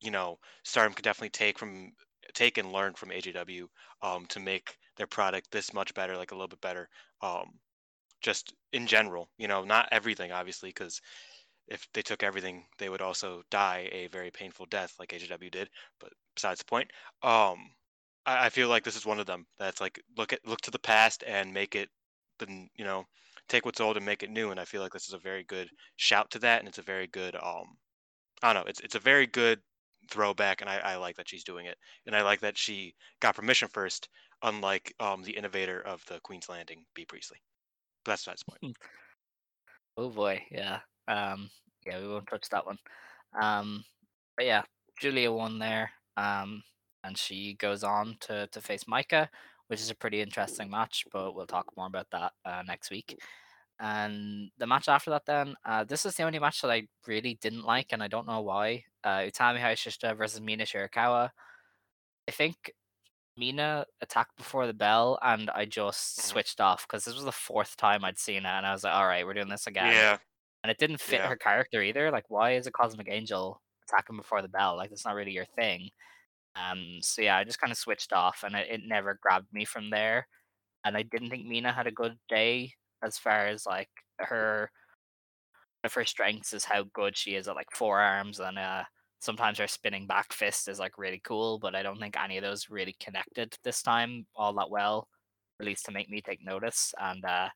you 0.00 0.10
know 0.10 0.38
Stardom 0.64 0.94
could 0.94 1.04
definitely 1.04 1.30
take 1.30 1.58
from 1.58 1.92
take 2.34 2.58
and 2.58 2.72
learn 2.72 2.94
from 2.94 3.10
AJW 3.12 3.66
um, 4.02 4.26
to 4.26 4.40
make 4.40 4.76
their 4.96 5.06
product 5.06 5.50
this 5.50 5.72
much 5.74 5.94
better, 5.94 6.16
like 6.16 6.32
a 6.32 6.34
little 6.34 6.48
bit 6.48 6.60
better. 6.60 6.88
Um, 7.22 7.58
just 8.22 8.54
in 8.72 8.86
general, 8.86 9.28
you 9.38 9.48
know, 9.48 9.64
not 9.64 9.88
everything, 9.92 10.32
obviously, 10.32 10.70
because 10.70 11.00
if 11.68 11.86
they 11.94 12.02
took 12.02 12.22
everything, 12.22 12.64
they 12.78 12.88
would 12.88 13.02
also 13.02 13.42
die 13.50 13.88
a 13.92 14.08
very 14.08 14.30
painful 14.30 14.66
death, 14.66 14.94
like 14.98 15.12
AJW 15.12 15.50
did. 15.50 15.68
But 16.00 16.12
besides 16.34 16.60
the 16.60 16.64
point, 16.66 16.90
um, 17.22 17.70
I, 18.26 18.46
I 18.46 18.48
feel 18.48 18.68
like 18.68 18.84
this 18.84 18.96
is 18.96 19.06
one 19.06 19.20
of 19.20 19.26
them. 19.26 19.46
That's 19.58 19.80
like 19.80 20.00
look 20.16 20.32
at 20.32 20.40
look 20.46 20.60
to 20.62 20.70
the 20.70 20.78
past 20.78 21.24
and 21.26 21.52
make 21.52 21.74
it, 21.74 21.88
the 22.38 22.46
you 22.76 22.84
know, 22.84 23.04
take 23.48 23.64
what's 23.64 23.80
old 23.80 23.96
and 23.96 24.06
make 24.06 24.22
it 24.22 24.30
new. 24.30 24.50
And 24.50 24.60
I 24.60 24.64
feel 24.64 24.82
like 24.82 24.92
this 24.92 25.08
is 25.08 25.14
a 25.14 25.18
very 25.18 25.44
good 25.44 25.68
shout 25.96 26.30
to 26.32 26.38
that, 26.40 26.60
and 26.60 26.68
it's 26.68 26.78
a 26.78 26.82
very 26.82 27.06
good 27.08 27.36
um, 27.36 27.76
I 28.42 28.52
don't 28.52 28.64
know, 28.64 28.68
it's 28.68 28.80
it's 28.80 28.94
a 28.94 29.00
very 29.00 29.26
good 29.26 29.60
throwback, 30.10 30.60
and 30.60 30.68
I, 30.68 30.76
I 30.78 30.96
like 30.96 31.16
that 31.16 31.28
she's 31.28 31.44
doing 31.44 31.66
it, 31.66 31.76
and 32.06 32.14
I 32.14 32.22
like 32.22 32.40
that 32.40 32.58
she 32.58 32.94
got 33.20 33.36
permission 33.36 33.68
first, 33.72 34.08
unlike 34.42 34.94
um 35.00 35.22
the 35.22 35.32
innovator 35.32 35.80
of 35.80 36.02
the 36.06 36.20
Queen's 36.20 36.48
Landing, 36.48 36.84
Bea 36.94 37.06
Priestley. 37.06 37.38
But 38.04 38.12
that's 38.12 38.24
besides 38.24 38.42
point. 38.44 38.76
Oh 39.96 40.10
boy, 40.10 40.42
yeah. 40.50 40.80
Um, 41.08 41.48
yeah, 41.86 42.00
we 42.00 42.08
won't 42.08 42.26
touch 42.26 42.48
that 42.50 42.66
one. 42.66 42.78
Um, 43.40 43.84
but 44.36 44.46
yeah, 44.46 44.62
Giulia 45.00 45.30
won 45.32 45.58
there. 45.58 45.90
Um, 46.16 46.62
and 47.04 47.18
she 47.18 47.54
goes 47.56 47.84
on 47.84 48.16
to 48.22 48.48
to 48.48 48.62
face 48.62 48.84
Maika, 48.86 49.28
which 49.68 49.80
is 49.80 49.90
a 49.90 49.96
pretty 49.96 50.22
interesting 50.22 50.70
match. 50.70 51.04
But 51.12 51.34
we'll 51.34 51.46
talk 51.48 51.76
more 51.76 51.88
about 51.88 52.08
that 52.12 52.34
uh, 52.46 52.62
next 52.66 52.90
week. 52.90 53.18
And 53.80 54.50
the 54.58 54.66
match 54.68 54.88
after 54.88 55.10
that, 55.10 55.26
then, 55.26 55.56
uh, 55.64 55.84
this 55.84 56.06
is 56.06 56.16
the 56.16 56.22
only 56.24 56.38
match 56.40 56.62
that 56.62 56.70
I 56.70 56.88
really 57.08 57.36
didn't 57.42 57.64
like, 57.64 57.92
and 57.92 58.02
I 58.02 58.08
don't 58.08 58.26
know 58.28 58.42
why. 58.42 58.84
Uh, 59.04 59.20
Utami 59.30 59.60
Hayashishita 59.60 60.16
versus 60.16 60.40
Mina 60.40 60.64
Shirakawa. 60.64 61.30
I 62.28 62.32
think 62.32 62.72
Mina 63.36 63.86
attacked 64.02 64.36
before 64.36 64.66
the 64.66 64.74
bell, 64.74 65.18
and 65.22 65.50
I 65.50 65.64
just 65.66 66.18
Mhm. 66.18 66.22
switched 66.22 66.60
off 66.60 66.86
because 66.86 67.04
this 67.04 67.14
was 67.16 67.24
the 67.24 67.32
fourth 67.32 67.76
time 67.76 68.04
I'd 68.04 68.18
seen 68.18 68.38
it, 68.46 68.48
and 68.48 68.66
I 68.66 68.72
was 68.72 68.84
like, 68.84 68.94
"All 68.94 69.06
right, 69.08 69.26
we're 69.26 69.34
doing 69.34 69.48
this 69.48 69.66
again." 69.66 69.94
Yeah, 69.94 70.18
and 70.64 70.70
it 70.72 70.78
didn't 70.78 71.00
fit 71.00 71.22
Yeah. 71.22 71.26
her 71.26 71.36
character 71.36 71.82
either. 71.82 72.10
Like, 72.12 72.30
why 72.30 72.52
is 72.54 72.66
a 72.68 72.72
cosmic 72.72 73.08
angel 73.10 73.62
attacking 73.84 74.16
before 74.18 74.42
the 74.42 74.48
bell? 74.48 74.76
Like, 74.76 74.90
that's 74.90 75.04
not 75.06 75.14
really 75.16 75.32
your 75.32 75.46
thing. 75.46 75.90
Um, 76.56 76.98
so 77.00 77.22
yeah, 77.22 77.36
I 77.36 77.44
just 77.44 77.60
kind 77.60 77.72
of 77.72 77.78
switched 77.78 78.12
off, 78.12 78.44
and 78.44 78.54
it, 78.54 78.68
it 78.70 78.80
never 78.86 79.18
grabbed 79.20 79.52
me 79.52 79.64
from 79.64 79.90
there. 79.90 80.26
And 80.84 80.96
I 80.96 81.02
didn't 81.02 81.30
think 81.30 81.46
Mina 81.46 81.72
had 81.72 81.86
a 81.86 81.92
good 81.92 82.16
day 82.28 82.72
as 83.02 83.18
far 83.18 83.46
as 83.46 83.66
like 83.66 83.88
her. 84.18 84.70
Of 85.84 85.92
her 85.94 86.04
strengths 86.06 86.54
is 86.54 86.64
how 86.64 86.84
good 86.94 87.14
she 87.14 87.34
is 87.34 87.46
at 87.46 87.56
like 87.56 87.68
forearms, 87.74 88.40
and 88.40 88.58
uh, 88.58 88.84
sometimes 89.20 89.58
her 89.58 89.66
spinning 89.68 90.06
back 90.06 90.32
fist 90.32 90.66
is 90.68 90.78
like 90.78 90.96
really 90.96 91.20
cool. 91.24 91.58
But 91.58 91.74
I 91.74 91.82
don't 91.82 91.98
think 91.98 92.16
any 92.18 92.38
of 92.38 92.42
those 92.42 92.70
really 92.70 92.96
connected 93.00 93.54
this 93.64 93.82
time 93.82 94.26
all 94.34 94.54
that 94.54 94.70
well, 94.70 95.08
at 95.60 95.66
least 95.66 95.84
to 95.86 95.92
make 95.92 96.08
me 96.08 96.22
take 96.22 96.42
notice. 96.42 96.94
And 96.98 97.22
uh, 97.24 97.48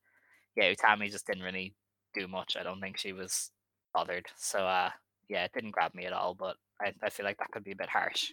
yeah, 0.56 0.72
Utami 0.74 1.10
just 1.10 1.26
didn't 1.26 1.42
really 1.42 1.74
do 2.14 2.28
much. 2.28 2.56
I 2.58 2.62
don't 2.62 2.80
think 2.80 2.98
she 2.98 3.12
was 3.12 3.50
bothered. 3.94 4.26
So 4.36 4.60
uh 4.66 4.90
yeah, 5.28 5.44
it 5.44 5.52
didn't 5.54 5.72
grab 5.72 5.94
me 5.94 6.06
at 6.06 6.12
all, 6.12 6.34
but 6.34 6.56
I, 6.80 6.92
I 7.02 7.10
feel 7.10 7.26
like 7.26 7.36
that 7.38 7.50
could 7.52 7.64
be 7.64 7.72
a 7.72 7.76
bit 7.76 7.88
harsh. 7.88 8.32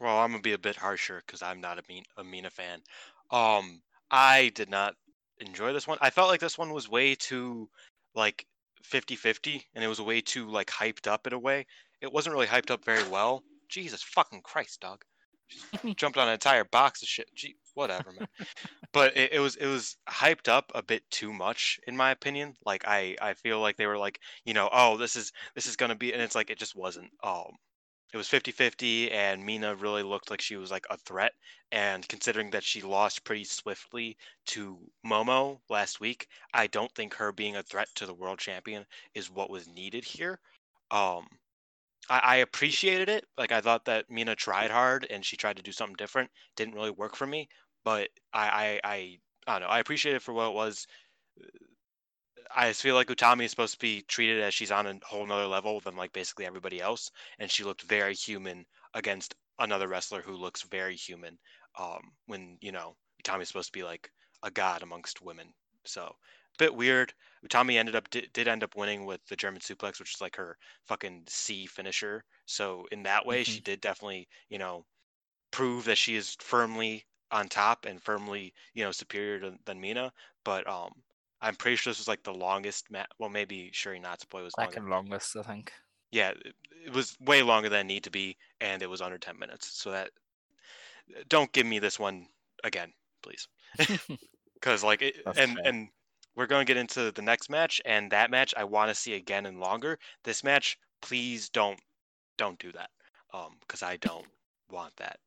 Well, 0.00 0.18
I'm 0.18 0.30
gonna 0.30 0.42
be 0.42 0.52
a 0.52 0.58
bit 0.58 0.76
harsher 0.76 1.22
because 1.26 1.42
I'm 1.42 1.60
not 1.60 1.78
a 1.78 1.82
mean 1.88 2.04
a 2.16 2.24
Mina 2.24 2.50
fan. 2.50 2.80
Um, 3.30 3.82
I 4.10 4.50
did 4.54 4.70
not 4.70 4.94
enjoy 5.40 5.72
this 5.72 5.86
one. 5.86 5.98
I 6.00 6.10
felt 6.10 6.28
like 6.28 6.40
this 6.40 6.58
one 6.58 6.72
was 6.72 6.88
way 6.88 7.14
too 7.14 7.68
like 8.14 8.46
50-50 8.84 9.62
and 9.74 9.82
it 9.82 9.88
was 9.88 10.00
way 10.00 10.20
too 10.20 10.48
like 10.48 10.68
hyped 10.70 11.06
up 11.06 11.26
in 11.26 11.32
a 11.32 11.38
way. 11.38 11.66
It 12.00 12.12
wasn't 12.12 12.34
really 12.34 12.46
hyped 12.46 12.70
up 12.70 12.84
very 12.84 13.06
well. 13.08 13.42
Jesus 13.68 14.02
fucking 14.02 14.42
Christ, 14.42 14.80
dog. 14.80 15.04
Just 15.48 15.66
jumped 15.96 16.18
on 16.18 16.28
an 16.28 16.34
entire 16.34 16.64
box 16.64 17.02
of 17.02 17.08
shit. 17.08 17.28
Gee, 17.34 17.56
whatever, 17.74 18.12
man. 18.12 18.28
but 18.92 19.16
it, 19.16 19.32
it 19.34 19.40
was 19.40 19.56
it 19.56 19.66
was 19.66 19.96
hyped 20.08 20.48
up 20.48 20.70
a 20.74 20.82
bit 20.82 21.02
too 21.10 21.32
much 21.32 21.80
in 21.86 21.96
my 21.96 22.10
opinion. 22.10 22.54
Like 22.64 22.84
I 22.86 23.16
I 23.20 23.34
feel 23.34 23.60
like 23.60 23.76
they 23.76 23.86
were 23.86 23.98
like, 23.98 24.20
you 24.44 24.54
know, 24.54 24.68
oh, 24.72 24.96
this 24.96 25.16
is 25.16 25.32
this 25.54 25.66
is 25.66 25.76
gonna 25.76 25.96
be 25.96 26.12
and 26.12 26.22
it's 26.22 26.34
like 26.34 26.50
it 26.50 26.58
just 26.58 26.76
wasn't. 26.76 27.10
Um 27.22 27.56
it 28.14 28.18
was 28.18 28.28
50-50 28.28 29.10
and 29.12 29.44
Mina 29.44 29.76
really 29.76 30.04
looked 30.04 30.30
like 30.30 30.40
she 30.40 30.56
was 30.56 30.70
like 30.72 30.86
a 30.90 30.96
threat 30.98 31.34
and 31.72 32.08
considering 32.08 32.50
that 32.52 32.64
she 32.64 32.82
lost 32.82 33.24
pretty 33.24 33.44
swiftly 33.44 34.16
to 34.46 34.78
Momo 35.06 35.60
last 35.68 36.00
week, 36.00 36.28
I 36.54 36.68
don't 36.68 36.94
think 36.94 37.14
her 37.14 37.32
being 37.32 37.56
a 37.56 37.64
threat 37.64 37.88
to 37.96 38.06
the 38.06 38.14
world 38.14 38.38
champion 38.38 38.86
is 39.14 39.30
what 39.30 39.50
was 39.50 39.68
needed 39.68 40.04
here. 40.04 40.40
Um 40.92 41.26
I, 42.08 42.20
I 42.24 42.36
appreciated 42.36 43.08
it. 43.08 43.26
Like 43.38 43.52
I 43.52 43.60
thought 43.60 43.86
that 43.86 44.10
Mina 44.10 44.36
tried 44.36 44.70
hard 44.70 45.06
and 45.10 45.24
she 45.24 45.36
tried 45.36 45.56
to 45.58 45.62
do 45.62 45.72
something 45.72 45.96
different. 45.96 46.30
Didn't 46.56 46.74
really 46.74 46.90
work 46.92 47.16
for 47.16 47.26
me, 47.26 47.48
but 47.84 48.10
I 48.32 48.80
I 48.84 48.90
I, 48.92 49.18
I 49.48 49.52
don't 49.58 49.62
know. 49.68 49.74
I 49.74 49.80
appreciate 49.80 50.16
it 50.16 50.22
for 50.22 50.32
what 50.34 50.48
it 50.50 50.54
was. 50.54 50.86
I 52.54 52.68
just 52.68 52.82
feel 52.82 52.94
like 52.94 53.08
Utami 53.08 53.44
is 53.44 53.50
supposed 53.50 53.74
to 53.74 53.78
be 53.78 54.02
treated 54.02 54.42
as 54.42 54.54
she's 54.54 54.70
on 54.70 54.86
a 54.86 54.98
whole 55.04 55.26
nother 55.26 55.46
level 55.46 55.80
than 55.80 55.96
like 55.96 56.12
basically 56.12 56.46
everybody 56.46 56.80
else, 56.80 57.10
and 57.38 57.50
she 57.50 57.64
looked 57.64 57.82
very 57.82 58.14
human 58.14 58.66
against 58.94 59.34
another 59.58 59.88
wrestler 59.88 60.22
who 60.22 60.36
looks 60.36 60.62
very 60.62 60.96
human. 60.96 61.38
Um, 61.78 62.12
when 62.26 62.58
you 62.60 62.72
know 62.72 62.96
Utami 63.22 63.42
is 63.42 63.48
supposed 63.48 63.72
to 63.72 63.78
be 63.78 63.84
like 63.84 64.10
a 64.42 64.50
god 64.50 64.82
amongst 64.82 65.22
women, 65.22 65.54
so 65.84 66.02
a 66.02 66.58
bit 66.58 66.74
weird. 66.74 67.12
Utami 67.46 67.76
ended 67.76 67.94
up 67.96 68.08
did, 68.10 68.32
did 68.32 68.48
end 68.48 68.62
up 68.64 68.76
winning 68.76 69.04
with 69.04 69.20
the 69.26 69.36
German 69.36 69.60
suplex, 69.60 69.98
which 69.98 70.14
is 70.14 70.20
like 70.20 70.36
her 70.36 70.56
fucking 70.86 71.24
C 71.28 71.66
finisher. 71.66 72.24
So 72.46 72.86
in 72.92 73.02
that 73.04 73.26
way, 73.26 73.44
she 73.44 73.60
did 73.60 73.80
definitely 73.80 74.28
you 74.48 74.58
know 74.58 74.84
prove 75.50 75.84
that 75.84 75.98
she 75.98 76.16
is 76.16 76.36
firmly 76.40 77.04
on 77.30 77.48
top 77.48 77.86
and 77.86 78.02
firmly 78.02 78.54
you 78.74 78.84
know 78.84 78.92
superior 78.92 79.40
to, 79.40 79.54
than 79.64 79.80
Mina. 79.80 80.12
But 80.44 80.68
um, 80.68 80.92
I'm 81.44 81.54
pretty 81.54 81.76
sure 81.76 81.90
this 81.90 81.98
was 81.98 82.08
like 82.08 82.22
the 82.22 82.32
longest 82.32 82.90
match. 82.90 83.10
Well, 83.18 83.28
maybe 83.28 83.70
Syuri 83.74 84.02
Natsupoi 84.02 84.42
was 84.42 84.54
longer. 84.56 84.72
Second 84.72 84.88
longest, 84.88 85.36
I 85.36 85.42
think. 85.42 85.72
Yeah, 86.10 86.30
it, 86.30 86.54
it 86.86 86.94
was 86.94 87.16
way 87.20 87.42
longer 87.42 87.68
than 87.68 87.80
it 87.80 87.92
need 87.92 88.04
to 88.04 88.10
be, 88.10 88.36
and 88.60 88.82
it 88.82 88.88
was 88.88 89.02
under 89.02 89.18
10 89.18 89.38
minutes. 89.38 89.70
So 89.80 89.90
that 89.90 90.10
don't 91.28 91.52
give 91.52 91.66
me 91.66 91.78
this 91.78 91.98
one 91.98 92.26
again, 92.62 92.92
please, 93.22 93.46
because 94.54 94.82
like 94.82 95.02
it, 95.02 95.16
and 95.26 95.56
fair. 95.56 95.66
and 95.66 95.88
we're 96.34 96.46
going 96.46 96.64
to 96.64 96.70
get 96.70 96.80
into 96.80 97.12
the 97.12 97.22
next 97.22 97.50
match, 97.50 97.80
and 97.84 98.10
that 98.10 98.30
match 98.30 98.54
I 98.56 98.64
want 98.64 98.88
to 98.88 98.94
see 98.94 99.14
again 99.14 99.46
and 99.46 99.60
longer. 99.60 99.98
This 100.24 100.42
match, 100.42 100.78
please 101.02 101.48
don't 101.50 101.80
don't 102.38 102.58
do 102.58 102.72
that, 102.72 102.90
um, 103.32 103.56
because 103.60 103.82
I 103.82 103.96
don't 103.98 104.26
want 104.70 104.96
that. 104.96 105.18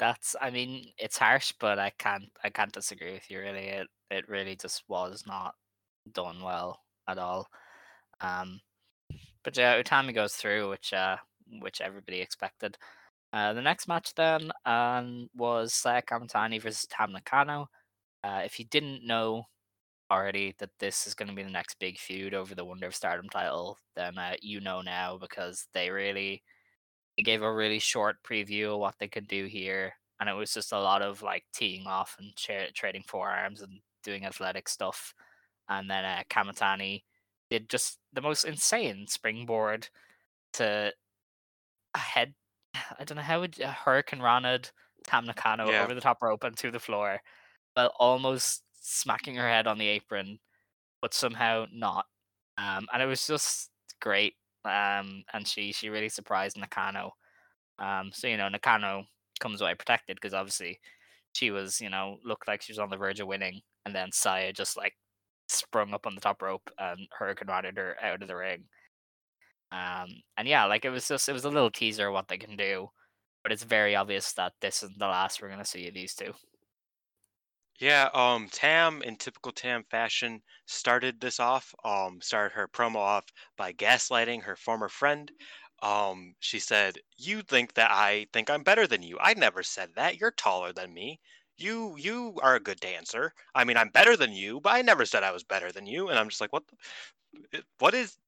That's 0.00 0.34
I 0.40 0.50
mean, 0.50 0.92
it's 0.98 1.18
harsh, 1.18 1.52
but 1.60 1.78
I 1.78 1.90
can't 1.98 2.24
I 2.44 2.50
can't 2.50 2.72
disagree 2.72 3.12
with 3.14 3.30
you 3.30 3.40
really. 3.40 3.68
It 3.68 3.88
it 4.10 4.28
really 4.28 4.56
just 4.56 4.84
was 4.88 5.24
not 5.28 5.54
done 6.12 6.42
well 6.42 6.80
at 7.08 7.18
all. 7.18 7.48
Um 8.20 8.60
but 9.44 9.56
yeah, 9.56 9.80
Utami 9.82 10.14
goes 10.14 10.34
through, 10.34 10.70
which 10.70 10.92
uh 10.94 11.18
which 11.60 11.80
everybody 11.80 12.20
expected. 12.20 12.78
Uh, 13.32 13.52
the 13.54 13.62
next 13.62 13.88
match 13.88 14.14
then 14.16 14.50
um, 14.66 15.28
was 15.36 15.74
Saya 15.74 16.02
Kamitani 16.02 16.60
versus 16.62 16.86
Tam 16.88 17.12
Nakano. 17.12 17.68
Uh, 18.24 18.42
if 18.44 18.58
you 18.58 18.66
didn't 18.66 19.06
know 19.06 19.44
already 20.10 20.54
that 20.58 20.70
this 20.80 21.06
is 21.06 21.14
going 21.14 21.28
to 21.28 21.34
be 21.34 21.42
the 21.44 21.50
next 21.50 21.78
big 21.80 21.98
feud 21.98 22.34
over 22.34 22.54
the 22.54 22.64
Wonder 22.64 22.88
of 22.88 22.94
Stardom 22.96 23.28
title, 23.30 23.78
then 23.96 24.18
uh, 24.18 24.34
you 24.42 24.60
know 24.60 24.82
now 24.82 25.18
because 25.18 25.68
they 25.74 25.90
really 25.90 26.42
they 27.20 27.32
gave 27.32 27.42
a 27.42 27.52
really 27.52 27.78
short 27.78 28.16
preview 28.22 28.72
of 28.72 28.80
what 28.80 28.94
they 28.98 29.08
could 29.08 29.28
do 29.28 29.44
here, 29.44 29.92
and 30.18 30.28
it 30.28 30.32
was 30.32 30.54
just 30.54 30.72
a 30.72 30.80
lot 30.80 31.02
of 31.02 31.20
like 31.20 31.44
teeing 31.52 31.86
off 31.86 32.16
and 32.18 32.34
cha- 32.34 32.72
trading 32.74 33.02
forearms 33.06 33.60
and 33.60 33.80
doing 34.02 34.24
athletic 34.24 34.70
stuff, 34.70 35.14
and 35.68 35.90
then 35.90 36.04
uh, 36.06 36.22
Kamitani 36.30 37.02
did 37.50 37.68
just 37.68 37.98
the 38.14 38.22
most 38.22 38.44
insane 38.44 39.06
springboard 39.06 39.88
to 40.54 40.92
a 41.94 41.98
head. 41.98 42.32
I 42.74 43.04
don't 43.04 43.16
know 43.16 43.22
how 43.22 43.40
would 43.40 43.60
uh, 43.60 43.70
Hurricane 43.70 44.20
Ranad 44.20 44.70
Tam 45.06 45.26
Nakano 45.26 45.70
Yeah. 45.70 45.84
over 45.84 45.94
the 45.94 46.00
top 46.00 46.22
rope 46.22 46.44
and 46.44 46.56
to 46.56 46.70
the 46.70 46.80
floor, 46.80 47.20
while 47.74 47.92
almost 47.98 48.62
smacking 48.80 49.34
her 49.34 49.46
head 49.48 49.66
on 49.66 49.76
the 49.76 49.88
apron, 49.88 50.38
but 51.02 51.12
somehow 51.12 51.66
not. 51.70 52.06
Um, 52.56 52.86
and 52.94 53.02
it 53.02 53.06
was 53.06 53.26
just 53.26 53.68
great. 54.00 54.36
Um, 54.64 55.24
and 55.32 55.46
she 55.46 55.72
she 55.72 55.88
really 55.88 56.08
surprised 56.08 56.56
Nakano. 56.58 57.12
Um, 57.78 58.10
so 58.12 58.26
you 58.28 58.36
know 58.36 58.48
Nakano 58.48 59.04
comes 59.40 59.60
away 59.60 59.74
protected 59.74 60.16
because 60.16 60.34
obviously 60.34 60.80
she 61.32 61.50
was 61.50 61.80
you 61.80 61.90
know 61.90 62.18
looked 62.24 62.48
like 62.48 62.62
she 62.62 62.72
was 62.72 62.78
on 62.78 62.90
the 62.90 62.96
verge 62.96 63.20
of 63.20 63.28
winning, 63.28 63.60
and 63.86 63.94
then 63.94 64.12
Saya 64.12 64.52
just 64.52 64.76
like 64.76 64.94
sprung 65.48 65.94
up 65.94 66.06
on 66.06 66.14
the 66.14 66.20
top 66.20 66.42
rope 66.42 66.70
and 66.78 67.08
Hurricane 67.18 67.48
Ranad 67.48 67.76
her 67.78 67.96
out 68.02 68.22
of 68.22 68.28
the 68.28 68.36
ring. 68.36 68.64
Um, 69.72 70.08
and 70.36 70.48
yeah, 70.48 70.64
like 70.66 70.84
it 70.84 70.90
was 70.90 71.06
just 71.08 71.28
it 71.28 71.32
was 71.32 71.44
a 71.44 71.50
little 71.50 71.70
teaser 71.70 72.08
of 72.08 72.14
what 72.14 72.28
they 72.28 72.38
can 72.38 72.56
do, 72.56 72.88
but 73.42 73.52
it's 73.52 73.62
very 73.64 73.94
obvious 73.96 74.32
that 74.34 74.52
this 74.60 74.82
isn't 74.82 74.98
the 74.98 75.06
last 75.06 75.40
we're 75.42 75.48
gonna 75.50 75.64
see 75.64 75.88
of 75.88 75.94
these 75.94 76.14
two. 76.14 76.32
Yeah, 77.80 78.10
um, 78.14 78.48
Tam, 78.50 79.02
in 79.02 79.16
typical 79.16 79.50
Tam 79.52 79.82
fashion, 79.84 80.42
started 80.66 81.20
this 81.20 81.40
off, 81.40 81.74
um, 81.84 82.20
started 82.20 82.54
her 82.54 82.68
promo 82.68 82.96
off 82.96 83.24
by 83.56 83.72
gaslighting 83.72 84.42
her 84.44 84.54
former 84.56 84.88
friend. 84.88 85.32
Um, 85.82 86.34
she 86.40 86.60
said, 86.60 86.98
"You 87.16 87.42
think 87.42 87.74
that 87.74 87.90
I 87.90 88.26
think 88.32 88.50
I'm 88.50 88.62
better 88.62 88.86
than 88.86 89.02
you. 89.02 89.18
I 89.20 89.34
never 89.34 89.62
said 89.64 89.94
that. 89.96 90.18
You're 90.18 90.30
taller 90.30 90.72
than 90.72 90.92
me. 90.94 91.20
You 91.56 91.96
you 91.96 92.38
are 92.42 92.54
a 92.54 92.60
good 92.60 92.78
dancer. 92.80 93.34
I 93.54 93.64
mean, 93.64 93.76
I'm 93.78 93.88
better 93.88 94.16
than 94.16 94.32
you, 94.32 94.60
but 94.60 94.74
I 94.74 94.82
never 94.82 95.04
said 95.06 95.22
I 95.24 95.32
was 95.32 95.42
better 95.44 95.72
than 95.72 95.86
you." 95.86 96.08
And 96.08 96.18
I'm 96.18 96.28
just 96.28 96.40
like, 96.40 96.52
"What? 96.52 96.64
The, 97.52 97.64
what 97.78 97.94
is? 97.94 98.18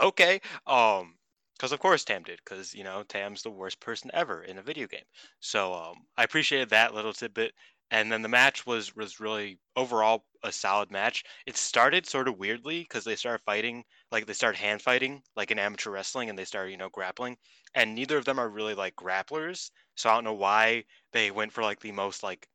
Okay." 0.00 0.40
Um, 0.66 1.16
because 1.56 1.72
of 1.72 1.78
course 1.80 2.04
Tam 2.04 2.22
did, 2.22 2.40
because 2.44 2.72
you 2.74 2.84
know 2.84 3.02
Tam's 3.02 3.42
the 3.42 3.50
worst 3.50 3.80
person 3.80 4.10
ever 4.14 4.42
in 4.42 4.56
a 4.58 4.62
video 4.62 4.86
game. 4.86 5.04
So 5.40 5.74
um, 5.74 6.06
I 6.16 6.24
appreciated 6.24 6.70
that 6.70 6.94
little 6.94 7.12
tidbit 7.12 7.52
and 7.90 8.10
then 8.10 8.22
the 8.22 8.28
match 8.28 8.66
was 8.66 8.94
was 8.96 9.20
really 9.20 9.58
overall 9.76 10.24
a 10.42 10.52
solid 10.52 10.90
match. 10.90 11.24
It 11.46 11.56
started 11.56 12.06
sort 12.06 12.28
of 12.28 12.38
weirdly 12.38 12.80
because 12.80 13.04
they 13.04 13.16
started 13.16 13.42
fighting, 13.44 13.84
like 14.10 14.26
they 14.26 14.32
started 14.32 14.58
hand 14.58 14.82
fighting, 14.82 15.22
like 15.36 15.50
in 15.50 15.58
amateur 15.58 15.90
wrestling, 15.90 16.30
and 16.30 16.38
they 16.38 16.44
started 16.44 16.70
you 16.70 16.76
know 16.78 16.88
grappling. 16.90 17.36
And 17.74 17.94
neither 17.94 18.16
of 18.18 18.24
them 18.24 18.38
are 18.38 18.48
really 18.48 18.74
like 18.74 18.96
grapplers, 18.96 19.70
so 19.96 20.10
I 20.10 20.14
don't 20.14 20.24
know 20.24 20.34
why 20.34 20.84
they 21.12 21.30
went 21.30 21.52
for 21.52 21.62
like 21.62 21.80
the 21.80 21.92
most 21.92 22.22
like 22.22 22.48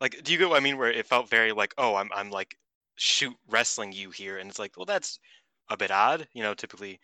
like. 0.00 0.22
Do 0.22 0.32
you 0.32 0.38
get 0.38 0.48
what 0.48 0.56
I 0.60 0.64
mean? 0.64 0.78
Where 0.78 0.90
it 0.90 1.06
felt 1.06 1.28
very 1.28 1.52
like, 1.52 1.74
oh, 1.78 1.94
I'm 1.96 2.10
I'm 2.14 2.30
like 2.30 2.56
shoot 2.96 3.36
wrestling 3.48 3.92
you 3.92 4.10
here, 4.10 4.38
and 4.38 4.50
it's 4.50 4.58
like, 4.58 4.76
well, 4.76 4.86
that's 4.86 5.18
a 5.70 5.76
bit 5.76 5.90
odd. 5.90 6.28
You 6.32 6.42
know, 6.42 6.54
typically 6.54 7.00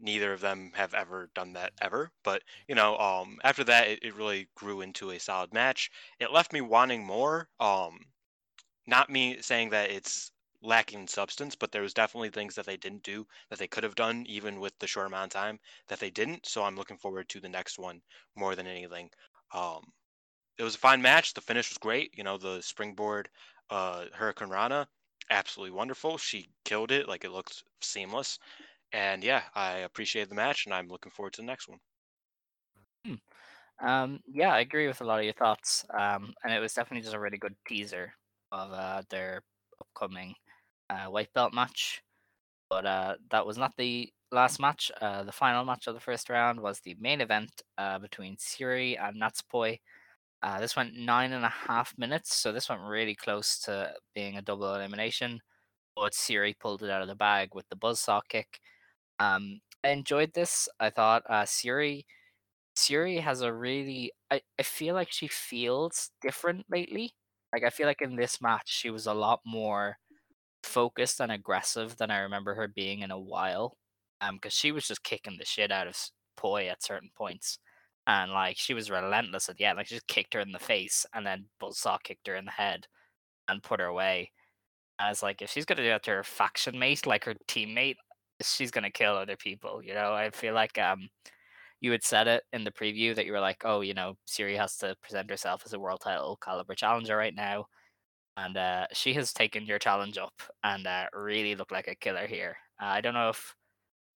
neither 0.00 0.32
of 0.32 0.40
them 0.40 0.72
have 0.74 0.94
ever 0.94 1.30
done 1.34 1.52
that 1.54 1.72
ever. 1.80 2.10
But 2.24 2.42
you 2.68 2.74
know, 2.74 2.96
um, 2.98 3.38
after 3.44 3.64
that, 3.64 3.88
it, 3.88 3.98
it 4.02 4.14
really 4.14 4.48
grew 4.54 4.80
into 4.80 5.10
a 5.10 5.18
solid 5.20 5.52
match. 5.52 5.90
It 6.20 6.32
left 6.32 6.52
me 6.52 6.60
wanting 6.60 7.04
more. 7.04 7.48
Um, 7.60 7.98
not 8.86 9.10
me 9.10 9.38
saying 9.40 9.70
that 9.70 9.90
it's 9.90 10.32
lacking 10.62 11.06
substance, 11.06 11.54
but 11.54 11.70
there 11.70 11.82
was 11.82 11.94
definitely 11.94 12.30
things 12.30 12.54
that 12.54 12.66
they 12.66 12.76
didn't 12.76 13.02
do 13.02 13.26
that 13.50 13.58
they 13.58 13.68
could 13.68 13.84
have 13.84 13.94
done, 13.94 14.24
even 14.28 14.60
with 14.60 14.76
the 14.78 14.86
short 14.86 15.06
amount 15.06 15.34
of 15.34 15.40
time 15.40 15.58
that 15.88 16.00
they 16.00 16.10
didn't. 16.10 16.46
So 16.46 16.64
I'm 16.64 16.76
looking 16.76 16.96
forward 16.98 17.28
to 17.28 17.40
the 17.40 17.48
next 17.48 17.78
one 17.78 18.00
more 18.36 18.56
than 18.56 18.66
anything. 18.66 19.10
Um, 19.52 19.92
it 20.58 20.62
was 20.64 20.74
a 20.74 20.78
fine 20.78 21.00
match. 21.02 21.34
The 21.34 21.40
finish 21.40 21.70
was 21.70 21.78
great. 21.78 22.12
You 22.16 22.24
know, 22.24 22.36
the 22.38 22.60
springboard, 22.62 23.28
uh, 23.70 24.06
Hurricane 24.12 24.50
Rana, 24.50 24.88
absolutely 25.30 25.76
wonderful. 25.76 26.18
She 26.18 26.48
killed 26.64 26.90
it. 26.90 27.08
Like 27.08 27.24
it 27.24 27.30
looked 27.30 27.62
seamless. 27.80 28.38
And 28.92 29.24
yeah, 29.24 29.44
I 29.54 29.78
appreciate 29.78 30.28
the 30.28 30.34
match, 30.34 30.66
and 30.66 30.74
I'm 30.74 30.88
looking 30.88 31.10
forward 31.10 31.32
to 31.34 31.40
the 31.40 31.46
next 31.46 31.68
one. 31.68 31.80
Um, 33.80 34.20
yeah, 34.26 34.52
I 34.52 34.60
agree 34.60 34.86
with 34.88 35.00
a 35.00 35.04
lot 35.04 35.18
of 35.18 35.24
your 35.24 35.34
thoughts. 35.34 35.84
Um, 35.90 36.34
and 36.42 36.52
it 36.52 36.60
was 36.60 36.74
definitely 36.74 37.02
just 37.02 37.14
a 37.14 37.20
really 37.20 37.38
good 37.38 37.54
teaser 37.66 38.12
of 38.50 38.72
uh, 38.72 39.02
their 39.10 39.42
upcoming 39.80 40.34
uh, 40.90 41.06
white 41.06 41.32
belt 41.34 41.54
match. 41.54 42.02
But 42.70 42.86
uh, 42.86 43.14
that 43.30 43.46
was 43.46 43.58
not 43.58 43.74
the 43.76 44.12
last 44.32 44.60
match. 44.60 44.90
Uh, 45.00 45.22
the 45.24 45.32
final 45.32 45.64
match 45.64 45.86
of 45.86 45.94
the 45.94 46.00
first 46.00 46.28
round 46.28 46.60
was 46.60 46.80
the 46.80 46.96
main 47.00 47.20
event 47.20 47.62
uh, 47.78 47.98
between 47.98 48.36
Syuri 48.36 48.98
and 49.00 49.20
Natsupoi. 49.20 49.80
Uh, 50.42 50.60
this 50.60 50.76
went 50.76 50.94
nine 50.96 51.32
and 51.32 51.44
a 51.44 51.48
half 51.48 51.94
minutes, 51.98 52.36
so 52.36 52.52
this 52.52 52.68
went 52.68 52.82
really 52.82 53.14
close 53.14 53.58
to 53.60 53.92
being 54.14 54.36
a 54.36 54.42
double 54.42 54.74
elimination. 54.74 55.40
But 55.96 56.12
Syuri 56.12 56.58
pulled 56.58 56.82
it 56.82 56.90
out 56.90 57.02
of 57.02 57.08
the 57.08 57.16
bag 57.16 57.54
with 57.54 57.68
the 57.68 57.76
buzzsaw 57.76 58.22
kick. 58.28 58.60
Um, 59.20 59.60
I 59.84 59.90
enjoyed 59.90 60.32
this. 60.34 60.68
I 60.80 60.90
thought 60.90 61.22
uh, 61.28 61.42
Syuri 61.42 62.04
Syuri 62.76 63.20
has 63.20 63.40
a 63.42 63.52
really 63.52 64.12
I, 64.30 64.40
I 64.58 64.62
feel 64.62 64.94
like 64.94 65.10
she 65.12 65.28
feels 65.28 66.10
different 66.22 66.66
lately. 66.70 67.14
Like 67.52 67.64
I 67.64 67.70
feel 67.70 67.86
like 67.86 68.02
in 68.02 68.16
this 68.16 68.40
match 68.40 68.64
she 68.68 68.90
was 68.90 69.06
a 69.06 69.14
lot 69.14 69.40
more 69.44 69.98
focused 70.62 71.20
and 71.20 71.32
aggressive 71.32 71.96
than 71.98 72.10
I 72.10 72.20
remember 72.20 72.54
her 72.54 72.68
being 72.68 73.00
in 73.00 73.10
a 73.10 73.18
while. 73.20 73.76
Um, 74.20 74.36
because 74.36 74.52
she 74.52 74.72
was 74.72 74.86
just 74.88 75.04
kicking 75.04 75.36
the 75.38 75.44
shit 75.44 75.70
out 75.72 75.86
of 75.88 75.96
Poi 76.36 76.68
at 76.68 76.82
certain 76.84 77.10
points, 77.16 77.58
and 78.06 78.32
like 78.32 78.56
she 78.58 78.74
was 78.74 78.90
relentless 78.90 79.48
at 79.48 79.56
the 79.56 79.64
end. 79.64 79.76
Like 79.78 79.88
she 79.88 79.96
just 79.96 80.08
kicked 80.08 80.34
her 80.34 80.40
in 80.40 80.52
the 80.52 80.58
face 80.58 81.06
and 81.14 81.26
then 81.26 81.46
buzzsaw 81.62 82.02
kicked 82.02 82.26
her 82.28 82.34
in 82.36 82.44
the 82.46 82.50
head 82.52 82.86
and 83.48 83.62
put 83.62 83.80
her 83.80 83.86
away. 83.86 84.32
Was 85.00 85.22
like, 85.22 85.42
if 85.42 85.50
she's 85.50 85.64
gonna 85.64 85.82
do 85.82 85.88
that 85.88 86.02
to 86.04 86.10
her 86.12 86.24
faction 86.24 86.78
mate, 86.78 87.06
like 87.06 87.24
her 87.24 87.34
teammate, 87.48 87.96
she's 88.42 88.70
gonna 88.70 88.90
kill 88.90 89.16
other 89.16 89.36
people. 89.36 89.82
You 89.82 89.94
know, 89.94 90.12
I 90.14 90.30
feel 90.30 90.54
like 90.54 90.78
um 90.78 91.08
you 91.80 91.92
had 91.92 92.04
said 92.04 92.28
it 92.28 92.44
in 92.52 92.64
the 92.64 92.72
preview 92.72 93.14
that 93.16 93.26
you 93.26 93.32
were 93.32 93.40
like, 93.40 93.62
oh, 93.64 93.80
you 93.82 93.94
know, 93.94 94.14
Syuri 94.28 94.56
has 94.58 94.76
to 94.78 94.96
present 95.02 95.30
herself 95.30 95.62
as 95.66 95.72
a 95.74 95.80
world 95.80 96.00
title 96.02 96.38
caliber 96.42 96.74
challenger 96.74 97.16
right 97.16 97.34
now. 97.34 97.66
And 98.36 98.56
uh, 98.56 98.86
she 98.92 99.14
has 99.14 99.32
taken 99.32 99.66
your 99.66 99.78
challenge 99.80 100.18
up 100.18 100.34
and 100.64 100.86
uh, 100.86 101.06
really 101.14 101.54
looked 101.56 101.72
like 101.72 101.88
a 101.88 101.94
killer 101.96 102.26
here. 102.26 102.56
Uh, 102.82 102.86
I 102.86 103.00
don't 103.00 103.14
know 103.14 103.30
if 103.30 103.54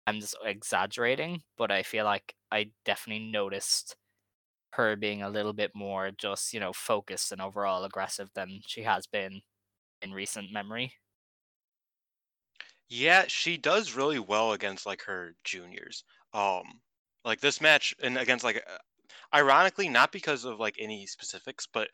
I'm 0.08 0.20
just 0.20 0.36
exaggerating, 0.46 1.42
but 1.58 1.72
I 1.72 1.84
feel 1.84 2.06
like 2.06 2.36
I 2.52 2.72
definitely 2.86 3.32
noticed 3.32 3.96
her 4.74 4.96
being 4.96 5.22
a 5.24 5.30
little 5.30 5.54
bit 5.54 5.72
more 5.76 6.12
just, 6.12 6.54
you 6.54 6.60
know, 6.60 6.74
focused 6.74 7.32
and 7.32 7.42
overall 7.42 7.84
aggressive 7.84 8.30
than 8.36 8.62
she 8.68 8.84
has 8.84 9.08
been 9.08 9.42
in 10.02 10.14
recent 10.14 10.52
memory. 10.54 10.94
Yeah, 12.92 13.26
she 13.28 13.58
does 13.58 13.94
really 13.94 14.20
well 14.20 14.52
against 14.54 14.86
like 14.86 15.02
her 15.04 15.36
juniors. 15.44 16.04
Um, 16.34 16.82
like 17.26 17.40
this 17.40 17.60
match 17.62 17.96
and 18.02 18.18
against 18.20 18.44
like, 18.44 18.58
uh, 18.58 18.78
ironically, 19.36 19.90
not 19.90 20.12
because 20.12 20.46
of 20.46 20.60
like 20.60 20.76
any 20.80 21.08
specifics, 21.08 21.66
but 21.68 21.90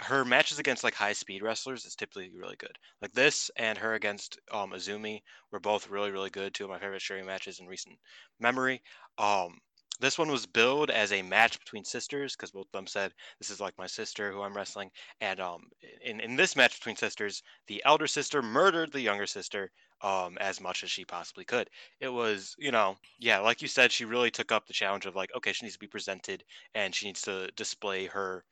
her 0.00 0.24
matches 0.24 0.58
against 0.60 0.84
like 0.84 0.94
high 0.94 1.14
speed 1.14 1.42
wrestlers 1.42 1.84
is 1.86 1.96
typically 1.96 2.30
really 2.30 2.56
good. 2.56 2.78
Like 3.02 3.12
this 3.14 3.50
and 3.56 3.78
her 3.78 3.94
against 3.94 4.38
um 4.52 4.72
Azumi 4.72 5.22
were 5.52 5.60
both 5.60 5.90
really 5.90 6.10
really 6.12 6.30
good. 6.30 6.54
Two 6.54 6.64
of 6.64 6.70
my 6.70 6.78
favorite 6.80 7.02
Syuri 7.02 7.24
matches 7.26 7.60
in 7.60 7.66
recent 7.68 7.98
memory. 8.40 8.82
Um, 9.18 9.58
this 10.00 10.18
one 10.18 10.30
was 10.30 10.46
billed 10.46 10.90
as 10.90 11.12
a 11.12 11.22
match 11.22 11.58
between 11.58 11.84
sisters 11.84 12.36
because 12.36 12.52
both 12.52 12.66
of 12.66 12.72
them 12.72 12.86
said 12.86 13.12
this 13.38 13.50
is 13.50 13.60
like 13.60 13.76
my 13.78 13.86
sister 13.86 14.30
who 14.32 14.42
I'm 14.42 14.56
wrestling. 14.56 14.90
And 15.20 15.40
um, 15.40 15.70
in 16.04 16.20
in 16.20 16.36
this 16.36 16.56
match 16.56 16.78
between 16.78 16.96
sisters, 16.96 17.42
the 17.66 17.82
elder 17.84 18.06
sister 18.06 18.42
murdered 18.42 18.92
the 18.92 19.00
younger 19.00 19.26
sister 19.26 19.70
um 20.00 20.38
as 20.38 20.60
much 20.60 20.84
as 20.84 20.90
she 20.90 21.04
possibly 21.04 21.44
could. 21.44 21.68
It 22.00 22.08
was 22.08 22.54
you 22.58 22.70
know 22.70 22.96
yeah 23.18 23.38
like 23.40 23.62
you 23.62 23.68
said 23.68 23.90
she 23.92 24.04
really 24.04 24.30
took 24.30 24.52
up 24.52 24.66
the 24.66 24.72
challenge 24.72 25.06
of 25.06 25.16
like 25.16 25.30
okay 25.36 25.52
she 25.52 25.64
needs 25.66 25.74
to 25.74 25.80
be 25.80 25.88
presented 25.88 26.44
and 26.74 26.94
she 26.94 27.06
needs 27.06 27.22
to 27.22 27.50
display 27.56 28.06
her 28.06 28.44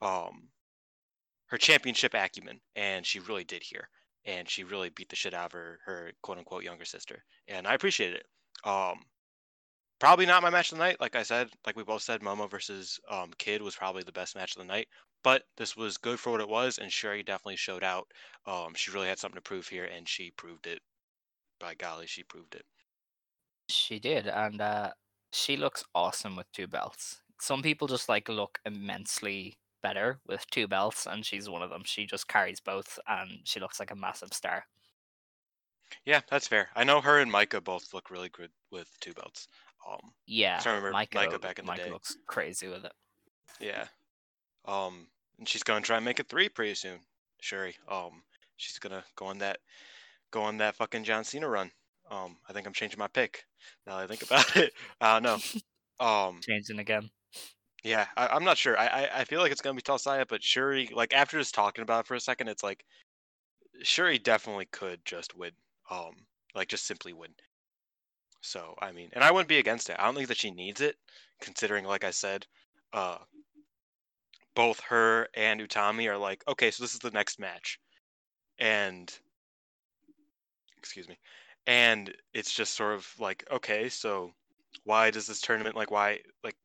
um 0.00 0.48
her 1.46 1.58
championship 1.58 2.14
acumen, 2.14 2.60
and 2.74 3.06
she 3.06 3.20
really 3.20 3.44
did 3.44 3.62
here, 3.62 3.88
and 4.24 4.48
she 4.48 4.64
really 4.64 4.88
beat 4.90 5.08
the 5.08 5.16
shit 5.16 5.34
out 5.34 5.46
of 5.46 5.52
her 5.52 5.78
her 5.84 6.12
quote 6.22 6.38
unquote 6.38 6.64
younger 6.64 6.84
sister, 6.84 7.24
and 7.48 7.66
I 7.66 7.74
appreciate 7.74 8.14
it. 8.14 8.26
Um, 8.64 9.04
probably 9.98 10.26
not 10.26 10.42
my 10.42 10.50
match 10.50 10.70
of 10.72 10.78
the 10.78 10.84
night, 10.84 11.00
like 11.00 11.16
I 11.16 11.22
said, 11.24 11.50
like 11.66 11.76
we 11.76 11.84
both 11.84 12.02
said, 12.02 12.20
Momo 12.20 12.48
versus 12.50 13.00
um 13.08 13.32
Kid 13.38 13.62
was 13.62 13.76
probably 13.76 14.02
the 14.04 14.12
best 14.12 14.36
match 14.36 14.52
of 14.54 14.58
the 14.60 14.64
night, 14.66 14.88
but 15.22 15.44
this 15.56 15.76
was 15.76 15.96
good 15.98 16.20
for 16.20 16.30
what 16.30 16.40
it 16.40 16.48
was, 16.48 16.78
and 16.78 16.90
Syuri 16.90 17.24
definitely 17.24 17.56
showed 17.56 17.82
out. 17.84 18.10
Um, 18.46 18.74
she 18.74 18.90
really 18.92 19.08
had 19.08 19.18
something 19.18 19.36
to 19.36 19.42
prove 19.42 19.68
here, 19.68 19.84
and 19.86 20.08
she 20.08 20.30
proved 20.30 20.66
it. 20.66 20.80
By 21.60 21.74
golly, 21.74 22.06
she 22.06 22.24
proved 22.24 22.54
it. 22.54 22.66
She 23.68 23.98
did, 23.98 24.26
and 24.26 24.58
uh, 24.60 24.94
she 25.30 25.56
looks 25.58 25.84
awesome 25.94 26.34
with 26.34 26.50
two 26.52 26.66
belts. 26.66 27.20
Some 27.38 27.62
people 27.62 27.86
just 27.88 28.08
like 28.08 28.28
look 28.30 28.58
immensely 28.64 29.58
better 29.82 30.22
with 30.26 30.46
two 30.50 30.66
belts, 30.66 31.06
and 31.06 31.26
she's 31.26 31.48
one 31.48 31.60
of 31.62 31.68
them. 31.70 31.84
She 31.84 32.06
just 32.06 32.26
carries 32.26 32.60
both, 32.60 32.98
and 33.06 33.46
she 33.46 33.60
looks 33.60 33.78
like 33.78 33.90
a 33.90 33.96
massive 33.96 34.32
star. 34.32 34.66
Yeah, 36.06 36.22
that's 36.28 36.48
fair. 36.48 36.70
I 36.74 36.84
know 36.84 37.02
her 37.02 37.18
and 37.18 37.30
Maika 37.30 37.62
both 37.62 37.92
look 37.92 38.08
really 38.10 38.30
good 38.30 38.52
with 38.70 38.98
two 39.00 39.12
belts. 39.12 39.48
Um, 39.88 40.12
Yeah, 40.26 40.58
to 40.58 40.68
remember 40.70 40.92
Maika, 40.92 41.08
Maika 41.10 41.40
back 41.40 41.58
in 41.58 41.66
the 41.66 41.72
Maika 41.72 41.84
day. 41.84 41.90
looks 41.90 42.16
crazy 42.26 42.68
with 42.68 42.84
it. 42.84 42.92
yeah. 43.60 43.86
Um, 44.66 45.08
and 45.38 45.48
she's 45.48 45.62
gonna 45.62 45.80
try 45.82 45.96
and 45.96 46.04
make 46.04 46.20
it 46.20 46.28
three 46.28 46.48
pretty 46.48 46.74
soon. 46.74 47.00
Syuri. 47.42 47.74
Um, 47.90 48.22
she's 48.56 48.78
gonna 48.78 49.04
go 49.16 49.26
on 49.26 49.38
that, 49.38 49.58
go 50.30 50.42
on 50.42 50.56
that 50.58 50.76
fucking 50.76 51.04
John 51.04 51.24
Cena 51.24 51.48
run. 51.48 51.70
Um, 52.10 52.36
I 52.48 52.52
think 52.52 52.66
I'm 52.66 52.72
changing 52.72 52.98
my 52.98 53.08
pick 53.08 53.44
now 53.86 53.96
that 53.98 54.04
I 54.04 54.06
think 54.06 54.22
about 54.30 54.56
it. 54.56 54.72
I 55.00 55.14
don't 55.18 55.22
know. 55.22 55.38
Um, 56.00 56.40
Changing 56.42 56.80
again. 56.80 57.08
Yeah, 57.84 58.06
I, 58.16 58.26
I'm 58.26 58.42
not 58.42 58.58
sure. 58.58 58.76
I, 58.76 58.86
I 58.88 59.20
I 59.20 59.24
feel 59.24 59.40
like 59.40 59.52
it's 59.52 59.60
gonna 59.60 59.76
be 59.76 59.82
Talasaya, 59.82 60.26
but 60.26 60.40
Syuri, 60.40 60.92
like 60.92 61.14
after 61.14 61.38
just 61.38 61.54
talking 61.54 61.82
about 61.82 62.00
it 62.00 62.06
for 62.08 62.14
a 62.16 62.20
second, 62.20 62.48
it's 62.48 62.64
like 62.64 62.84
Syuri 63.84 64.20
definitely 64.20 64.66
could 64.66 65.04
just 65.04 65.36
win. 65.36 65.52
Um, 65.90 66.14
like 66.54 66.66
just 66.68 66.84
simply 66.86 67.12
win. 67.12 67.30
So 68.44 68.74
I 68.80 68.92
mean, 68.92 69.10
and 69.12 69.24
I 69.24 69.30
wouldn't 69.30 69.48
be 69.48 69.58
against 69.58 69.90
it. 69.90 69.96
I 69.98 70.04
don't 70.04 70.14
think 70.14 70.28
that 70.28 70.36
she 70.38 70.50
needs 70.50 70.80
it, 70.80 70.96
considering, 71.40 71.84
like 71.84 72.04
I 72.04 72.10
said, 72.10 72.46
uh, 72.92 73.18
both 74.54 74.80
her 74.80 75.28
and 75.34 75.60
Utami 75.60 76.08
are 76.08 76.18
like, 76.18 76.44
okay, 76.46 76.70
so 76.70 76.82
this 76.82 76.94
is 76.94 77.00
the 77.00 77.10
next 77.10 77.38
match, 77.40 77.80
and 78.58 79.12
excuse 80.78 81.08
me, 81.08 81.18
and 81.66 82.14
it's 82.32 82.52
just 82.52 82.74
sort 82.74 82.94
of 82.94 83.08
like, 83.18 83.44
okay, 83.50 83.88
so 83.88 84.32
why 84.84 85.10
does 85.10 85.26
this 85.26 85.40
tournament 85.40 85.76
like 85.76 85.90
why 85.90 86.18
like 86.42 86.56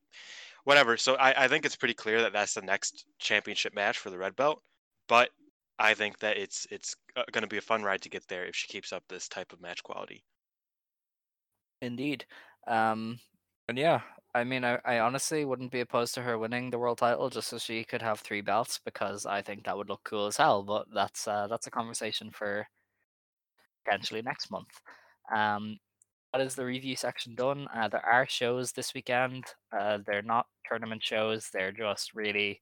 whatever. 0.64 0.98
So 0.98 1.16
I, 1.16 1.46
I 1.46 1.48
think 1.48 1.66
it's 1.66 1.76
pretty 1.76 1.94
clear 1.94 2.22
that 2.22 2.34
that's 2.34 2.54
the 2.54 2.62
next 2.62 3.06
championship 3.20 3.74
match 3.74 3.98
for 3.98 4.10
the 4.10 4.18
red 4.18 4.36
belt. 4.36 4.62
But 5.08 5.30
I 5.80 5.94
think 5.94 6.20
that 6.20 6.38
it's 6.38 6.68
it's 6.70 6.96
going 7.32 7.42
to 7.42 7.48
be 7.48 7.58
a 7.58 7.62
fun 7.62 7.84
ride 7.84 8.02
to 8.04 8.10
get 8.10 8.28
there 8.28 8.46
if 8.46 8.56
she 8.56 8.68
keeps 8.68 8.94
up 8.94 9.04
this 9.08 9.28
type 9.28 9.54
of 9.54 9.62
match 9.62 9.82
quality. 9.84 10.24
Indeed. 11.82 12.26
Um, 12.68 13.20
and 13.68 13.78
yeah, 13.78 14.02
I 14.34 14.44
mean, 14.44 14.64
I, 14.64 14.80
I 14.86 15.00
honestly 15.00 15.46
wouldn't 15.46 15.72
be 15.72 15.80
opposed 15.82 16.14
to 16.16 16.22
her 16.22 16.38
winning 16.38 16.70
the 16.70 16.80
world 16.80 17.00
title 17.00 17.30
just 17.30 17.50
so 17.50 17.58
she 17.58 17.84
could 17.84 18.02
have 18.02 18.20
three 18.20 18.42
belts 18.42 18.80
because 18.84 19.26
I 19.26 19.42
think 19.42 19.64
that 19.66 19.78
would 19.78 19.90
look 19.90 20.02
cool 20.04 20.28
as 20.28 20.38
hell. 20.38 20.64
But 20.64 20.88
that's 20.94 21.28
uh, 21.28 21.48
that's 21.48 21.68
a 21.68 21.72
conversation 21.72 22.32
for 22.32 22.68
potentially 23.86 24.22
next 24.22 24.52
month. 24.52 24.82
Um, 25.34 25.80
that 26.34 26.42
is 26.42 26.56
the 26.56 26.66
review 26.66 26.96
section 26.96 27.34
done. 27.36 27.68
Uh, 27.74 27.88
there 27.88 28.06
are 28.06 28.28
shows 28.28 28.72
this 28.72 28.94
weekend. 28.94 29.46
Uh, 29.78 30.00
they're 30.06 30.22
not 30.22 30.46
tournament 30.68 31.04
shows. 31.04 31.50
They're 31.52 31.72
just 31.72 32.14
really 32.14 32.62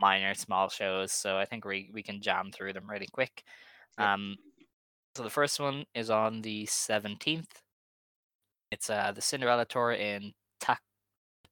minor, 0.00 0.34
small 0.34 0.68
shows. 0.68 1.12
So 1.12 1.36
I 1.38 1.44
think 1.44 1.64
we 1.64 1.90
we 1.92 2.02
can 2.02 2.20
jam 2.20 2.50
through 2.52 2.72
them 2.72 2.90
really 2.90 3.08
quick. 3.12 3.44
Um, 3.98 4.36
so 5.16 5.22
the 5.22 5.30
first 5.30 5.60
one 5.60 5.84
is 5.94 6.10
on 6.10 6.42
the 6.42 6.66
seventeenth. 6.66 7.62
It's 8.76 8.90
uh 8.90 9.12
the 9.14 9.22
Cinderella 9.22 9.64
tour 9.64 9.92
in 9.92 10.34
Ta- 10.60 10.78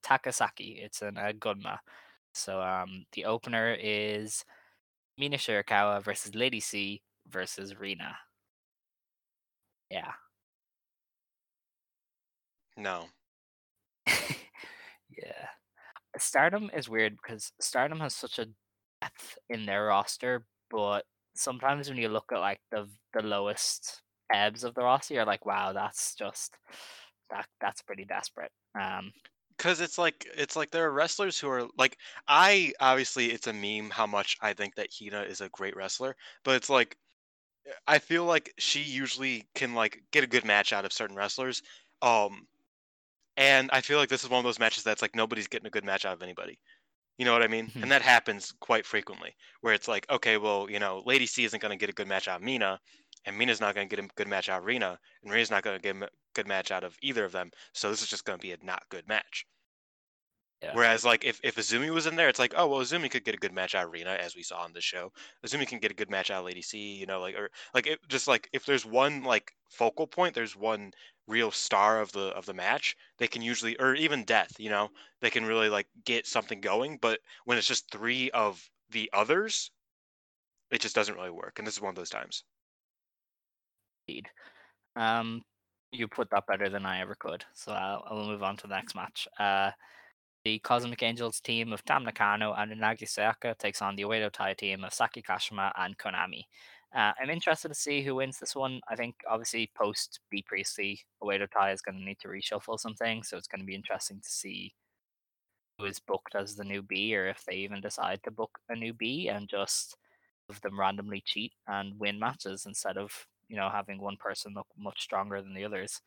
Takasaki. 0.05 0.85
It's 0.85 1.03
in 1.03 1.17
uh, 1.19 1.33
Gunma. 1.39 1.79
So 2.35 2.61
um 2.61 3.07
the 3.13 3.25
opener 3.25 3.75
is 3.81 4.45
Mina 5.19 5.39
Shirakawa 5.39 6.03
versus 6.05 6.35
Lady 6.35 6.61
C 6.61 7.03
versus 7.29 7.79
Rina. 7.81 8.17
Yeah. 9.91 10.13
No, 12.77 13.09
yeah. 14.07 15.49
Stardom 16.19 16.71
is 16.75 16.89
weird 16.89 17.17
because 17.23 17.53
Stardom 17.61 18.01
has 18.01 18.15
such 18.15 18.39
a 18.39 18.49
depth 19.03 19.39
in 19.51 19.67
their 19.67 19.87
roster, 19.87 20.47
but 20.71 21.05
sometimes 21.37 21.89
when 21.89 21.99
you 21.99 22.09
look 22.09 22.33
at 22.33 22.41
like 22.41 22.61
the 22.71 22.89
the 23.15 23.23
lowest 23.23 24.03
ebbs 24.33 24.65
of 24.65 24.75
the 24.75 24.83
roster, 24.83 25.15
you're 25.15 25.27
like, 25.27 25.47
wow, 25.47 25.73
that's 25.73 26.15
just 26.17 26.57
that 27.31 27.49
that's 27.61 27.83
pretty 27.83 28.05
desperate. 28.05 28.53
Um 28.79 29.13
because 29.57 29.81
it's 29.81 29.99
like 29.99 30.27
it's 30.37 30.57
like 30.57 30.71
there 30.71 30.85
are 30.87 30.93
wrestlers 30.93 31.39
who 31.39 31.49
are 31.49 31.69
like 31.79 31.99
I 32.29 32.73
obviously 32.81 33.31
it's 33.33 33.47
a 33.47 33.53
meme 33.53 33.91
how 33.91 34.07
much 34.07 34.37
I 34.41 34.53
think 34.53 34.75
that 34.75 34.89
Hina 34.99 35.23
is 35.23 35.41
a 35.41 35.49
great 35.51 35.77
wrestler, 35.77 36.17
but 36.45 36.57
it's 36.57 36.71
like 36.71 36.97
I 37.87 37.99
feel 37.99 38.25
like 38.25 38.53
she 38.59 38.83
usually 38.83 39.49
can 39.55 39.75
like 39.75 40.03
get 40.13 40.25
a 40.25 40.29
good 40.29 40.45
match 40.45 40.73
out 40.73 40.85
of 40.85 40.93
certain 40.93 41.17
wrestlers. 41.17 41.63
Um, 42.03 42.47
and 43.37 43.71
I 43.73 43.81
feel 43.81 43.99
like 43.99 44.09
this 44.09 44.25
is 44.25 44.31
one 44.31 44.39
of 44.39 44.45
those 44.45 44.59
matches 44.59 44.85
that's 44.85 45.03
like 45.03 45.15
nobody's 45.17 45.49
getting 45.49 45.67
a 45.67 45.71
good 45.71 45.85
match 45.85 46.05
out 46.05 46.15
of 46.15 46.23
anybody. 46.23 46.61
You 47.19 47.25
know 47.27 47.33
what 47.33 47.43
I 47.45 47.49
mean? 47.49 47.75
Mhm. 47.75 47.83
And 47.83 47.93
that 47.93 48.03
happens 48.03 48.53
quite 48.61 48.87
frequently, 48.87 49.37
where 49.63 49.75
it's 49.75 49.89
like, 49.89 50.11
okay, 50.11 50.39
well, 50.39 50.71
you 50.71 50.81
know, 50.81 51.03
Lady 51.07 51.27
C 51.27 51.45
isn't 51.45 51.61
going 51.63 51.71
to 51.71 51.77
get 51.79 51.91
a 51.91 51.95
good 51.95 52.09
match 52.09 52.29
out 52.29 52.39
of 52.39 52.43
Mina, 52.45 52.81
and 53.25 53.37
Mina's 53.37 53.61
not 53.61 53.75
going 53.75 53.89
to 53.89 53.97
get 53.97 54.05
a 54.05 54.09
good 54.17 54.29
match 54.29 54.49
out 54.49 54.61
of 54.61 54.67
Rena, 54.67 54.99
and 55.23 55.33
Rena's 55.33 55.51
not 55.51 55.63
going 55.63 55.77
to 55.77 55.83
get 55.83 55.97
a 55.97 56.09
good 56.35 56.47
match 56.47 56.71
out 56.71 56.85
of 56.85 56.97
either 57.03 57.25
of 57.25 57.33
them. 57.33 57.51
So 57.73 57.91
this 57.91 58.03
is 58.03 58.09
just 58.09 58.25
going 58.25 58.39
to 58.39 58.43
be 58.43 58.53
a 58.53 58.59
not 58.63 58.83
good 58.91 59.09
match. 59.09 59.47
Yeah. 60.63 60.71
Whereas, 60.73 61.05
like, 61.05 61.25
if, 61.25 61.41
if 61.43 61.57
Azumi 61.57 61.91
was 61.91 62.07
in 62.07 62.17
there, 62.17 62.31
it's 62.31 62.39
like, 62.39 62.55
oh, 62.57 62.67
well, 62.67 62.81
Azumi 62.81 63.11
could 63.11 63.25
get 63.25 63.35
a 63.35 63.39
good 63.39 63.53
match 63.53 63.75
out 63.75 63.85
of 63.85 63.93
Rena, 63.93 64.13
as 64.13 64.35
we 64.35 64.43
saw 64.43 64.61
on 64.61 64.73
this 64.73 64.85
show. 64.85 65.13
Azumi 65.45 65.67
can 65.67 65.79
get 65.79 65.91
a 65.91 65.95
good 65.95 66.09
match 66.09 66.31
out 66.31 66.39
of 66.39 66.47
Lady 66.47 66.63
C, 66.63 66.95
you 66.95 67.05
know, 67.05 67.21
like, 67.21 67.35
or 67.35 67.51
like, 67.75 67.87
it, 67.87 67.99
just 68.09 68.29
like 68.29 68.49
if 68.55 68.65
there's 68.65 68.87
one 68.87 69.23
like 69.25 69.53
focal 69.69 70.07
point, 70.07 70.35
there's 70.35 70.57
one 70.57 70.93
real 71.27 71.51
star 71.51 72.01
of 72.01 72.13
the 72.13 72.29
of 72.29 72.47
the 72.47 72.55
match. 72.55 72.97
They 73.19 73.27
can 73.27 73.43
usually, 73.43 73.79
or 73.79 73.95
even 73.95 74.25
Death, 74.25 74.53
you 74.59 74.71
know, 74.71 74.89
they 75.21 75.31
can 75.31 75.45
really 75.45 75.69
like 75.69 75.87
get 76.05 76.27
something 76.27 76.61
going. 76.61 76.99
But 77.01 77.21
when 77.45 77.59
it's 77.59 77.69
just 77.69 77.91
three 77.91 78.31
of 78.31 78.63
the 78.91 79.11
others, 79.13 79.71
it 80.71 80.81
just 80.81 80.95
doesn't 80.95 81.17
really 81.17 81.31
work. 81.31 81.59
And 81.59 81.67
this 81.67 81.75
is 81.75 81.83
one 81.83 81.91
of 81.91 81.97
those 81.97 82.11
times. 82.11 82.45
Indeed. 84.07 84.29
Um, 84.97 85.43
you 85.93 86.09
put 86.09 86.31
that 86.31 86.47
better 86.47 86.69
than 86.69 86.87
I 86.87 87.01
ever 87.01 87.15
could. 87.15 87.45
So 87.55 87.73
I'll, 87.73 88.05
I 88.09 88.15
will 88.15 88.29
move 88.29 88.43
on 88.43 88.57
to 88.59 88.67
the 88.67 88.75
next 88.75 88.95
match. 88.95 89.29
Uh, 89.39 89.71
the 90.45 90.59
Cosmic 90.59 91.03
Angels 91.03 91.41
team 91.41 91.73
of 91.73 91.85
Tam 91.85 92.05
Nakano 92.05 92.53
and 92.53 92.73
Unagi 92.73 93.05
Sayaka 93.05 93.57
takes 93.57 93.81
on 93.81 93.97
the 93.97 94.03
Oedo 94.03 94.31
Tai 94.31 94.55
team 94.55 94.85
of 94.85 94.93
Saki 94.93 95.23
Kashima 95.23 95.73
and 95.79 95.97
Konami. 95.97 96.43
Uh, 96.95 97.13
I'm 97.21 97.31
interested 97.31 97.69
to 97.69 97.75
see 97.75 98.03
who 98.03 98.17
wins 98.17 98.39
this 98.39 98.55
one. 98.55 98.81
I 98.89 98.95
think 98.95 99.17
obviously 99.29 99.71
post 99.77 100.21
Bea 100.31 100.45
Priestley, 100.47 101.01
Oedo 101.23 101.51
Tai 101.51 101.73
is 101.73 101.81
going 101.81 101.99
to 101.99 102.05
need 102.05 102.19
to 102.21 102.29
reshuffle 102.29 102.79
something, 102.79 103.23
so 103.23 103.37
it's 103.37 103.49
going 103.49 103.61
to 103.61 103.67
be 103.67 103.75
interesting 103.75 104.21
to 104.21 104.29
see 104.29 104.75
who 105.79 105.87
is 105.87 105.99
booked 105.99 106.37
as 106.37 106.55
the 106.55 106.63
new 106.63 106.83
B, 106.83 107.17
or 107.17 107.27
if 107.27 107.43
they 107.45 107.57
even 107.57 107.81
decide 107.81 108.21
to 108.23 108.31
book 108.31 108.59
a 108.69 108.77
new 108.77 108.93
B 108.93 109.29
and 109.29 109.49
just 109.49 109.97
have 110.49 110.61
them 110.61 110.79
randomly 110.79 111.23
cheat 111.25 111.53
and 111.67 111.99
win 111.99 112.19
matches 112.19 112.65
instead 112.67 112.97
of 112.97 113.27
you 113.49 113.57
know 113.57 113.69
having 113.69 114.01
one 114.01 114.17
person 114.17 114.55
look 114.55 114.67
much 114.79 115.01
stronger 115.01 115.41
than 115.43 115.55
the 115.55 115.65
others. 115.65 116.01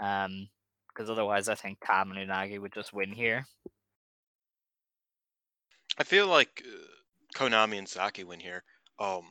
Um, 0.00 0.48
because 0.88 1.08
otherwise, 1.08 1.48
I 1.48 1.54
think 1.54 1.78
Tam 1.84 2.10
and 2.10 2.28
Unagi 2.28 2.60
would 2.60 2.72
just 2.72 2.92
win 2.92 3.12
here. 3.12 3.46
I 5.98 6.04
feel 6.04 6.26
like 6.26 6.64
uh, 6.66 7.38
Konami 7.38 7.78
and 7.78 7.88
Saki 7.88 8.24
win 8.24 8.40
here. 8.40 8.64
Um, 8.98 9.24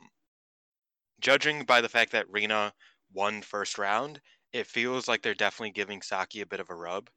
judging 1.20 1.64
by 1.64 1.80
the 1.80 1.88
fact 1.88 2.12
that 2.12 2.30
Rena 2.30 2.72
won 3.12 3.42
first 3.42 3.78
round, 3.78 4.20
it 4.52 4.66
feels 4.66 5.06
like 5.06 5.22
they're 5.22 5.34
definitely 5.34 5.72
giving 5.72 6.02
Saki 6.02 6.40
a 6.40 6.46
bit 6.46 6.60
of 6.60 6.70
a 6.70 6.74
rub. 6.74 7.10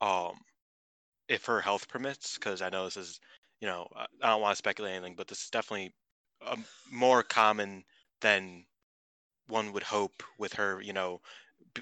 Um, 0.00 0.32
if 1.28 1.44
her 1.44 1.60
health 1.60 1.88
permits, 1.88 2.34
because 2.34 2.62
I 2.62 2.70
know 2.70 2.84
this 2.84 2.96
is, 2.96 3.20
you 3.60 3.68
know, 3.68 3.86
I 4.22 4.30
don't 4.30 4.40
want 4.40 4.52
to 4.52 4.58
speculate 4.58 4.94
anything, 4.94 5.14
but 5.16 5.28
this 5.28 5.42
is 5.42 5.50
definitely 5.50 5.92
um, 6.46 6.64
more 6.90 7.22
common 7.22 7.84
than 8.20 8.64
one 9.50 9.72
would 9.72 9.82
hope 9.84 10.22
with 10.38 10.54
her, 10.54 10.80
you 10.82 10.92
know, 10.92 11.20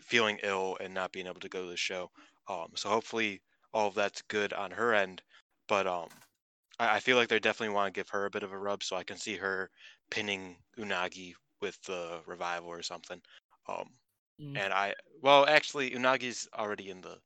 feeling 0.00 0.38
ill 0.42 0.76
and 0.80 0.94
not 0.94 1.12
being 1.12 1.26
able 1.26 1.40
to 1.40 1.48
go 1.48 1.64
to 1.64 1.70
the 1.70 1.76
show. 1.76 2.10
Um, 2.48 2.68
so 2.76 2.88
hopefully 2.88 3.42
all 3.72 3.88
of 3.88 3.94
that's 3.94 4.22
good 4.22 4.52
on 4.52 4.70
her 4.72 4.94
end. 4.94 5.22
But 5.68 5.86
um, 5.86 6.08
I, 6.78 6.96
I 6.96 7.00
feel 7.00 7.16
like 7.16 7.28
they 7.28 7.38
definitely 7.40 7.74
want 7.74 7.94
to 7.94 7.98
give 7.98 8.08
her 8.10 8.26
a 8.26 8.30
bit 8.30 8.42
of 8.42 8.52
a 8.52 8.58
rub, 8.58 8.82
so 8.82 8.96
I 8.96 9.04
can 9.04 9.18
see 9.18 9.36
her 9.36 9.70
pinning 10.10 10.56
Unagi 10.78 11.34
with 11.60 11.80
the 11.84 12.22
revival 12.26 12.68
or 12.70 12.82
something. 12.82 13.20
Um, 13.68 13.90
Mm. 14.40 14.60
and 14.60 14.72
I, 14.72 14.94
well, 15.22 15.46
actually, 15.46 15.90
Unagi's 15.92 16.48
already 16.54 16.90
in 16.90 17.00
the 17.02 17.20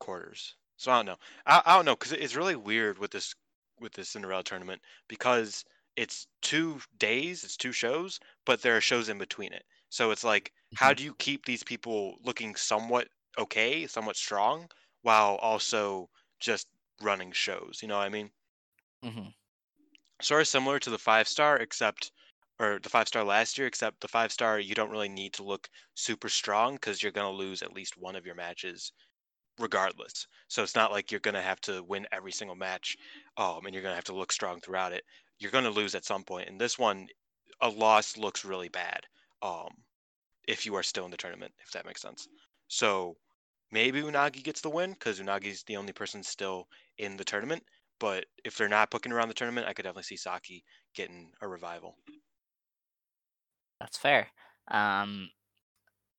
quarters, 0.00 0.56
so 0.76 0.92
I 0.92 0.96
don't 0.96 1.06
know. 1.06 1.16
I, 1.46 1.62
I 1.64 1.76
don't 1.76 1.84
know 1.84 1.94
because 1.94 2.12
it's 2.12 2.36
really 2.36 2.56
weird 2.56 2.98
with 2.98 3.10
this 3.10 3.34
with 3.80 3.92
this 3.92 4.10
Cinderella 4.10 4.44
tournament 4.44 4.80
because 5.08 5.64
it's 5.96 6.26
two 6.42 6.80
days, 6.98 7.44
it's 7.44 7.56
two 7.56 7.72
shows, 7.72 8.18
but 8.46 8.62
there 8.62 8.76
are 8.76 8.80
shows 8.80 9.08
in 9.08 9.18
between 9.18 9.52
it. 9.52 9.64
So 9.90 10.10
it's 10.10 10.24
like, 10.24 10.52
how 10.74 10.94
do 10.94 11.04
you 11.04 11.14
keep 11.14 11.44
these 11.44 11.62
people 11.62 12.16
looking 12.22 12.54
somewhat 12.54 13.08
okay, 13.38 13.86
somewhat 13.86 14.16
strong, 14.16 14.68
while 15.02 15.36
also 15.36 16.08
just 16.40 16.68
running 17.02 17.32
shows? 17.32 17.80
You 17.82 17.88
know 17.88 17.98
what 17.98 18.06
I 18.06 18.08
mean? 18.08 18.30
Mm-hmm. 19.04 19.28
Sort 20.22 20.40
of 20.40 20.48
similar 20.48 20.78
to 20.78 20.90
the 20.90 20.98
five 20.98 21.28
star, 21.28 21.58
except 21.58 22.12
or 22.58 22.78
the 22.82 22.88
five 22.88 23.08
star 23.08 23.24
last 23.24 23.58
year, 23.58 23.66
except 23.66 24.00
the 24.00 24.08
five 24.08 24.32
star 24.32 24.58
you 24.58 24.74
don't 24.74 24.90
really 24.90 25.08
need 25.08 25.34
to 25.34 25.42
look 25.42 25.68
super 25.94 26.28
strong 26.28 26.74
because 26.74 27.02
you're 27.02 27.12
gonna 27.12 27.30
lose 27.30 27.62
at 27.62 27.72
least 27.72 27.98
one 27.98 28.16
of 28.16 28.24
your 28.24 28.34
matches 28.34 28.92
regardless. 29.58 30.26
So 30.48 30.62
it's 30.62 30.74
not 30.74 30.92
like 30.92 31.10
you're 31.10 31.20
gonna 31.20 31.42
have 31.42 31.60
to 31.62 31.82
win 31.84 32.06
every 32.12 32.32
single 32.32 32.56
match, 32.56 32.96
um, 33.36 33.66
and 33.66 33.74
you're 33.74 33.82
gonna 33.82 33.94
have 33.94 34.04
to 34.04 34.14
look 34.14 34.32
strong 34.32 34.60
throughout 34.60 34.92
it. 34.92 35.04
You're 35.42 35.50
gonna 35.50 35.70
lose 35.70 35.96
at 35.96 36.04
some 36.04 36.22
point. 36.22 36.48
And 36.48 36.60
this 36.60 36.78
one, 36.78 37.08
a 37.60 37.68
loss 37.68 38.16
looks 38.16 38.44
really 38.44 38.68
bad, 38.68 39.00
um, 39.42 39.70
if 40.46 40.64
you 40.64 40.76
are 40.76 40.84
still 40.84 41.04
in 41.04 41.10
the 41.10 41.16
tournament, 41.16 41.52
if 41.66 41.72
that 41.72 41.84
makes 41.84 42.00
sense. 42.00 42.28
So 42.68 43.16
maybe 43.72 44.02
Unagi 44.02 44.44
gets 44.44 44.60
the 44.60 44.70
win 44.70 44.92
because 44.92 45.18
Unagi's 45.18 45.64
the 45.64 45.76
only 45.76 45.92
person 45.92 46.22
still 46.22 46.68
in 46.98 47.16
the 47.16 47.24
tournament. 47.24 47.64
But 47.98 48.26
if 48.44 48.56
they're 48.56 48.68
not 48.68 48.90
booking 48.90 49.12
around 49.12 49.28
the 49.28 49.34
tournament, 49.34 49.66
I 49.66 49.72
could 49.72 49.82
definitely 49.82 50.04
see 50.04 50.16
Saki 50.16 50.64
getting 50.94 51.32
a 51.40 51.48
revival. 51.48 51.96
That's 53.80 53.98
fair. 53.98 54.28
Um, 54.70 55.28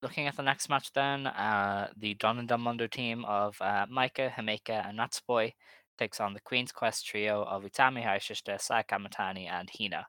looking 0.01 0.28
at 0.28 0.36
the 0.36 0.43
next 0.43 0.67
match, 0.67 0.91
then 0.93 1.28
uh, 1.28 1.88
the 1.97 2.13
Donna 2.15 2.43
Del 2.43 2.57
Mondo 2.57 2.88
team 2.88 3.24
of 3.24 3.55
uh, 3.61 3.86
Maika, 3.88 4.30
Himeka, 4.30 4.89
and 4.89 4.99
Natsupoi 4.99 5.53
takes 5.98 6.20
on 6.20 6.34
the 6.34 6.39
Queen's 6.41 6.72
Quest 6.72 7.06
trio 7.06 7.44
of 7.44 7.64
Utami 7.64 8.04
Hayashishita, 8.04 8.60
Saya 8.60 8.84
Kamitani, 8.84 9.50
and 9.50 9.70
Hina. 9.78 10.06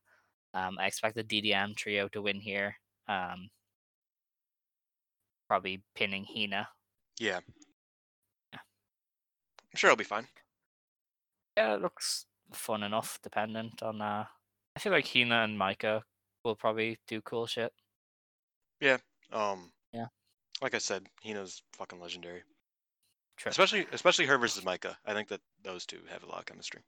Um, 0.52 0.78
I 0.78 0.86
expect 0.86 1.16
the 1.16 1.24
DDM 1.24 1.76
trio 1.76 2.08
to 2.08 2.22
win 2.22 2.40
here. 2.40 2.76
Um, 3.08 3.50
probably 5.48 5.82
pinning 5.94 6.24
Hina. 6.24 6.68
Yeah. 7.18 7.40
Yeah. 8.52 8.60
I'm 8.60 9.76
sure 9.76 9.90
it'll 9.90 9.98
be 9.98 10.04
fine. 10.04 10.26
Yeah, 11.56 11.74
it 11.74 11.82
looks 11.82 12.26
fun 12.52 12.82
enough, 12.82 13.18
dependent 13.22 13.82
on. 13.82 14.00
Uh, 14.00 14.24
I 14.76 14.80
feel 14.80 14.92
like 14.92 15.08
Hina 15.08 15.44
and 15.44 15.58
Maika 15.58 16.02
will 16.44 16.56
probably 16.56 16.98
do 17.06 17.20
cool 17.22 17.46
shit. 17.46 17.72
Yeah. 18.80 18.98
Um, 19.32 19.72
Yeah. 19.92 20.06
Like 20.62 20.74
I 20.74 20.78
said, 20.78 21.08
Hina's 21.22 21.62
fucking 21.72 22.00
legendary. 22.00 22.42
Especially, 23.46 23.86
especially 23.92 24.26
her 24.26 24.36
versus 24.38 24.64
Maika. 24.64 24.98
I 25.04 25.14
think 25.14 25.28
that 25.28 25.40
those 25.62 25.86
two 25.86 26.04
have 26.10 26.22
a 26.22 26.26
lot 26.26 26.40
of 26.40 26.46
chemistry. 26.46 26.82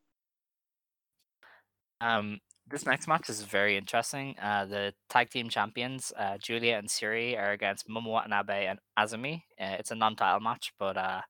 Um, 2.01 2.41
this 2.67 2.85
next 2.85 3.07
match 3.09 3.31
is 3.31 3.43
very 3.43 3.77
interesting. 3.77 4.39
Uh, 4.39 4.67
the 4.67 4.95
tag 5.09 5.31
team 5.31 5.49
champions, 5.49 6.13
uh, 6.17 6.37
Giulia 6.39 6.79
and 6.79 6.89
Syuri, 6.89 7.39
are 7.39 7.53
against 7.53 7.89
Momo 7.89 8.11
Watanabe 8.11 8.67
and 8.67 8.79
Azumi. 8.99 9.37
Uh, 9.61 9.77
it's 9.79 9.91
a 9.91 9.95
non-title 9.95 10.41
match, 10.41 10.73
but 10.79 10.97
uh, 10.97 11.23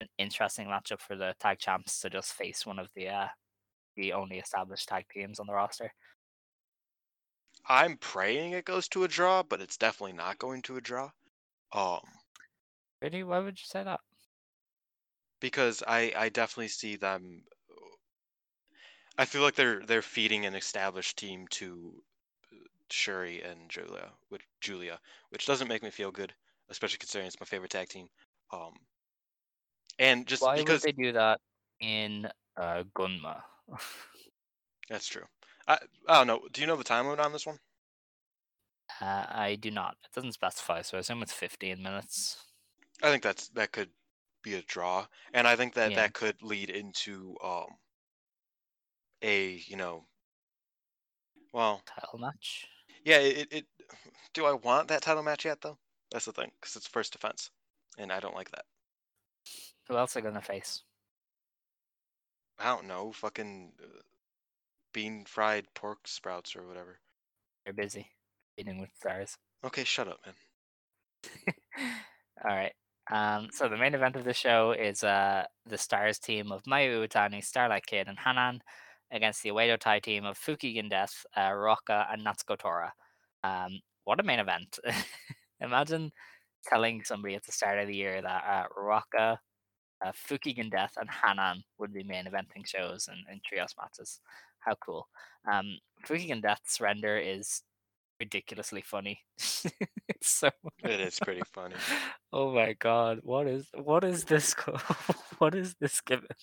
an 0.00 0.08
interesting 0.18 0.68
matchup 0.68 1.00
for 1.00 1.16
the 1.16 1.34
tag 1.40 1.58
champs 1.58 2.00
to 2.00 2.10
just 2.10 2.34
face 2.34 2.66
one 2.66 2.78
of 2.78 2.88
the 2.94 3.08
uh, 3.08 3.28
the 3.96 4.12
only 4.14 4.38
established 4.38 4.88
tag 4.88 5.06
teams 5.12 5.40
on 5.40 5.46
the 5.48 5.54
roster. 5.54 5.92
I'm 7.68 7.98
praying 7.98 8.52
it 8.52 8.64
goes 8.64 8.88
to 8.88 9.04
a 9.04 9.08
draw, 9.08 9.42
but 9.42 9.60
it's 9.60 9.76
definitely 9.76 10.14
not 10.14 10.38
going 10.38 10.62
to 10.62 10.78
a 10.78 10.80
draw. 10.80 11.12
Um, 11.72 12.02
Really, 13.00 13.22
why 13.22 13.38
would 13.38 13.58
you 13.58 13.64
say 13.64 13.84
that? 13.84 14.00
Because 15.40 15.82
I 15.86 16.12
I 16.14 16.28
definitely 16.28 16.68
see 16.68 16.96
them. 16.96 17.46
I 19.18 19.26
feel 19.26 19.42
like 19.42 19.56
they're 19.56 19.84
they're 19.84 20.00
feeding 20.00 20.46
an 20.46 20.54
established 20.54 21.18
team 21.18 21.48
to 21.48 22.02
uh, 22.50 22.56
Syuri 22.88 23.44
and 23.44 23.68
Giulia, 23.70 24.14
which 24.28 24.48
Giulia, 24.62 25.02
which 25.28 25.44
doesn't 25.44 25.68
make 25.68 25.82
me 25.82 25.90
feel 25.90 26.10
good, 26.10 26.34
especially 26.70 26.96
considering 26.98 27.26
it's 27.26 27.38
my 27.38 27.44
favorite 27.44 27.72
tag 27.72 27.90
team. 27.90 28.08
Um, 28.50 28.86
and 29.98 30.26
just 30.26 30.42
Why 30.42 30.54
because 30.54 30.82
they 30.82 30.92
do 30.92 31.12
that 31.12 31.40
in 31.80 32.30
uh, 32.56 32.84
Gunma? 32.94 33.42
that's 34.88 35.08
true. 35.08 35.24
I 35.66 35.78
I 36.08 36.18
don't 36.18 36.26
know. 36.26 36.48
Do 36.52 36.60
you 36.60 36.66
know 36.66 36.76
the 36.76 36.84
time 36.84 37.06
limit 37.06 37.20
on 37.24 37.32
this 37.32 37.46
one? 37.46 37.58
Uh, 39.00 39.26
I 39.28 39.54
do 39.56 39.70
not. 39.70 39.96
It 40.04 40.12
doesn't 40.12 40.32
specify, 40.32 40.82
so 40.82 40.96
I 40.96 41.00
assume 41.00 41.22
it's 41.22 41.32
15 41.32 41.82
minutes. 41.82 42.44
I 43.02 43.10
think 43.10 43.22
that's 43.22 43.48
that 43.50 43.72
could 43.72 43.90
be 44.46 44.54
a 44.54 44.62
draw, 44.62 45.06
and 45.34 45.46
I 45.48 45.56
think 45.56 45.74
that 45.74 45.90
Yeah. 45.90 45.96
that 45.96 46.14
could 46.14 46.40
lead 46.42 46.70
into 46.70 47.36
um 47.42 47.78
a 49.22 49.54
you 49.66 49.76
know, 49.76 50.06
well, 51.52 51.82
Title 51.86 52.18
match. 52.18 52.68
yeah. 53.04 53.18
It, 53.18 53.48
it, 53.52 53.66
do 54.34 54.46
I 54.46 54.52
want 54.52 54.88
that 54.88 55.02
title 55.02 55.22
match 55.22 55.44
yet 55.44 55.60
though? 55.60 55.78
That's 56.12 56.26
the 56.26 56.32
thing, 56.32 56.52
because 56.60 56.76
it's 56.76 56.86
first 56.86 57.12
defense, 57.12 57.50
and 57.98 58.12
I 58.12 58.20
don't 58.20 58.34
like 58.34 58.50
that. 58.52 58.64
Who 59.88 59.96
else 59.96 60.16
are 60.16 60.20
gonna 60.20 60.42
face? 60.42 60.84
I 62.58 62.64
don't 62.66 62.86
know, 62.86 63.12
fucking 63.12 63.72
uh, 63.82 64.02
bean 64.92 65.24
fried 65.24 65.72
pork 65.74 66.06
sprouts 66.08 66.56
or 66.56 66.66
whatever. 66.66 67.00
They're 67.64 67.74
busy 67.74 68.10
eating 68.56 68.80
with 68.80 68.94
stars. 68.96 69.38
Okay, 69.64 69.84
shut 69.84 70.08
up, 70.08 70.24
man. 70.24 70.34
All 72.44 72.54
right. 72.54 72.72
Um, 73.10 73.48
so 73.52 73.68
the 73.68 73.76
main 73.76 73.94
event 73.94 74.16
of 74.16 74.24
the 74.24 74.34
show 74.34 74.72
is 74.72 75.04
uh, 75.04 75.44
the 75.64 75.78
Stars 75.78 76.18
team 76.18 76.50
of 76.50 76.64
Mayu 76.64 77.06
Iwatani, 77.06 77.44
Starlight 77.44 77.86
Kid, 77.86 78.08
and 78.08 78.18
Hanan 78.18 78.60
against 79.12 79.42
the 79.42 79.50
Oedo 79.50 79.78
Tai 79.78 80.00
team 80.00 80.24
of 80.24 80.38
Fukigen 80.38 80.90
Death, 80.90 81.24
uh, 81.36 81.50
Ruaka, 81.50 82.12
and 82.12 82.24
Natsuko 82.24 82.58
Tora. 82.58 82.92
Um, 83.44 83.80
what 84.04 84.18
a 84.18 84.24
main 84.24 84.40
event! 84.40 84.78
Imagine 85.60 86.10
telling 86.68 87.04
somebody 87.04 87.34
at 87.36 87.44
the 87.44 87.52
start 87.52 87.78
of 87.78 87.86
the 87.86 87.94
year 87.94 88.20
that 88.20 88.44
uh, 88.44 88.64
Ruaka, 88.76 89.38
uh, 90.04 90.12
Fukigen 90.12 90.70
Death, 90.70 90.94
and 90.96 91.08
Hanan 91.08 91.62
would 91.78 91.92
be 91.92 92.02
main 92.02 92.24
eventing 92.24 92.66
shows 92.66 93.08
in, 93.08 93.32
in 93.32 93.40
trios 93.46 93.74
matches. 93.80 94.20
How 94.60 94.74
cool! 94.84 95.06
Um, 95.50 95.78
Fukigen 96.04 96.42
Death's 96.42 96.80
render 96.80 97.16
is 97.16 97.62
ridiculously 98.20 98.80
funny. 98.82 99.20
it's 99.38 99.66
so 100.22 100.50
It 100.84 101.00
is 101.00 101.18
pretty 101.20 101.42
funny. 101.52 101.74
Oh 102.32 102.52
my 102.52 102.74
god, 102.74 103.20
what 103.22 103.46
is 103.46 103.66
what 103.74 104.04
is 104.04 104.24
this 104.24 104.52
what 105.38 105.54
is 105.54 105.74
this 105.80 106.00
gimmick? 106.02 106.36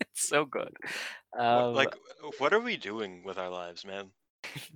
It's 0.00 0.28
so 0.28 0.44
good. 0.44 0.72
Um, 1.38 1.72
like, 1.74 1.94
what 2.38 2.52
are 2.52 2.58
we 2.60 2.76
doing 2.76 3.22
with 3.24 3.38
our 3.38 3.48
lives, 3.50 3.84
man? 3.86 4.10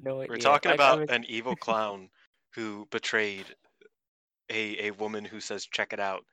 no 0.01 0.17
We're 0.17 0.25
idea. 0.25 0.39
talking 0.39 0.71
Like, 0.71 0.81
I 0.81 0.85
about 0.85 1.01
was- 1.01 1.11
an 1.11 1.25
evil 1.29 1.57
clown 1.57 2.09
who 2.55 2.87
betrayed 2.93 3.47
a 4.51 4.87
a 4.89 4.91
woman 4.93 5.25
who 5.25 5.41
says 5.41 5.67
check 5.67 5.93
it 5.93 6.01
out 6.01 6.25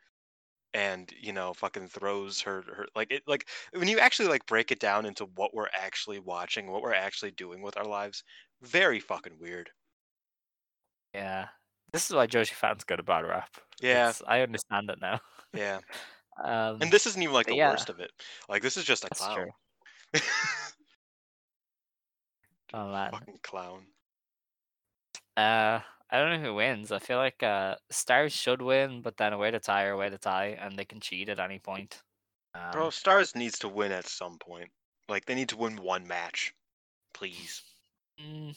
and 0.73 1.11
you 1.19 1.33
know 1.33 1.53
fucking 1.53 1.87
throws 1.87 2.41
her 2.41 2.61
her 2.75 2.85
like 2.95 3.09
it 3.11 3.23
like 3.27 3.47
when 3.73 3.87
you 3.87 3.97
actually 3.99 4.27
like 4.27 4.45
break 4.45 4.71
it 4.71 4.79
down 4.79 5.05
into 5.05 5.25
what 5.35 5.53
we're 5.53 5.69
actually 5.73 6.19
watching 6.19 6.69
what 6.69 6.81
we're 6.81 6.93
actually 6.93 7.31
doing 7.31 7.61
with 7.61 7.77
our 7.77 7.85
lives 7.85 8.23
very 8.61 8.99
fucking 8.99 9.37
weird 9.39 9.69
yeah. 11.17 11.47
This 11.93 12.09
is 12.09 12.15
why 12.15 12.27
Joshi 12.27 12.53
fans 12.53 12.83
go 12.83 12.95
to 12.95 13.03
bad 13.03 13.25
rap. 13.25 13.49
yeah 13.81 14.09
It's- 14.09 14.21
I 14.27 14.41
understand 14.41 14.89
it 14.89 14.99
now. 15.01 15.19
yeah 15.53 15.79
Um, 16.43 16.77
and 16.81 16.91
this 16.91 17.07
isn't 17.07 17.21
even 17.23 17.33
like 17.33 17.47
the 17.47 17.55
yeah. 17.55 17.71
worst 17.71 17.89
of 17.89 17.99
it 17.99 18.11
like 18.47 18.61
this 18.61 18.77
is 18.77 18.83
just 18.85 19.03
a 19.03 19.07
that's 19.09 19.19
clown 19.25 19.35
true. 20.13 20.21
Oh 22.73 22.91
man. 22.91 23.11
fucking 23.11 23.39
clown 23.41 23.87
Uh, 25.35 25.79
I 26.11 26.17
don't 26.19 26.31
know 26.33 26.47
who 26.47 26.55
wins. 26.55 26.91
I 26.91 26.99
feel 26.99 27.17
like 27.17 27.41
uh 27.41 27.75
Stars 27.89 28.33
should 28.33 28.61
win, 28.61 29.01
but 29.01 29.17
then 29.17 29.33
Oedo 29.33 29.59
Tai 29.61 29.85
or 29.85 29.95
Oedo 29.97 30.19
Tai, 30.19 30.45
and 30.61 30.77
they 30.77 30.85
can 30.85 30.99
cheat 30.99 31.29
at 31.29 31.39
any 31.39 31.59
point. 31.59 32.01
Um, 32.53 32.71
bro 32.71 32.89
stars 32.89 33.35
needs 33.35 33.59
to 33.59 33.67
win 33.69 33.91
at 33.91 34.07
some 34.07 34.37
point 34.39 34.69
like 35.09 35.25
they 35.25 35.35
need 35.35 35.49
to 35.49 35.57
win 35.57 35.75
one 35.75 36.07
match 36.07 36.53
please 37.13 37.61
Mm, 38.19 38.55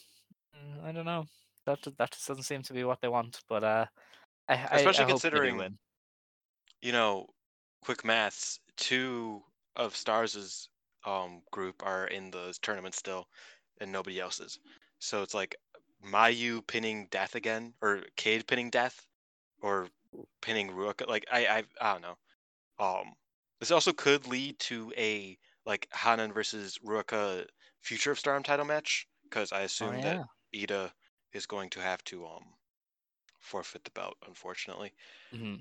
mm, 0.56 0.84
I 0.84 0.92
don't 0.92 1.04
know. 1.04 1.26
That 1.66 1.82
that 1.98 2.10
just 2.12 2.26
doesn't 2.28 2.44
seem 2.44 2.62
to 2.62 2.72
be 2.72 2.84
what 2.84 3.00
they 3.00 3.08
want. 3.08 3.40
But 3.48 3.64
uh, 3.64 3.86
I, 4.48 4.54
I- 4.54 4.66
Especially 4.76 5.04
I, 5.04 5.06
they 5.06 5.12
considering- 5.12 5.78
you 6.82 6.92
know, 6.92 7.26
quick 7.82 8.04
maths, 8.04 8.60
two 8.76 9.42
of 9.76 9.96
Stars's 9.96 10.68
um 11.06 11.42
group 11.50 11.82
are 11.84 12.06
in 12.06 12.30
the 12.30 12.56
tournament 12.62 12.94
still, 12.94 13.26
and 13.80 13.90
nobody 13.92 14.20
else 14.20 14.40
is. 14.40 14.58
So 14.98 15.22
it's 15.22 15.34
like 15.34 15.56
Mayu 16.04 16.66
pinning 16.66 17.08
Death 17.10 17.34
again, 17.34 17.74
or 17.82 18.02
Cade 18.16 18.46
pinning 18.46 18.70
Death, 18.70 19.06
or 19.62 19.88
pinning 20.42 20.70
Ruaka. 20.70 21.08
Like 21.08 21.26
I, 21.32 21.46
I, 21.46 21.64
I 21.80 21.92
don't 21.94 22.02
know. 22.02 22.16
Um, 22.78 23.14
this 23.60 23.70
also 23.70 23.92
could 23.92 24.26
lead 24.26 24.58
to 24.60 24.92
a 24.96 25.38
like 25.66 25.88
Hanan 25.94 26.32
versus 26.32 26.78
Ruaka 26.84 27.46
Future 27.82 28.12
of 28.12 28.18
Stardom 28.18 28.42
title 28.44 28.66
match, 28.66 29.06
because 29.24 29.52
I 29.52 29.62
Oh, 29.80 29.90
assume 29.90 29.92
yeah. 29.92 30.02
that 30.02 30.20
Iida 30.54 30.92
is 31.32 31.46
going 31.46 31.70
to 31.70 31.80
have 31.82 32.04
to 32.04 32.26
um 32.26 32.54
forfeit 33.40 33.84
the 33.84 33.90
belt, 33.92 34.16
unfortunately. 34.26 34.94
Mhm. 35.32 35.60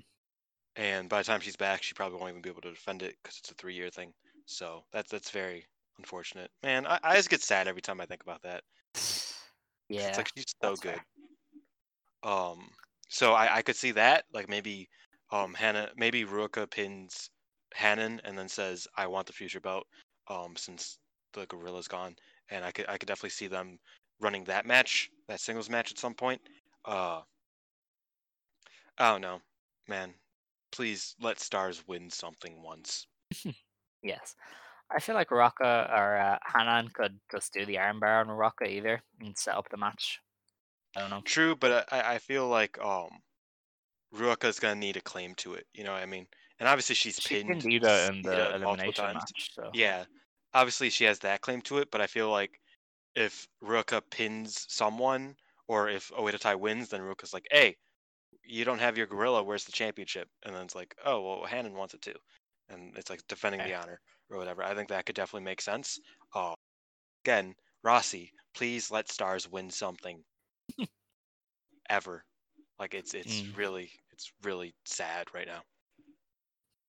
And 0.76 1.08
by 1.08 1.18
the 1.20 1.24
time 1.26 1.40
she's 1.40 1.54
back, 1.56 1.82
she 1.82 1.94
probably 1.94 2.18
won't 2.18 2.30
even 2.30 2.42
be 2.42 2.50
able 2.50 2.62
to 2.62 2.70
defend 2.72 3.02
it 3.02 3.16
because 3.22 3.38
it's 3.38 3.50
a 3.50 3.54
three-year 3.54 3.90
thing. 3.90 4.14
So 4.46 4.84
that's 4.92 5.10
that's 5.10 5.30
very 5.30 5.68
unfortunate. 5.98 6.50
Man, 6.62 6.86
I, 6.86 6.98
I 7.04 7.16
just 7.16 7.30
get 7.30 7.42
sad 7.42 7.68
every 7.68 7.82
time 7.82 8.00
I 8.00 8.06
think 8.06 8.22
about 8.22 8.42
that. 8.42 8.64
Yeah. 9.88 10.08
It's 10.08 10.16
like 10.18 10.30
she's 10.36 10.54
so 10.62 10.76
good. 10.76 11.02
fair. 11.02 11.06
Um, 12.22 12.70
so 13.08 13.32
I, 13.32 13.56
I 13.56 13.62
could 13.62 13.76
see 13.76 13.92
that, 13.92 14.24
like 14.32 14.48
maybe 14.48 14.88
um 15.30 15.54
Hanan, 15.54 15.90
maybe 15.96 16.24
Ruaka 16.24 16.70
pins 16.70 17.30
Hanan 17.74 18.20
and 18.24 18.38
then 18.38 18.48
says, 18.48 18.86
"I 18.96 19.06
want 19.06 19.26
the 19.26 19.32
future 19.32 19.60
belt." 19.60 19.86
Um, 20.28 20.56
since 20.56 20.98
the 21.32 21.46
gorilla's 21.46 21.88
gone, 21.88 22.16
and 22.48 22.64
I 22.64 22.72
could 22.72 22.88
I 22.88 22.98
could 22.98 23.06
definitely 23.08 23.30
see 23.30 23.46
them 23.48 23.78
running 24.20 24.44
that 24.44 24.66
match, 24.66 25.10
that 25.30 25.40
singles 25.40 25.70
match 25.70 25.90
at 25.92 25.98
some 25.98 26.14
point. 26.14 26.42
Uh, 26.84 27.22
I 28.98 29.10
don't 29.10 29.20
know, 29.20 29.42
man. 29.88 30.20
Please 30.70 31.16
let 31.18 31.40
Stars 31.40 31.86
win 31.88 32.10
something 32.10 32.62
once. 32.62 33.06
Yes. 34.02 34.34
I 34.90 35.00
feel 35.00 35.14
like 35.14 35.28
Ruaka 35.28 35.90
or 35.90 36.16
uh, 36.16 36.38
Hanan 36.46 36.88
could 36.88 37.20
just 37.30 37.52
do 37.52 37.64
the 37.64 37.76
armbar 37.76 38.20
on 38.20 38.28
Ruaka 38.28 38.68
either 38.68 39.02
and 39.20 39.36
set 39.38 39.56
up 39.56 39.68
the 39.70 39.76
match. 39.76 40.20
I 40.96 41.00
don't 41.00 41.10
know. 41.10 41.22
True, 41.22 41.54
but 41.56 41.92
I, 41.92 42.14
I 42.14 42.18
feel 42.18 42.48
like 42.48 42.78
um, 42.80 43.10
Ruaka's 44.14 44.60
gonna 44.60 44.76
need 44.76 44.96
a 44.96 45.00
claim 45.00 45.34
to 45.36 45.54
it. 45.54 45.66
You 45.72 45.84
know 45.84 45.92
what 45.92 46.02
I 46.02 46.06
mean? 46.06 46.26
And 46.58 46.68
obviously 46.68 46.94
she's 46.94 47.18
She 47.18 47.36
pinned 47.36 47.60
pinned 47.60 47.62
Iida 47.62 48.08
in 48.10 48.22
the 48.22 48.54
elimination 48.54 49.04
times. 49.04 49.12
match, 49.12 49.50
so 49.54 49.70
Yeah, 49.72 50.04
obviously 50.54 50.90
she 50.90 51.04
has 51.04 51.20
that 51.20 51.40
claim 51.40 51.60
to 51.62 51.78
it, 51.78 51.90
but 51.90 52.00
I 52.00 52.06
feel 52.06 52.30
like 52.30 52.60
if 53.14 53.48
Ruaka 53.62 54.02
pins 54.10 54.66
someone, 54.72 55.36
or 55.68 55.88
if 55.88 56.10
Oedo 56.10 56.38
Tai 56.38 56.56
wins, 56.56 56.88
then 56.90 57.00
Ruaka's 57.02 57.32
like, 57.34 57.46
"Hey, 57.50 57.76
you 58.44 58.64
don't 58.64 58.78
have 58.80 58.98
your 58.98 59.06
gorilla. 59.06 59.42
Where's 59.42 59.64
the 59.64 59.72
championship?" 59.72 60.28
And 60.44 60.54
then 60.54 60.64
it's 60.64 60.74
like, 60.74 60.94
"Oh, 61.04 61.22
well, 61.22 61.46
Hanan 61.46 61.74
wants 61.74 61.94
it 61.94 62.02
too," 62.02 62.16
and 62.68 62.96
it's 62.98 63.10
like 63.10 63.26
defending 63.28 63.62
the 63.62 63.74
honor 63.74 64.00
or 64.30 64.38
whatever. 64.38 64.62
I 64.64 64.74
think 64.74 64.88
that 64.90 65.06
could 65.06 65.16
definitely 65.16 65.44
make 65.46 65.60
sense. 65.62 66.00
Uh, 66.34 66.54
again, 67.24 67.56
Rossy, 67.84 68.32
please 68.54 68.90
let 68.90 69.10
Stars 69.10 69.48
win 69.48 69.70
something 69.70 70.24
ever. 71.90 72.24
Like 72.78 72.94
it's 72.94 73.14
it's 73.14 73.44
Mm. 73.44 73.56
really 73.56 73.92
it's 74.12 74.32
really 74.42 74.74
sad 74.86 75.28
right 75.34 75.46
now. 75.46 75.62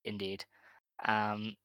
indeed. 0.04 0.46
Um, 1.06 1.56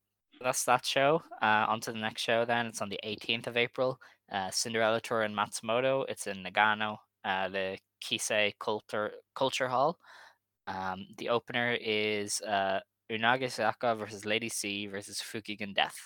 that's 0.41 0.65
that 0.67 0.85
show. 0.87 1.23
Uh, 1.43 1.67
on 1.69 1.81
to 1.83 1.93
the 1.93 1.99
next 1.99 2.23
show 2.23 2.45
then. 2.45 2.67
It's 2.67 2.83
on 2.83 2.89
the 2.91 3.01
18th 3.05 3.47
of 3.47 3.57
April. 3.57 4.01
Uh, 4.33 4.51
Cinderella 4.51 5.01
Tour 5.01 5.23
in 5.23 5.35
Matsumoto. 5.35 6.05
It's 6.09 6.27
in 6.27 6.43
Nagano, 6.43 6.97
uh, 7.25 7.49
the 7.49 7.79
Kissei 8.03 8.53
Culture 8.59 9.13
Culture 9.35 9.69
Hall. 9.69 9.99
Um, 10.67 11.07
the 11.19 11.29
opener 11.29 11.77
is 11.81 12.41
uh, 12.41 12.81
Unagi 13.11 13.45
Sayaka 13.45 13.97
versus 13.97 14.25
Lady 14.25 14.49
C 14.49 14.87
versus 14.89 15.23
Fukigen 15.23 15.75
Death. 15.75 15.97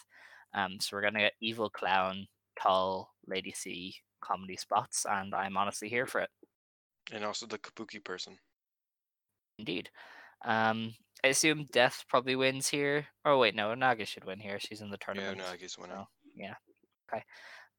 Um, 0.52 0.78
so 0.80 0.96
we're 0.96 1.02
gonna 1.02 1.20
get 1.20 1.32
Evil 1.40 1.70
Clown, 1.70 2.26
Tall, 2.60 3.10
Lady 3.26 3.52
C 3.56 3.94
comedy 4.20 4.56
spots, 4.56 5.06
and 5.10 5.34
I'm 5.34 5.56
honestly 5.56 5.88
here 5.88 6.06
for 6.06 6.20
it. 6.20 6.30
And 7.12 7.24
also 7.24 7.46
the 7.46 7.58
Kabuki 7.58 8.04
person. 8.04 8.36
Indeed. 9.58 9.90
Um, 10.44 10.94
I 11.24 11.28
assume 11.28 11.66
Death 11.72 12.04
probably 12.08 12.36
wins 12.36 12.68
here. 12.68 13.06
Oh 13.24 13.38
wait, 13.38 13.54
no, 13.54 13.74
Naga 13.74 14.04
should 14.04 14.24
win 14.24 14.40
here. 14.40 14.58
She's 14.58 14.80
in 14.82 14.90
the 14.90 14.98
tournament. 14.98 15.38
Yeah. 15.38 15.44
Unagi's 15.56 15.78
winning. 15.78 15.96
so- 15.96 16.08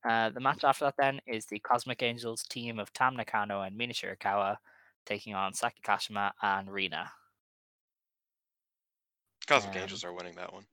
Uh, 0.07 0.29
the 0.29 0.39
match 0.39 0.63
after 0.63 0.85
that 0.85 0.95
then 0.97 1.21
is 1.27 1.45
the 1.45 1.59
Cosmic 1.59 2.01
Angels 2.01 2.43
team 2.43 2.79
of 2.79 2.91
Tam 2.93 3.15
Nakano 3.15 3.61
and 3.61 3.75
Mina 3.75 3.93
Shirakawa 3.93 4.57
taking 5.05 5.35
on 5.35 5.53
Saki 5.53 5.81
Kashima 5.83 6.31
and 6.41 6.71
Rina. 6.71 7.11
Cosmic 9.47 9.75
Um, 9.75 9.81
Angels 9.83 10.03
are 10.03 10.13
winning 10.13 10.35
that 10.35 10.53
one. 10.53 10.65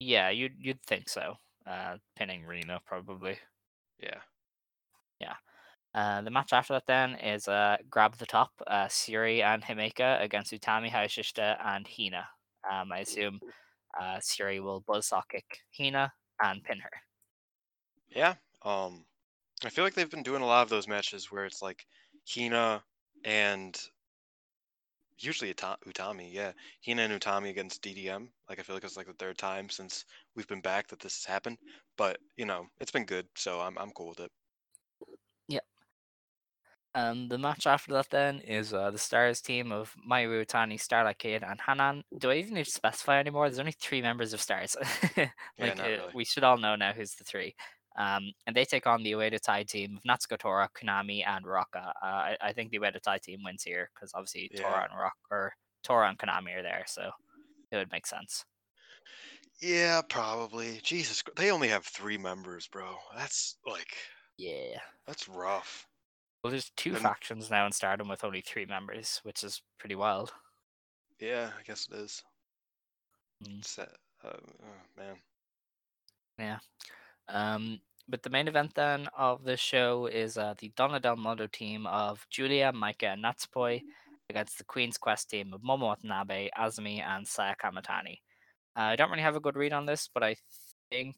Yeah, 0.00 0.30
you'd 0.30 0.56
you'd 0.58 0.82
think 0.82 1.08
so. 1.08 1.36
Uh, 1.66 1.98
pinning 2.16 2.44
Rina 2.44 2.80
probably. 2.84 3.38
Yeah. 4.00 4.20
Yeah. 5.20 5.36
Uh, 5.94 6.22
the 6.22 6.30
match 6.30 6.52
after 6.52 6.72
that 6.72 6.86
then 6.86 7.14
is 7.16 7.48
uh, 7.48 7.76
grab 7.88 8.16
the 8.16 8.26
top, 8.26 8.50
uh, 8.66 8.86
Syuri 8.86 9.42
and 9.42 9.62
Himeka 9.62 10.20
against 10.22 10.52
Utami 10.52 10.90
Hayashishita 10.90 11.58
and 11.64 11.86
Hina. 11.86 12.26
Um, 12.70 12.90
I 12.92 13.00
assume 13.00 13.38
uh, 14.00 14.16
Syuri 14.16 14.62
will 14.62 14.82
buzzsaw 14.82 15.22
kick 15.30 15.60
Hina 15.76 16.12
and 16.42 16.64
pin 16.64 16.80
her. 16.80 16.90
Yeah. 18.14 18.34
Um, 18.62 19.04
I 19.64 19.68
feel 19.68 19.84
like 19.84 19.94
they've 19.94 20.10
been 20.10 20.22
doing 20.22 20.42
a 20.42 20.46
lot 20.46 20.62
of 20.62 20.68
those 20.68 20.88
matches 20.88 21.30
where 21.30 21.44
it's 21.44 21.62
like 21.62 21.86
Hina 22.32 22.82
and 23.24 23.78
usually 25.18 25.52
Utami. 25.52 26.32
Yeah, 26.32 26.52
Hina 26.84 27.02
and 27.02 27.20
Utami 27.20 27.50
against 27.50 27.82
DDM. 27.82 28.28
Like 28.48 28.58
I 28.58 28.62
feel 28.62 28.74
like 28.76 28.84
it's 28.84 28.96
like 28.96 29.06
the 29.06 29.12
third 29.14 29.38
time 29.38 29.68
since 29.68 30.04
we've 30.34 30.48
been 30.48 30.60
back 30.60 30.88
that 30.88 31.00
this 31.00 31.16
has 31.16 31.24
happened. 31.24 31.58
But 31.96 32.18
you 32.36 32.44
know, 32.44 32.66
it's 32.80 32.90
been 32.90 33.04
good, 33.04 33.26
so 33.36 33.60
I'm 33.60 33.78
I'm 33.78 33.90
cool 33.90 34.08
with 34.10 34.20
it. 34.20 34.30
Yep. 35.48 35.64
Um, 36.94 37.28
the 37.28 37.38
match 37.38 37.66
after 37.66 37.92
that 37.92 38.10
then 38.10 38.40
is 38.40 38.74
uh, 38.74 38.90
the 38.90 38.98
Stars 38.98 39.40
team 39.40 39.72
of 39.72 39.94
Mayu 40.08 40.28
Iwatani, 40.28 40.78
Starlight 40.78 41.18
Kid, 41.18 41.42
and 41.42 41.60
Hanan. 41.60 42.04
Do 42.18 42.30
I 42.30 42.36
even 42.36 42.54
need 42.54 42.66
to 42.66 42.70
specify 42.70 43.18
anymore? 43.18 43.48
There's 43.48 43.58
only 43.58 43.72
three 43.72 44.02
members 44.02 44.32
of 44.32 44.40
Stars. 44.40 44.76
like 45.16 45.76
not 45.76 45.80
uh, 45.80 46.08
we 46.14 46.24
should 46.24 46.44
all 46.44 46.58
know 46.58 46.76
now 46.76 46.92
who's 46.92 47.14
the 47.14 47.24
three. 47.24 47.54
Um, 47.96 48.32
and 48.46 48.56
they 48.56 48.64
take 48.64 48.86
on 48.86 49.02
the 49.02 49.12
Oedo 49.12 49.40
Tai 49.40 49.64
team 49.64 49.96
of 49.98 50.02
Natsuko 50.04 50.38
Tora, 50.38 50.68
Konami, 50.74 51.26
and 51.26 51.44
Ruaka. 51.44 51.88
Uh, 52.02 52.04
I, 52.04 52.36
I 52.40 52.52
think 52.52 52.70
the 52.70 52.78
Oedo 52.78 53.00
Tai 53.00 53.18
team 53.18 53.40
wins 53.44 53.62
here 53.62 53.90
because 53.94 54.12
obviously 54.14 54.50
Tora 54.56 54.88
and 54.90 54.98
Rock 54.98 55.16
or 55.30 55.52
Tora 55.82 56.08
and 56.08 56.18
Konami 56.18 56.56
are 56.56 56.62
there, 56.62 56.84
so 56.86 57.10
it 57.70 57.76
would 57.76 57.92
make 57.92 58.06
sense. 58.06 58.44
Yeah, 59.60 60.00
probably. 60.08 60.80
Jesus, 60.82 61.22
they 61.36 61.50
only 61.50 61.68
have 61.68 61.84
three 61.84 62.18
members, 62.18 62.66
bro. 62.66 62.96
That's 63.16 63.56
like 63.66 63.94
Yeah. 64.38 64.78
that's 65.06 65.28
rough. 65.28 65.86
Well, 66.42 66.50
there's 66.50 66.70
two 66.76 66.94
And- 66.94 67.02
factions 67.02 67.50
now 67.50 67.66
in 67.66 67.72
Stardom 67.72 68.08
with 68.08 68.24
only 68.24 68.40
three 68.40 68.66
members, 68.66 69.20
which 69.22 69.44
is 69.44 69.62
pretty 69.78 69.94
wild. 69.94 70.32
Yeah, 71.20 71.50
I 71.56 71.62
guess 71.62 71.86
it 71.88 71.94
is. 71.98 72.24
Mm. 73.44 73.58
It's, 73.60 73.78
uh, 73.78 73.86
uh, 74.24 74.32
oh, 75.00 75.02
man. 76.38 76.60
Um, 77.28 77.80
but 78.08 78.22
the 78.22 78.30
main 78.30 78.48
event 78.48 78.74
then 78.74 79.08
of 79.16 79.44
the 79.44 79.56
show 79.56 80.06
is 80.06 80.36
uh, 80.36 80.54
the 80.58 80.72
Donna 80.76 81.00
Del 81.00 81.16
Mondo 81.16 81.46
team 81.46 81.86
of 81.86 82.26
Giulia, 82.30 82.72
Maika, 82.72 83.14
and 83.14 83.24
Natsupoi 83.24 83.82
against 84.28 84.58
the 84.58 84.64
Queen's 84.64 84.98
Quest 84.98 85.30
team 85.30 85.52
of 85.52 85.62
Momo 85.62 85.86
Watanabe, 85.86 86.50
Azumi, 86.58 87.00
and 87.00 87.26
Saya 87.26 87.54
Kamitani. 87.62 88.18
Uh, 88.76 88.92
I 88.92 88.96
don't 88.96 89.10
really 89.10 89.22
have 89.22 89.36
a 89.36 89.40
good 89.40 89.56
read 89.56 89.72
on 89.72 89.86
this, 89.86 90.08
but 90.12 90.22
I 90.22 90.36
think 90.90 91.16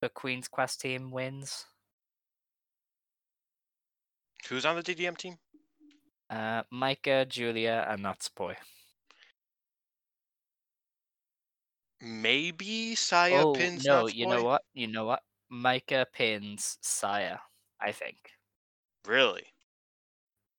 the 0.00 0.08
Queen's 0.08 0.48
Quest 0.48 0.80
team 0.80 1.10
wins. 1.10 1.66
Who's 4.48 4.64
on 4.64 4.76
the 4.76 4.82
DDM 4.82 5.16
team? 5.16 5.36
Uh, 6.30 6.62
Maika, 6.72 7.28
Giulia, 7.28 7.86
and 7.88 8.04
Natsupoi. 8.04 8.56
Maybe 12.00 12.94
Saya 12.96 13.44
oh 13.44 13.52
pins 13.52 13.84
no, 13.84 14.06
you 14.08 14.26
know 14.26 14.42
what? 14.42 14.62
You 14.74 14.86
know 14.88 15.04
what? 15.04 15.22
Maika 15.50 16.06
pins 16.12 16.78
Saya. 16.80 17.38
I 17.80 17.92
think. 17.92 18.32
Really? 19.04 19.54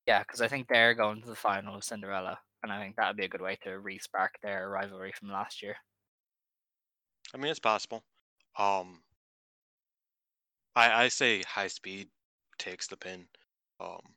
Yeah, 0.05 0.19
because 0.19 0.41
I 0.41 0.49
think 0.49 0.67
they're 0.67 0.93
going 0.93 1.21
to 1.21 1.27
the 1.29 1.35
final 1.35 1.75
of 1.75 1.83
Cinderella, 1.85 2.41
and 2.63 2.71
I 2.71 2.79
think 2.81 2.95
that 2.97 3.07
would 3.07 3.15
be 3.17 3.23
a 3.25 3.29
good 3.29 3.41
way 3.41 3.55
to 3.63 3.79
re-spark 3.79 4.39
their 4.41 4.69
rivalry 4.69 5.13
from 5.13 5.29
last 5.31 5.61
year. 5.61 5.77
I 7.33 7.37
mean, 7.37 7.49
it's 7.51 7.59
possible. 7.59 8.03
Um, 8.57 9.03
I 10.75 11.03
I 11.03 11.07
say 11.09 11.43
high 11.43 11.67
speed 11.67 12.09
takes 12.57 12.87
the 12.87 12.97
pin. 12.97 13.29
Um, 13.79 14.15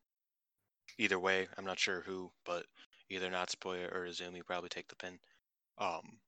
either 0.99 1.19
way, 1.19 1.49
I'm 1.57 1.65
not 1.67 1.79
sure 1.79 2.01
who, 2.01 2.33
but 2.45 2.67
either 3.11 3.31
Natsupoi 3.31 3.93
or 3.93 4.07
Azumi 4.07 4.45
probably 4.45 4.69
take 4.71 4.89
the 4.89 4.97
pin. 4.97 5.19
Um, 5.79 6.21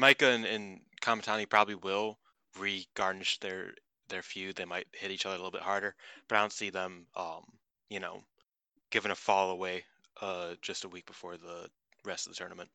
Maika 0.00 0.34
and, 0.34 0.44
and 0.44 0.80
Kamitani 1.02 1.48
probably 1.48 1.74
will 1.74 2.18
re-garnish 2.58 3.38
their 3.40 3.74
their 4.08 4.22
feud. 4.22 4.56
They 4.56 4.64
might 4.64 4.86
hit 4.92 5.10
each 5.10 5.26
other 5.26 5.34
a 5.34 5.38
little 5.38 5.50
bit 5.50 5.62
harder, 5.62 5.94
but 6.28 6.36
I 6.36 6.40
don't 6.40 6.52
see 6.52 6.70
them, 6.70 7.06
um, 7.16 7.44
you 7.90 8.00
know, 8.00 8.24
giving 8.90 9.10
a 9.12 9.16
fall 9.16 9.50
away 9.50 9.84
uh 10.20 10.54
just 10.62 10.84
a 10.84 10.88
week 10.88 11.06
before 11.06 11.36
the 11.36 11.68
rest 12.04 12.26
of 12.26 12.32
the 12.32 12.36
tournament. 12.38 12.70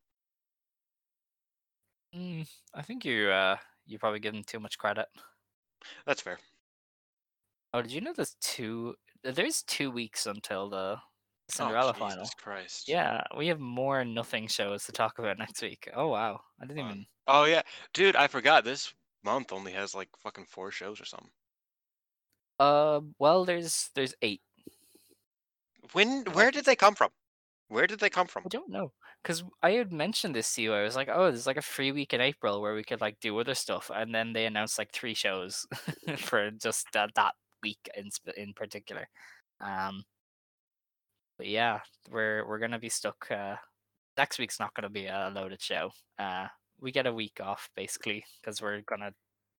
Mm, 2.13 2.47
I 2.74 2.82
think 2.82 3.05
you 3.05 3.30
uh 3.30 3.57
you 3.86 3.99
probably 3.99 4.19
give 4.19 4.34
them 4.34 4.43
too 4.43 4.59
much 4.59 4.78
credit. 4.78 5.07
That's 6.05 6.22
fair. 6.22 6.39
Oh, 7.74 7.82
did 7.82 7.91
you 7.91 8.01
know 8.01 8.13
there's 8.13 8.36
two? 8.41 8.95
There's 9.24 9.63
two 9.63 9.91
weeks 9.91 10.26
until 10.26 10.69
the 10.69 10.97
Oh, 11.59 11.71
Cinderella 11.71 11.93
Jesus 11.93 11.99
final. 12.09 12.29
Christ. 12.33 12.87
Yeah, 12.87 13.23
we 13.37 13.47
have 13.47 13.59
more 13.59 14.03
nothing 14.05 14.47
shows 14.47 14.85
to 14.85 14.91
talk 14.91 15.19
about 15.19 15.37
next 15.37 15.61
week. 15.61 15.87
Oh 15.93 16.07
wow, 16.07 16.41
I 16.59 16.65
didn't 16.65 16.79
even. 16.85 17.07
Oh 17.27 17.45
yeah, 17.45 17.63
dude, 17.93 18.15
I 18.15 18.27
forgot 18.27 18.63
this 18.63 18.93
month 19.23 19.51
only 19.51 19.71
has 19.73 19.95
like 19.95 20.09
fucking 20.17 20.45
four 20.45 20.71
shows 20.71 21.01
or 21.01 21.05
something. 21.05 21.31
Uh, 22.59 23.01
well, 23.19 23.45
there's 23.45 23.89
there's 23.95 24.15
eight. 24.21 24.41
When? 25.93 26.23
Where 26.33 26.51
did 26.51 26.65
they 26.65 26.75
come 26.75 26.95
from? 26.95 27.11
Where 27.67 27.87
did 27.87 27.99
they 27.99 28.09
come 28.09 28.27
from? 28.27 28.43
I 28.45 28.49
don't 28.49 28.69
know, 28.69 28.93
because 29.23 29.43
I 29.63 29.71
had 29.71 29.91
mentioned 29.91 30.35
this 30.35 30.53
to 30.55 30.61
you. 30.61 30.73
I 30.73 30.83
was 30.83 30.95
like, 30.95 31.09
"Oh, 31.09 31.31
there's 31.31 31.47
like 31.47 31.57
a 31.57 31.61
free 31.61 31.91
week 31.91 32.13
in 32.13 32.21
April 32.21 32.61
where 32.61 32.75
we 32.75 32.83
could 32.83 33.01
like 33.01 33.19
do 33.19 33.37
other 33.39 33.55
stuff," 33.55 33.89
and 33.93 34.13
then 34.13 34.33
they 34.33 34.45
announced 34.45 34.77
like 34.77 34.91
three 34.91 35.13
shows 35.13 35.65
for 36.17 36.51
just 36.51 36.87
that 36.93 37.11
that 37.15 37.35
week 37.63 37.89
in 37.95 38.09
in 38.35 38.53
particular. 38.53 39.07
Um, 39.61 40.03
but 41.41 41.49
yeah, 41.49 41.79
we're 42.11 42.47
we're 42.47 42.59
gonna 42.59 42.77
be 42.77 42.87
stuck. 42.87 43.25
Uh, 43.31 43.55
next 44.15 44.37
week's 44.37 44.59
not 44.59 44.75
gonna 44.75 44.91
be 44.91 45.07
a 45.07 45.31
loaded 45.33 45.59
show. 45.59 45.89
Uh, 46.19 46.45
we 46.79 46.91
get 46.91 47.07
a 47.07 47.13
week 47.13 47.39
off 47.41 47.67
basically 47.75 48.23
because 48.39 48.61
we're 48.61 48.81
gonna 48.81 49.11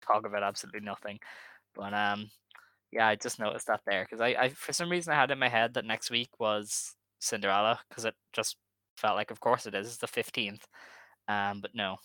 talk 0.06 0.28
about 0.28 0.44
absolutely 0.44 0.82
nothing. 0.82 1.18
But 1.74 1.92
um, 1.96 2.30
yeah, 2.92 3.08
I 3.08 3.16
just 3.16 3.40
noticed 3.40 3.66
that 3.66 3.82
there 3.88 4.04
because 4.04 4.22
I, 4.22 4.28
I 4.28 4.50
for 4.50 4.74
some 4.74 4.92
reason 4.92 5.12
I 5.12 5.16
had 5.16 5.32
in 5.32 5.40
my 5.40 5.50
head 5.50 5.74
that 5.74 5.86
next 5.86 6.12
week 6.12 6.30
was 6.40 6.94
Cinderella 7.20 7.80
because 7.90 8.06
it 8.06 8.14
just 8.32 8.58
felt 8.96 9.16
like, 9.16 9.32
of 9.32 9.40
course 9.40 9.66
it 9.66 9.74
is. 9.74 9.88
It's 9.88 9.98
the 9.98 10.06
fifteenth. 10.06 10.68
Um, 11.28 11.62
but 11.62 11.72
no, 11.74 11.96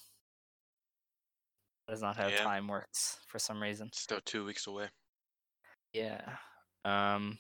that 1.86 1.92
is 1.92 2.00
not 2.00 2.16
how 2.16 2.28
Yeah. 2.28 2.42
time 2.42 2.66
works 2.66 3.18
for 3.26 3.38
some 3.38 3.62
reason. 3.62 3.90
Still 3.92 4.20
two 4.24 4.46
weeks 4.46 4.66
away. 4.68 4.88
Yeah. 5.92 6.36
Um, 6.86 7.36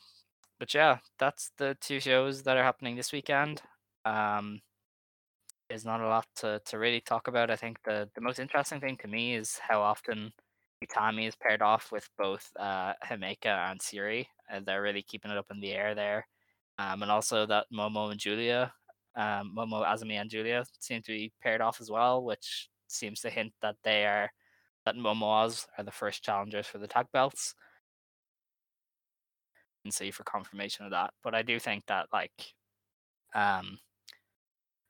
but 0.58 0.72
yeah, 0.74 0.98
that's 1.18 1.52
the 1.58 1.76
two 1.80 2.00
shows 2.00 2.42
that 2.42 2.56
are 2.56 2.62
happening 2.64 2.96
this 2.96 3.12
weekend. 3.12 3.62
Um, 4.04 4.60
there's 5.68 5.84
not 5.84 6.00
a 6.00 6.08
lot 6.08 6.26
to, 6.36 6.60
to 6.66 6.78
really 6.78 7.00
talk 7.00 7.28
about. 7.28 7.50
I 7.50 7.56
think 7.56 7.78
the, 7.84 8.08
the 8.14 8.20
most 8.20 8.38
interesting 8.38 8.80
thing 8.80 8.96
to 9.02 9.08
me 9.08 9.34
is 9.34 9.58
how 9.58 9.80
often 9.80 10.32
Utami 10.84 11.26
is 11.26 11.36
paired 11.36 11.62
off 11.62 11.90
with 11.90 12.08
both 12.16 12.50
uh, 12.58 12.92
Himeka 13.04 13.70
and 13.70 13.80
Syuri, 13.80 14.26
and 14.50 14.64
they're 14.64 14.82
really 14.82 15.02
keeping 15.02 15.30
it 15.30 15.38
up 15.38 15.50
in 15.50 15.60
the 15.60 15.72
air 15.72 15.94
there. 15.94 16.26
Um, 16.78 17.02
and 17.02 17.10
also 17.10 17.46
that 17.46 17.66
Momo 17.72 18.10
and 18.10 18.20
Giulia, 18.20 18.72
um, 19.16 19.54
Momo, 19.56 19.84
Azumi, 19.84 20.20
and 20.20 20.30
Giulia 20.30 20.64
seem 20.78 21.02
to 21.02 21.12
be 21.12 21.32
paired 21.42 21.60
off 21.60 21.80
as 21.80 21.90
well, 21.90 22.22
which 22.22 22.68
seems 22.86 23.20
to 23.20 23.30
hint 23.30 23.52
that 23.62 23.76
they 23.82 24.04
are 24.04 24.30
that 24.84 24.94
Momoaz 24.94 25.66
are 25.76 25.84
the 25.84 25.90
first 25.90 26.22
challengers 26.22 26.66
for 26.66 26.78
the 26.78 26.86
tag 26.86 27.06
belts 27.12 27.54
and 29.86 29.94
see 29.94 30.10
for 30.12 30.24
confirmation 30.24 30.84
of 30.86 30.92
that. 30.92 31.14
But 31.22 31.34
I 31.34 31.42
do 31.42 31.58
think 31.60 31.86
that 31.86 32.08
like 32.12 32.54
um 33.34 33.80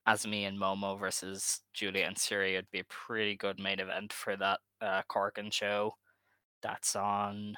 Azumi 0.06 0.42
and 0.42 0.58
Momo 0.58 0.98
versus 0.98 1.62
Giulia 1.74 2.06
and 2.06 2.16
Syuri 2.16 2.54
would 2.54 2.70
be 2.70 2.80
a 2.80 2.84
pretty 2.84 3.36
good 3.36 3.58
main 3.58 3.80
event 3.80 4.12
for 4.12 4.36
that 4.36 4.60
uh 4.80 5.02
Korakuen 5.10 5.52
show. 5.52 5.96
That's 6.62 6.96
on 6.96 7.56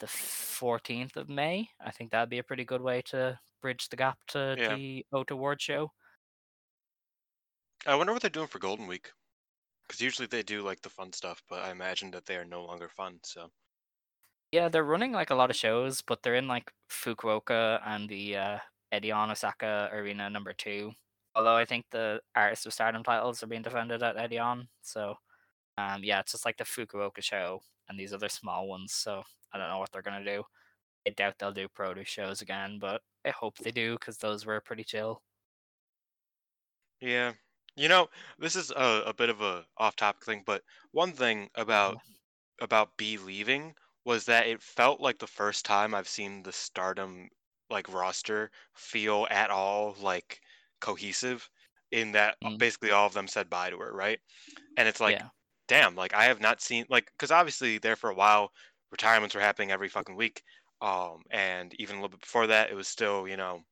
the 0.00 0.08
14th 0.08 1.16
of 1.16 1.28
May. 1.30 1.70
I 1.80 1.90
think 1.92 2.10
that'd 2.12 2.30
be 2.30 2.38
a 2.38 2.44
pretty 2.44 2.64
good 2.66 2.82
way 2.82 3.02
to 3.04 3.40
bridge 3.62 3.88
the 3.90 3.96
gap 3.96 4.18
to 4.28 4.56
Yeah. 4.56 4.76
the 4.76 5.06
Oat 5.12 5.30
Award 5.32 5.62
show. 5.62 5.92
I 7.84 7.94
wonder 7.94 8.14
what 8.14 8.22
they're 8.22 8.30
doing 8.30 8.46
for 8.46 8.58
Golden 8.58 8.86
Week. 8.86 9.12
Because 9.82 10.00
usually 10.00 10.26
they 10.26 10.42
do 10.42 10.62
like 10.62 10.82
the 10.82 10.90
fun 10.90 11.12
stuff, 11.12 11.42
but 11.48 11.64
I 11.64 11.70
imagine 11.70 12.10
that 12.12 12.26
they 12.26 12.36
are 12.36 12.44
no 12.44 12.64
longer 12.64 12.88
fun. 12.88 13.20
So 13.24 13.52
Yeah, 14.52 14.68
they're 14.68 14.84
running 14.84 15.12
like 15.12 15.30
a 15.30 15.34
lot 15.34 15.50
of 15.50 15.56
shows, 15.56 16.02
but 16.02 16.22
they're 16.22 16.34
in 16.34 16.48
like 16.48 16.72
Fukuoka 16.90 17.80
and 17.86 18.08
the 18.08 18.36
uh, 18.36 18.58
Edion 18.92 19.30
Osaka 19.30 19.88
Arena 19.92 20.28
number 20.30 20.52
two. 20.52 20.92
Although 21.34 21.56
I 21.56 21.64
think 21.64 21.86
the 21.90 22.20
Artist 22.34 22.66
of 22.66 22.72
Stardom 22.72 23.04
titles 23.04 23.42
are 23.42 23.46
being 23.46 23.62
defended 23.62 24.02
at 24.02 24.16
Edion, 24.16 24.68
so 24.82 25.16
um, 25.78 26.04
yeah, 26.04 26.20
it's 26.20 26.32
just 26.32 26.44
like 26.46 26.56
the 26.58 26.64
Fukuoka 26.64 27.22
show 27.22 27.62
and 27.88 27.98
these 27.98 28.12
other 28.14 28.28
small 28.28 28.68
ones. 28.68 28.92
So 28.94 29.24
I 29.52 29.58
don't 29.58 29.68
know 29.68 29.78
what 29.78 29.92
they're 29.92 30.02
gonna 30.02 30.24
do. 30.24 30.44
I 31.06 31.10
doubt 31.10 31.38
they'll 31.38 31.52
do 31.52 31.68
produce 31.68 32.08
shows 32.08 32.42
again, 32.42 32.78
but 32.80 33.02
I 33.26 33.30
hope 33.30 33.58
they 33.58 33.72
do 33.72 33.94
because 33.94 34.18
those 34.18 34.46
were 34.46 34.60
pretty 34.60 34.84
chill. 34.84 35.22
yeah, 37.00 37.32
you 37.76 37.88
know, 37.88 38.08
this 38.38 38.56
is 38.56 38.70
a, 38.70 39.02
a 39.06 39.14
bit 39.14 39.28
of 39.30 39.40
a 39.40 39.64
off-topic 39.78 40.24
thing, 40.24 40.42
but 40.44 40.62
one 40.92 41.12
thing 41.12 41.48
about 41.54 41.98
about 42.60 42.96
Bea 42.96 43.18
leaving 43.18 43.74
was 44.10 44.26
that 44.26 44.46
it 44.46 44.62
felt 44.62 45.00
like 45.00 45.18
the 45.18 45.26
first 45.26 45.64
time 45.64 45.94
I've 45.94 46.08
seen 46.08 46.42
the 46.42 46.52
Stardom 46.52 47.28
like 47.70 47.88
roster 47.88 48.50
feel 48.74 49.26
at 49.30 49.50
all 49.50 49.94
like 50.00 50.40
cohesive 50.80 51.48
in 51.92 52.12
that 52.12 52.38
Mm. 52.42 52.58
basically 52.58 52.90
all 52.90 53.06
of 53.06 53.14
them 53.14 53.28
said 53.28 53.48
bye 53.50 53.70
to 53.70 53.78
her, 53.78 53.92
right? 53.92 54.20
And 54.76 54.88
it's 54.88 55.00
like, 55.00 55.18
yeah, 55.18 55.28
damn, 55.68 55.94
like 55.96 56.14
I 56.14 56.24
have 56.24 56.40
not 56.40 56.60
seen 56.62 56.86
like 56.90 57.06
because 57.12 57.30
obviously 57.32 57.78
there 57.78 57.96
for 57.96 58.10
a 58.10 58.14
while 58.16 58.52
retirements 58.92 59.34
were 59.34 59.40
happening 59.42 59.70
every 59.72 59.88
fucking 59.90 60.16
week, 60.16 60.42
um, 60.82 61.22
and 61.30 61.74
even 61.80 61.96
a 61.96 62.00
little 62.00 62.10
bit 62.16 62.20
before 62.22 62.48
that 62.48 62.70
it 62.70 62.74
was 62.76 62.88
still 62.88 63.28
you 63.28 63.36
know 63.38 63.64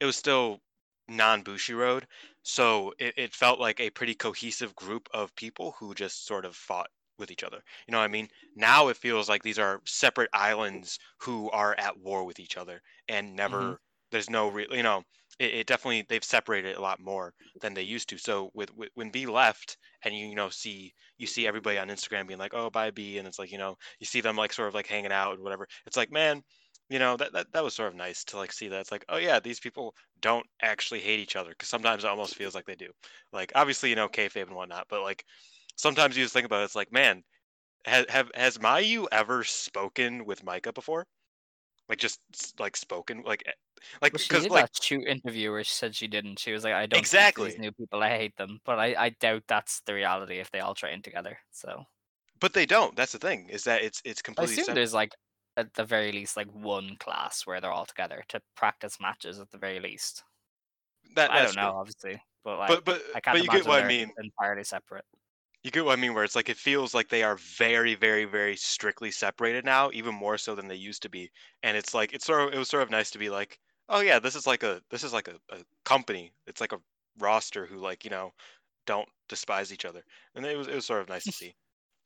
it 0.00 0.04
was 0.04 0.16
still 0.16 0.60
non 1.08 1.42
Bushiroad, 1.42 2.06
so 2.42 2.94
it, 2.98 3.14
it 3.16 3.34
felt 3.34 3.58
like 3.58 3.80
a 3.80 3.90
pretty 3.90 4.14
cohesive 4.14 4.74
group 4.76 5.08
of 5.12 5.34
people 5.34 5.72
who 5.72 5.94
just 5.96 6.24
sort 6.24 6.44
of 6.44 6.54
fought 6.56 6.90
with 7.18 7.30
each 7.30 7.44
other. 7.44 7.60
You 7.86 7.92
know 7.92 7.98
what 7.98 8.04
I 8.04 8.08
mean? 8.08 8.28
Now 8.56 8.88
it 8.88 8.96
feels 8.96 9.28
like 9.28 9.42
these 9.42 9.58
are 9.58 9.80
separate 9.86 10.30
islands 10.32 10.98
who 11.18 11.50
are 11.50 11.74
at 11.78 11.98
war 11.98 12.24
with 12.24 12.40
each 12.40 12.56
other, 12.56 12.80
and 13.08 13.28
mm-hmm. 13.28 13.36
never 13.36 13.80
there's 14.10 14.30
no 14.30 14.48
real 14.48 14.68
you 14.70 14.82
know 14.82 15.02
it, 15.38 15.54
it 15.54 15.66
definitely 15.66 16.04
they've 16.08 16.24
separated 16.24 16.76
a 16.76 16.80
lot 16.80 17.00
more 17.00 17.32
than 17.60 17.74
they 17.74 17.82
used 17.82 18.08
to. 18.10 18.18
So 18.18 18.50
with, 18.54 18.74
with 18.76 18.90
when 18.94 19.10
Bea 19.10 19.26
left, 19.26 19.76
and 20.04 20.14
you 20.14 20.26
you 20.26 20.34
know 20.34 20.48
see 20.48 20.92
you 21.18 21.26
see 21.26 21.46
everybody 21.46 21.78
on 21.78 21.88
Instagram 21.88 22.26
being 22.26 22.38
like, 22.38 22.54
oh 22.54 22.70
bye 22.70 22.90
Bea, 22.90 23.18
and 23.18 23.26
it's 23.26 23.38
like 23.38 23.52
you 23.52 23.58
know 23.58 23.76
you 24.00 24.06
see 24.06 24.20
them 24.20 24.36
like 24.36 24.52
sort 24.52 24.68
of 24.68 24.74
like 24.74 24.86
hanging 24.86 25.12
out 25.12 25.34
and 25.34 25.42
whatever. 25.42 25.66
It's 25.86 25.96
like 25.96 26.12
man, 26.12 26.42
you 26.88 26.98
know 26.98 27.16
that, 27.16 27.32
that 27.32 27.46
that 27.52 27.64
was 27.64 27.74
sort 27.74 27.88
of 27.88 27.96
nice 27.96 28.24
to 28.24 28.36
like 28.36 28.52
see 28.52 28.68
that 28.68 28.80
it's 28.80 28.92
like 28.92 29.04
oh 29.08 29.16
yeah 29.16 29.40
these 29.40 29.60
people 29.60 29.94
don't 30.20 30.46
actually 30.62 31.00
hate 31.00 31.20
each 31.20 31.36
other 31.36 31.50
because 31.50 31.68
sometimes 31.68 32.04
it 32.04 32.08
almost 32.08 32.36
feels 32.36 32.54
like 32.54 32.66
they 32.66 32.74
do 32.74 32.90
like 33.32 33.52
obviously 33.54 33.90
you 33.90 33.96
know 33.96 34.08
kayfabe 34.08 34.46
and 34.46 34.56
whatnot 34.56 34.86
but 34.88 35.02
like 35.02 35.24
sometimes 35.76 36.16
you 36.16 36.24
just 36.24 36.34
think 36.34 36.46
about 36.46 36.62
it 36.62 36.64
it's 36.64 36.74
like 36.76 36.92
man 36.92 37.22
has 37.86 38.06
have 38.08 38.30
has 38.34 38.58
Mayu 38.58 39.06
ever 39.12 39.44
spoken 39.44 40.24
with 40.26 40.44
Maika 40.44 40.74
before 40.74 41.06
like 41.88 41.98
just 41.98 42.20
like 42.60 42.76
spoken 42.76 43.22
like 43.22 43.42
eh, 43.46 43.52
like 44.02 44.12
well, 44.12 44.18
she 44.18 44.28
because 44.28 44.44
did 44.44 44.52
like 44.52 44.66
that 44.66 44.70
shoot 44.82 45.06
interview 45.06 45.50
where 45.50 45.64
she 45.64 45.74
said 45.74 45.94
she 45.94 46.06
didn't. 46.08 46.38
She 46.38 46.52
was 46.52 46.64
like, 46.64 46.72
"I 46.74 46.86
don't 46.86 47.00
Exactly. 47.00 47.48
these 47.48 47.58
new 47.58 47.72
people. 47.72 48.02
I 48.02 48.10
hate 48.10 48.36
them." 48.36 48.60
But 48.64 48.78
I, 48.78 48.94
I 48.98 49.08
doubt 49.10 49.44
that's 49.48 49.80
the 49.82 49.94
reality 49.94 50.38
if 50.38 50.50
they 50.50 50.60
all 50.60 50.74
train 50.74 51.02
together. 51.02 51.38
So 51.50 51.84
but 52.40 52.52
they 52.52 52.66
don't 52.66 52.96
that's 52.96 53.12
the 53.12 53.18
thing 53.18 53.48
is 53.48 53.64
that 53.64 53.82
it's 53.82 54.00
it's 54.04 54.22
completely. 54.22 54.52
I 54.58 54.62
assume 54.62 54.66
separate. 54.66 54.74
there's 54.74 54.94
like 54.94 55.12
at 55.56 55.74
the 55.74 55.84
very 55.84 56.12
least 56.12 56.36
like 56.36 56.48
one 56.48 56.96
class 56.96 57.46
where 57.46 57.60
they're 57.60 57.72
all 57.72 57.86
together 57.86 58.24
to 58.28 58.40
practice 58.56 59.00
matches 59.00 59.38
at 59.40 59.50
the 59.50 59.58
very 59.58 59.80
least. 59.80 60.24
that, 61.14 61.30
I 61.30 61.42
don't 61.42 61.54
know, 61.54 61.70
true. 61.70 61.78
obviously, 61.78 62.22
but 62.44 62.58
like 62.58 62.80
but 62.80 62.84
but 62.84 63.02
I 63.14 63.20
can't 63.20 63.34
but 63.34 63.42
you 63.42 63.48
imagine 63.48 63.66
get 63.66 63.66
what 63.66 63.84
I 63.84 63.88
mean 63.88 64.12
entirely 64.18 64.64
separate. 64.64 65.04
You 65.64 65.70
get 65.72 65.84
what 65.84 65.98
I 65.98 66.00
mean, 66.00 66.14
where 66.14 66.22
it's 66.24 66.36
like 66.36 66.48
it 66.48 66.56
feels 66.58 66.94
like 66.94 67.08
they 67.08 67.22
are 67.24 67.36
very, 67.36 67.94
very, 67.96 68.24
very 68.24 68.54
strictly 68.56 69.10
separated 69.10 69.64
now, 69.64 69.90
even 69.92 70.14
more 70.14 70.38
so 70.38 70.54
than 70.54 70.68
they 70.68 70.74
used 70.76 71.02
to 71.02 71.08
be. 71.08 71.32
And 71.62 71.76
it's 71.76 71.92
like 71.94 72.12
it's 72.12 72.26
sort 72.26 72.46
of 72.48 72.54
it 72.54 72.58
was 72.58 72.68
sort 72.68 72.82
of 72.84 72.90
nice 72.90 73.10
to 73.12 73.18
be 73.18 73.30
like, 73.30 73.58
oh 73.88 74.00
yeah, 74.00 74.18
this 74.20 74.36
is 74.36 74.46
like 74.46 74.62
a 74.62 74.82
this 74.90 75.02
is 75.02 75.12
like 75.12 75.26
a, 75.26 75.40
a 75.50 75.64
company. 75.84 76.32
It's 76.46 76.60
like 76.60 76.72
a 76.72 76.80
roster 77.18 77.66
who 77.66 77.78
like 77.78 78.04
you 78.04 78.10
know 78.10 78.32
don't 78.86 79.08
despise 79.28 79.72
each 79.72 79.84
other, 79.86 80.04
and 80.34 80.46
it 80.46 80.56
was 80.58 80.68
it 80.68 80.74
was 80.76 80.86
sort 80.86 81.02
of 81.02 81.08
nice 81.08 81.26
to 81.26 81.32
see, 81.40 81.56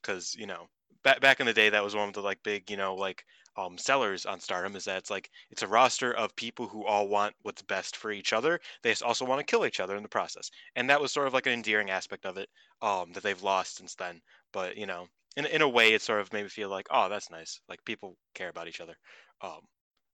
because 0.03 0.35
you 0.37 0.47
know 0.47 0.69
back 1.09 1.21
back 1.21 1.41
in 1.41 1.47
the 1.47 1.53
day 1.55 1.71
that 1.71 1.83
was 1.85 1.95
one 1.95 2.09
of 2.09 2.15
the 2.15 2.23
like 2.23 2.43
big 2.43 2.71
you 2.71 2.77
know 2.77 2.95
like 2.95 3.25
um 3.57 3.79
sellers 3.79 4.27
on 4.27 4.41
Stardom 4.41 4.77
is 4.77 4.85
that 4.85 4.99
it's 4.99 5.11
like 5.11 5.31
it's 5.51 5.63
a 5.63 5.69
roster 5.69 6.13
of 6.13 6.35
people 6.37 6.69
who 6.69 6.85
all 6.87 7.09
want 7.09 7.35
what's 7.43 7.63
best 7.63 7.97
for 7.97 8.11
each 8.13 8.33
other. 8.33 8.61
They 8.83 8.91
just 8.91 9.03
also 9.03 9.25
want 9.25 9.41
to 9.41 9.45
kill 9.51 9.67
each 9.67 9.81
other 9.81 9.97
in 9.97 10.03
the 10.03 10.09
process, 10.09 10.51
and 10.77 10.89
that 10.91 11.01
was 11.01 11.13
sort 11.13 11.27
of 11.27 11.35
like 11.35 11.47
an 11.47 11.53
endearing 11.53 11.91
aspect 11.91 12.27
of 12.27 12.37
it 12.39 12.49
um 12.83 13.13
that 13.13 13.23
they've 13.23 13.43
lost 13.43 13.77
since 13.77 13.95
then. 13.95 14.21
But 14.53 14.77
you 14.77 14.87
know, 14.87 15.09
in 15.37 15.47
in 15.47 15.63
a 15.63 15.69
way, 15.69 15.95
it 15.95 16.03
sort 16.03 16.21
of 16.21 16.33
made 16.33 16.45
me 16.45 16.49
feel 16.49 16.69
like, 16.69 16.87
oh, 16.91 17.09
that's 17.09 17.31
nice. 17.31 17.61
Like 17.69 17.85
people 17.85 18.17
care 18.35 18.49
about 18.51 18.69
each 18.69 18.81
other. 18.81 18.97
Um, 19.41 19.61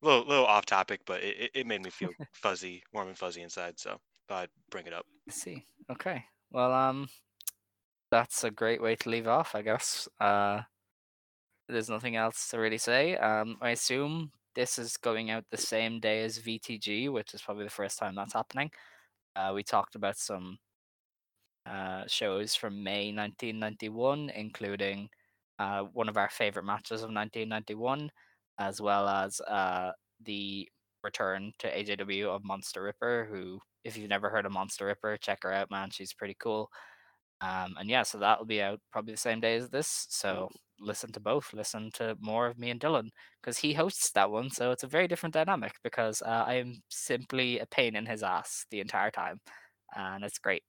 little 0.02 0.24
little 0.26 0.46
off 0.46 0.66
topic, 0.66 1.02
but 1.06 1.22
it, 1.22 1.50
it- 1.54 1.66
made 1.66 1.82
me 1.82 1.90
feel 1.90 2.12
fuzzy, 2.32 2.82
warm 2.92 3.08
and 3.08 3.18
fuzzy 3.18 3.42
inside. 3.42 3.78
So 3.78 3.98
thought 4.28 4.44
I'd 4.44 4.50
bring 4.70 4.86
it 4.86 4.92
up. 4.94 5.06
I 5.28 5.30
see. 5.32 5.66
Okay. 5.90 6.24
Well, 6.50 6.72
um, 6.72 7.08
that's 8.10 8.44
a 8.44 8.50
great 8.50 8.80
way 8.80 8.96
to 8.96 9.08
leave 9.08 9.26
off, 9.26 9.54
I 9.54 9.62
guess. 9.62 10.08
Uh, 10.20 10.62
there's 11.68 11.90
nothing 11.90 12.16
else 12.16 12.48
to 12.48 12.58
really 12.58 12.78
say. 12.78 13.16
Um, 13.16 13.56
I 13.60 13.70
assume 13.70 14.32
this 14.54 14.78
is 14.78 14.96
going 14.96 15.30
out 15.30 15.44
the 15.50 15.56
same 15.56 16.00
day 16.00 16.22
as 16.22 16.38
VTG, 16.38 17.10
which 17.10 17.34
is 17.34 17.42
probably 17.42 17.64
the 17.64 17.70
first 17.70 17.98
time 17.98 18.14
that's 18.14 18.34
happening. 18.34 18.70
Uh, 19.36 19.52
we 19.54 19.62
talked 19.62 19.94
about 19.94 20.16
some 20.16 20.58
uh, 21.66 22.04
shows 22.06 22.54
from 22.54 22.82
May 22.82 23.12
1991, 23.12 24.30
including 24.30 25.08
uh, 25.58 25.82
one 25.92 26.08
of 26.08 26.16
our 26.16 26.28
favorite 26.30 26.64
matches 26.64 27.00
of 27.00 27.10
1991, 27.10 28.10
as 28.58 28.80
well 28.80 29.08
as 29.08 29.40
uh, 29.40 29.90
the 30.22 30.68
return 31.02 31.52
to 31.58 31.68
AJW 31.68 32.26
of 32.26 32.44
Monster 32.44 32.82
Ripper, 32.82 33.28
who, 33.30 33.58
if 33.84 33.96
you've 33.96 34.08
never 34.08 34.30
heard 34.30 34.46
of 34.46 34.52
Monster 34.52 34.86
Ripper, 34.86 35.16
check 35.16 35.40
her 35.42 35.52
out, 35.52 35.70
man. 35.70 35.90
She's 35.90 36.12
pretty 36.12 36.36
cool. 36.38 36.70
Um, 37.44 37.74
and 37.78 37.90
yeah, 37.90 38.02
so 38.04 38.18
that'll 38.18 38.46
be 38.46 38.62
out 38.62 38.80
probably 38.92 39.12
the 39.12 39.18
same 39.18 39.40
day 39.40 39.56
as 39.56 39.68
this. 39.68 40.06
So 40.08 40.48
listen 40.80 41.12
to 41.12 41.20
both. 41.20 41.52
Listen 41.52 41.90
to 41.94 42.16
more 42.20 42.46
of 42.46 42.58
me 42.58 42.70
and 42.70 42.80
Dylan 42.80 43.08
because 43.42 43.58
he 43.58 43.74
hosts 43.74 44.10
that 44.12 44.30
one. 44.30 44.50
So 44.50 44.70
it's 44.70 44.82
a 44.84 44.88
very 44.88 45.08
different 45.08 45.34
dynamic 45.34 45.74
because 45.82 46.22
uh, 46.22 46.44
I 46.46 46.54
am 46.54 46.82
simply 46.88 47.58
a 47.58 47.66
pain 47.66 47.96
in 47.96 48.06
his 48.06 48.22
ass 48.22 48.66
the 48.70 48.80
entire 48.80 49.10
time, 49.10 49.40
and 49.96 50.24
it's 50.24 50.38
great. 50.38 50.62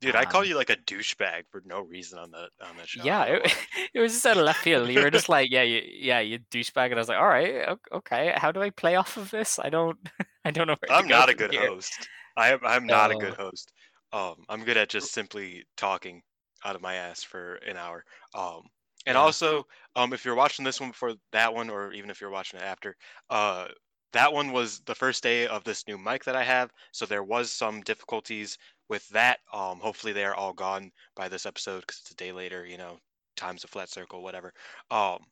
Dude, 0.00 0.14
I 0.16 0.24
call 0.26 0.42
Um, 0.42 0.46
you 0.46 0.56
like 0.56 0.70
a 0.70 0.76
douchebag 0.76 1.44
for 1.50 1.62
no 1.64 1.80
reason 1.80 2.18
on 2.18 2.30
that 2.32 2.50
on 2.60 2.76
that 2.76 2.88
show. 2.88 3.02
Yeah, 3.04 3.24
it, 3.24 3.56
it 3.94 4.00
was 4.00 4.12
just 4.12 4.26
out 4.26 4.36
of 4.36 4.44
left 4.44 4.60
field. 4.60 4.88
You 4.88 5.02
were 5.02 5.10
just 5.10 5.28
like, 5.28 5.50
yeah, 5.50 5.62
you, 5.62 5.82
yeah, 5.84 6.20
you 6.20 6.38
douchebag, 6.52 6.86
and 6.86 6.94
I 6.94 6.98
was 6.98 7.08
like, 7.08 7.18
all 7.18 7.26
right, 7.28 7.76
okay. 7.92 8.32
How 8.36 8.52
do 8.52 8.62
I 8.62 8.70
play 8.70 8.96
off 8.96 9.16
of 9.16 9.30
this? 9.30 9.58
I 9.58 9.70
don't, 9.70 9.98
I 10.44 10.50
don't 10.52 10.68
know. 10.68 10.76
I'm 10.90 11.08
not 11.08 11.28
a 11.28 11.34
good 11.34 11.52
here. 11.52 11.66
host. 11.68 12.08
I 12.36 12.50
am 12.52 12.60
I'm 12.64 12.86
not 12.86 13.10
a 13.10 13.16
good 13.16 13.34
host. 13.34 13.72
Um, 14.12 14.44
I'm 14.48 14.64
good 14.64 14.76
at 14.76 14.88
just 14.88 15.12
simply 15.12 15.64
talking 15.76 16.22
out 16.64 16.76
of 16.76 16.82
my 16.82 16.94
ass 16.94 17.22
for 17.22 17.56
an 17.56 17.76
hour. 17.76 18.04
Um, 18.34 18.68
and 19.06 19.16
Yeah. 19.16 19.16
also, 19.16 19.64
um, 19.96 20.12
if 20.12 20.24
you're 20.24 20.34
watching 20.34 20.64
this 20.64 20.80
one 20.80 20.90
before 20.90 21.14
that 21.32 21.54
one, 21.54 21.70
or 21.70 21.92
even 21.92 22.10
if 22.10 22.20
you're 22.20 22.30
watching 22.30 22.60
it 22.60 22.64
after, 22.64 22.96
uh, 23.30 23.68
that 24.12 24.32
one 24.32 24.52
was 24.52 24.80
the 24.80 24.94
first 24.94 25.22
day 25.22 25.46
of 25.46 25.64
this 25.64 25.86
new 25.86 25.98
mic 25.98 26.24
that 26.24 26.36
I 26.36 26.42
have, 26.44 26.70
so 26.92 27.04
there 27.06 27.22
was 27.22 27.52
some 27.52 27.82
difficulties 27.82 28.56
with 28.88 29.06
that. 29.10 29.40
Um, 29.52 29.80
hopefully 29.80 30.12
they 30.14 30.24
are 30.24 30.34
all 30.34 30.54
gone 30.54 30.90
by 31.14 31.28
this 31.28 31.44
episode 31.46 31.80
because 31.80 32.00
it's 32.00 32.10
a 32.10 32.14
day 32.14 32.32
later. 32.32 32.64
You 32.66 32.78
know, 32.78 32.98
time's 33.36 33.64
a 33.64 33.68
flat 33.68 33.90
circle, 33.90 34.22
whatever. 34.22 34.52
Um, 34.90 35.26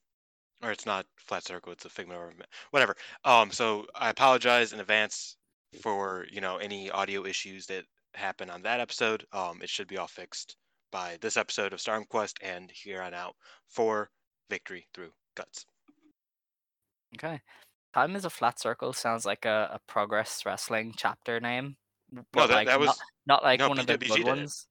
or 0.63 0.71
it's 0.73 0.87
not 0.87 1.07
flat 1.19 1.45
circle; 1.45 1.73
it's 1.73 1.85
a 1.85 1.91
figment 1.91 2.21
of 2.41 2.47
whatever. 2.71 2.97
Um, 3.25 3.51
so 3.51 3.87
I 3.95 4.11
apologize 4.11 4.73
in 4.73 4.81
advance 4.81 5.37
for 5.73 6.27
you 6.31 6.41
know 6.41 6.57
any 6.59 6.91
audio 6.91 7.25
issues 7.27 7.67
that 7.67 7.85
happen 8.17 8.51
on 8.51 8.63
that 8.63 8.81
episode. 8.81 9.25
Um, 9.33 9.61
it 9.63 9.69
should 9.69 9.89
be 9.89 9.99
all 9.99 10.07
fixed 10.07 10.57
by 10.91 11.19
this 11.21 11.37
episode 11.37 11.73
of 11.73 11.81
Stardom 11.81 12.07
Quest 12.09 12.39
and 12.43 12.71
here 12.71 13.03
on 13.03 13.15
out 13.15 13.35
for 13.69 14.11
victory 14.49 14.87
through 14.95 15.11
guts. 15.37 15.67
Okay. 17.15 17.41
Time 17.95 18.17
is 18.17 18.25
a 18.25 18.31
flat 18.31 18.61
circle 18.61 18.93
sounds 18.93 19.25
like 19.25 19.45
a, 19.45 19.71
a 19.73 19.81
progress 19.91 20.43
wrestling 20.45 20.93
chapter 20.97 21.41
name. 21.41 21.77
No, 22.13 22.23
that, 22.35 22.51
like, 22.51 22.67
that 22.67 22.79
was 22.79 22.89
not, 22.89 22.97
not 23.27 23.43
like 23.43 23.61
no, 23.61 23.69
one 23.69 23.79
of 23.79 23.87
the 23.87 23.99
good 23.99 24.09
did 24.09 24.19
it. 24.19 24.27
ones. 24.27 24.67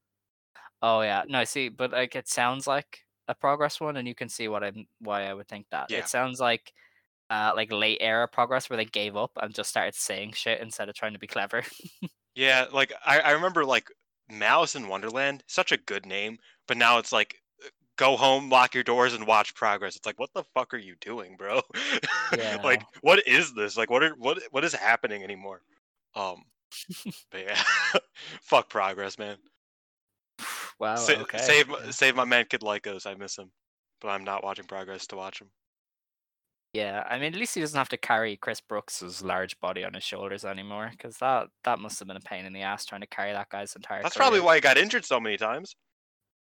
Oh 0.81 1.01
yeah, 1.01 1.23
no, 1.27 1.43
see, 1.43 1.69
but 1.69 1.91
like 1.91 2.15
it 2.15 2.27
sounds 2.27 2.67
like 2.67 2.99
a 3.27 3.33
progress 3.33 3.81
one, 3.81 3.97
and 3.97 4.07
you 4.07 4.15
can 4.15 4.29
see 4.29 4.47
what 4.47 4.63
I'm 4.63 4.85
why 4.99 5.25
I 5.25 5.33
would 5.33 5.47
think 5.47 5.65
that. 5.71 5.89
Yeah. 5.89 5.99
It 5.99 6.07
sounds 6.07 6.39
like 6.39 6.71
uh 7.31 7.53
like 7.55 7.71
late 7.71 7.97
era 8.01 8.27
progress 8.27 8.69
where 8.69 8.77
they 8.77 8.85
gave 8.85 9.15
up 9.15 9.31
and 9.41 9.53
just 9.53 9.71
started 9.71 9.95
saying 9.95 10.33
shit 10.33 10.61
instead 10.61 10.89
of 10.89 10.95
trying 10.95 11.13
to 11.13 11.19
be 11.19 11.27
clever. 11.27 11.63
yeah. 12.35 12.65
Like 12.71 12.93
I, 13.05 13.19
I 13.19 13.31
remember 13.31 13.65
like 13.65 13.89
Malice 14.29 14.75
in 14.75 14.87
Wonderland, 14.87 15.43
such 15.47 15.71
a 15.71 15.77
good 15.77 16.05
name, 16.05 16.37
but 16.67 16.77
now 16.77 16.97
it's 16.97 17.11
like 17.11 17.35
go 17.97 18.17
home, 18.17 18.49
lock 18.49 18.73
your 18.73 18.83
doors, 18.83 19.13
and 19.13 19.25
watch 19.25 19.55
progress. 19.55 19.95
It's 19.95 20.05
like 20.05 20.19
what 20.19 20.31
the 20.33 20.43
fuck 20.53 20.73
are 20.73 20.77
you 20.77 20.95
doing, 21.01 21.35
bro? 21.37 21.61
Yeah. 22.35 22.59
like 22.63 22.81
what 23.01 23.25
is 23.27 23.53
this? 23.53 23.77
Like 23.77 23.89
what 23.89 24.03
are 24.03 24.15
what 24.17 24.41
what 24.51 24.65
is 24.65 24.73
happening 24.73 25.23
anymore? 25.23 25.61
Um, 26.15 26.43
but 27.31 27.41
yeah, 27.41 27.61
fuck 28.41 28.69
progress, 28.69 29.17
man. 29.17 29.37
wow. 30.79 30.95
Sa- 30.95 31.13
okay. 31.13 31.37
Save 31.37 31.69
yeah. 31.69 31.91
save 31.91 32.15
my 32.15 32.25
man 32.25 32.45
Kid 32.49 32.61
Lycos. 32.61 33.05
I 33.05 33.13
miss 33.13 33.37
him, 33.37 33.51
but 34.01 34.09
I'm 34.09 34.23
not 34.23 34.43
watching 34.43 34.65
progress 34.65 35.05
to 35.07 35.15
watch 35.15 35.39
him. 35.39 35.49
Yeah, 36.75 37.07
I 37.09 37.17
mean, 37.17 37.33
at 37.33 37.39
least 37.39 37.55
he 37.55 37.61
doesn't 37.61 37.77
have 37.77 37.87
to 37.87 37.97
carry 37.97 38.35
Chris 38.35 38.59
Brooks's 38.59 39.23
large 39.23 39.57
body 39.61 39.85
on 39.85 39.93
his 39.93 40.03
shoulders 40.03 40.43
anymore, 40.43 40.89
because 40.91 41.15
that 41.19 41.47
that 41.63 41.79
must 41.79 41.99
have 41.99 42.09
been 42.09 42.17
a 42.17 42.19
pain 42.21 42.45
in 42.45 42.51
the 42.51 42.63
ass 42.63 42.83
trying 42.83 42.99
to 42.99 43.07
carry 43.07 43.31
that 43.31 43.47
guy's 43.47 43.77
entire. 43.77 44.03
That's 44.03 44.17
probably 44.17 44.41
why 44.41 44.55
he 44.55 44.61
got 44.61 44.77
injured 44.77 45.05
so 45.05 45.17
many 45.17 45.37
times. 45.37 45.73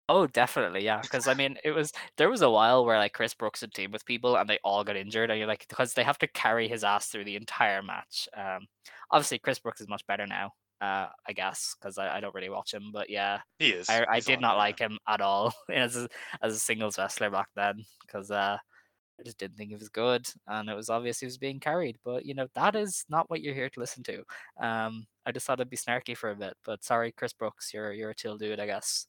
Oh, 0.09 0.25
definitely, 0.25 0.83
yeah. 0.83 1.01
Because 1.01 1.27
I 1.27 1.35
mean, 1.35 1.57
it 1.63 1.69
was 1.69 1.91
there 2.17 2.31
was 2.31 2.41
a 2.41 2.49
while 2.49 2.83
where 2.83 2.97
like 2.97 3.13
Chris 3.13 3.35
Brooks 3.35 3.61
would 3.61 3.75
team 3.75 3.91
with 3.91 4.07
people 4.07 4.35
and 4.35 4.49
they 4.49 4.57
all 4.63 4.83
got 4.83 4.95
injured, 4.95 5.29
and 5.29 5.37
you're 5.37 5.47
like, 5.47 5.67
because 5.69 5.93
they 5.93 6.03
have 6.03 6.17
to 6.17 6.27
carry 6.27 6.67
his 6.67 6.83
ass 6.83 7.09
through 7.09 7.25
the 7.25 7.35
entire 7.35 7.83
match. 7.83 8.27
Um, 8.35 8.65
obviously 9.11 9.37
Chris 9.37 9.59
Brooks 9.59 9.81
is 9.81 9.87
much 9.87 10.05
better 10.07 10.25
now. 10.25 10.49
Uh, 10.81 11.09
I 11.29 11.33
guess 11.33 11.75
because 11.79 11.99
I, 11.99 12.17
I 12.17 12.19
don't 12.21 12.33
really 12.33 12.49
watch 12.49 12.73
him, 12.73 12.89
but 12.91 13.07
yeah, 13.07 13.41
He 13.59 13.69
is. 13.69 13.87
I, 13.87 14.03
I 14.09 14.19
did 14.19 14.41
not 14.41 14.57
like 14.57 14.79
him 14.79 14.97
at 15.07 15.21
all 15.21 15.53
as 15.71 15.95
a, 15.95 16.09
as 16.41 16.55
a 16.55 16.59
singles 16.59 16.97
wrestler 16.97 17.29
back 17.29 17.49
then 17.55 17.85
because 18.01 18.31
uh, 18.31 18.57
I 19.23 19.25
just 19.25 19.37
didn't 19.37 19.55
think 19.55 19.69
he 19.69 19.75
was 19.75 19.87
good, 19.89 20.27
and 20.47 20.69
it 20.69 20.75
was 20.75 20.89
obvious 20.89 21.19
he 21.19 21.25
was 21.25 21.37
being 21.37 21.59
carried. 21.59 21.97
But 22.03 22.25
you 22.25 22.33
know 22.33 22.47
that 22.55 22.75
is 22.75 23.05
not 23.07 23.29
what 23.29 23.41
you're 23.41 23.53
here 23.53 23.69
to 23.69 23.79
listen 23.79 24.03
to. 24.03 24.23
Um, 24.59 25.07
I 25.25 25.31
just 25.31 25.45
thought 25.45 25.59
it'd 25.59 25.69
be 25.69 25.77
snarky 25.77 26.15
for 26.15 26.31
a 26.31 26.35
bit, 26.35 26.55
but 26.65 26.83
sorry, 26.83 27.13
Chris 27.13 27.31
Brooks, 27.31 27.73
you're 27.73 27.93
you're 27.93 28.09
a 28.09 28.15
chill 28.15 28.37
dude, 28.37 28.59
I 28.59 28.65
guess. 28.65 29.07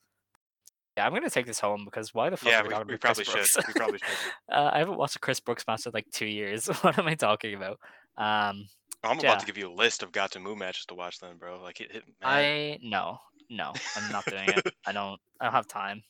Yeah, 0.96 1.06
I'm 1.06 1.12
gonna 1.12 1.28
take 1.30 1.46
this 1.46 1.58
home 1.58 1.84
because 1.84 2.14
why 2.14 2.30
the 2.30 2.36
fuck 2.36 2.52
Yeah, 2.52 2.62
we, 2.62 2.68
we, 2.68 2.92
we 2.92 2.96
probably 2.96 3.24
should. 3.24 3.48
We 3.66 3.72
probably 3.72 3.98
should. 3.98 4.08
uh, 4.52 4.70
I 4.72 4.78
haven't 4.78 4.96
watched 4.98 5.16
a 5.16 5.18
Chris 5.18 5.40
Brooks 5.40 5.64
match 5.66 5.86
in 5.86 5.92
like 5.92 6.06
two 6.12 6.26
years. 6.26 6.66
what 6.82 6.96
am 6.96 7.08
I 7.08 7.16
talking 7.16 7.54
about? 7.54 7.80
Um, 8.16 8.68
I'm 9.02 9.18
about 9.18 9.22
Yeah. 9.22 9.36
to 9.38 9.46
give 9.46 9.58
you 9.58 9.68
a 9.68 9.74
list 9.74 10.04
of 10.04 10.12
got 10.12 10.30
to 10.32 10.38
move 10.38 10.58
matches 10.58 10.86
to 10.86 10.94
watch 10.94 11.18
then, 11.18 11.36
bro. 11.36 11.60
Like 11.60 11.80
man. 11.80 12.02
I 12.22 12.78
no, 12.82 13.18
no, 13.50 13.72
I'm 13.96 14.12
not 14.12 14.24
doing 14.26 14.48
it. 14.48 14.64
I 14.86 14.92
don't. 14.92 15.20
I 15.40 15.46
don't 15.46 15.54
have 15.54 15.66
time. 15.66 16.04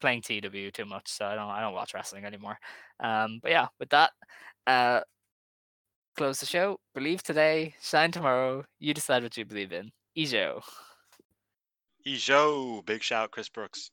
Playing 0.00 0.22
TW 0.22 0.72
too 0.72 0.84
much, 0.84 1.08
so 1.08 1.26
I 1.26 1.36
don't. 1.36 1.48
I 1.48 1.60
don't 1.60 1.74
watch 1.74 1.94
wrestling 1.94 2.24
anymore. 2.24 2.58
Um, 2.98 3.38
but 3.40 3.52
yeah, 3.52 3.68
with 3.78 3.90
that, 3.90 4.10
uh, 4.66 5.00
close 6.16 6.40
the 6.40 6.46
show. 6.46 6.80
Believe 6.94 7.22
today, 7.22 7.74
shine 7.80 8.10
tomorrow. 8.10 8.64
You 8.80 8.92
decide 8.92 9.22
what 9.22 9.36
you 9.36 9.44
believe 9.44 9.72
in. 9.72 9.92
Ijo. 10.16 10.62
Ijo, 12.04 12.84
big 12.84 13.02
shout, 13.04 13.30
Chris 13.30 13.48
Brooks, 13.48 13.90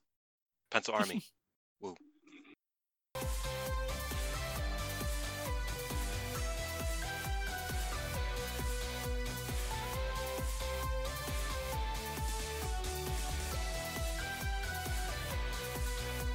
Pencil 0.72 0.94
Army. 0.94 1.22
Woo. 1.80 1.94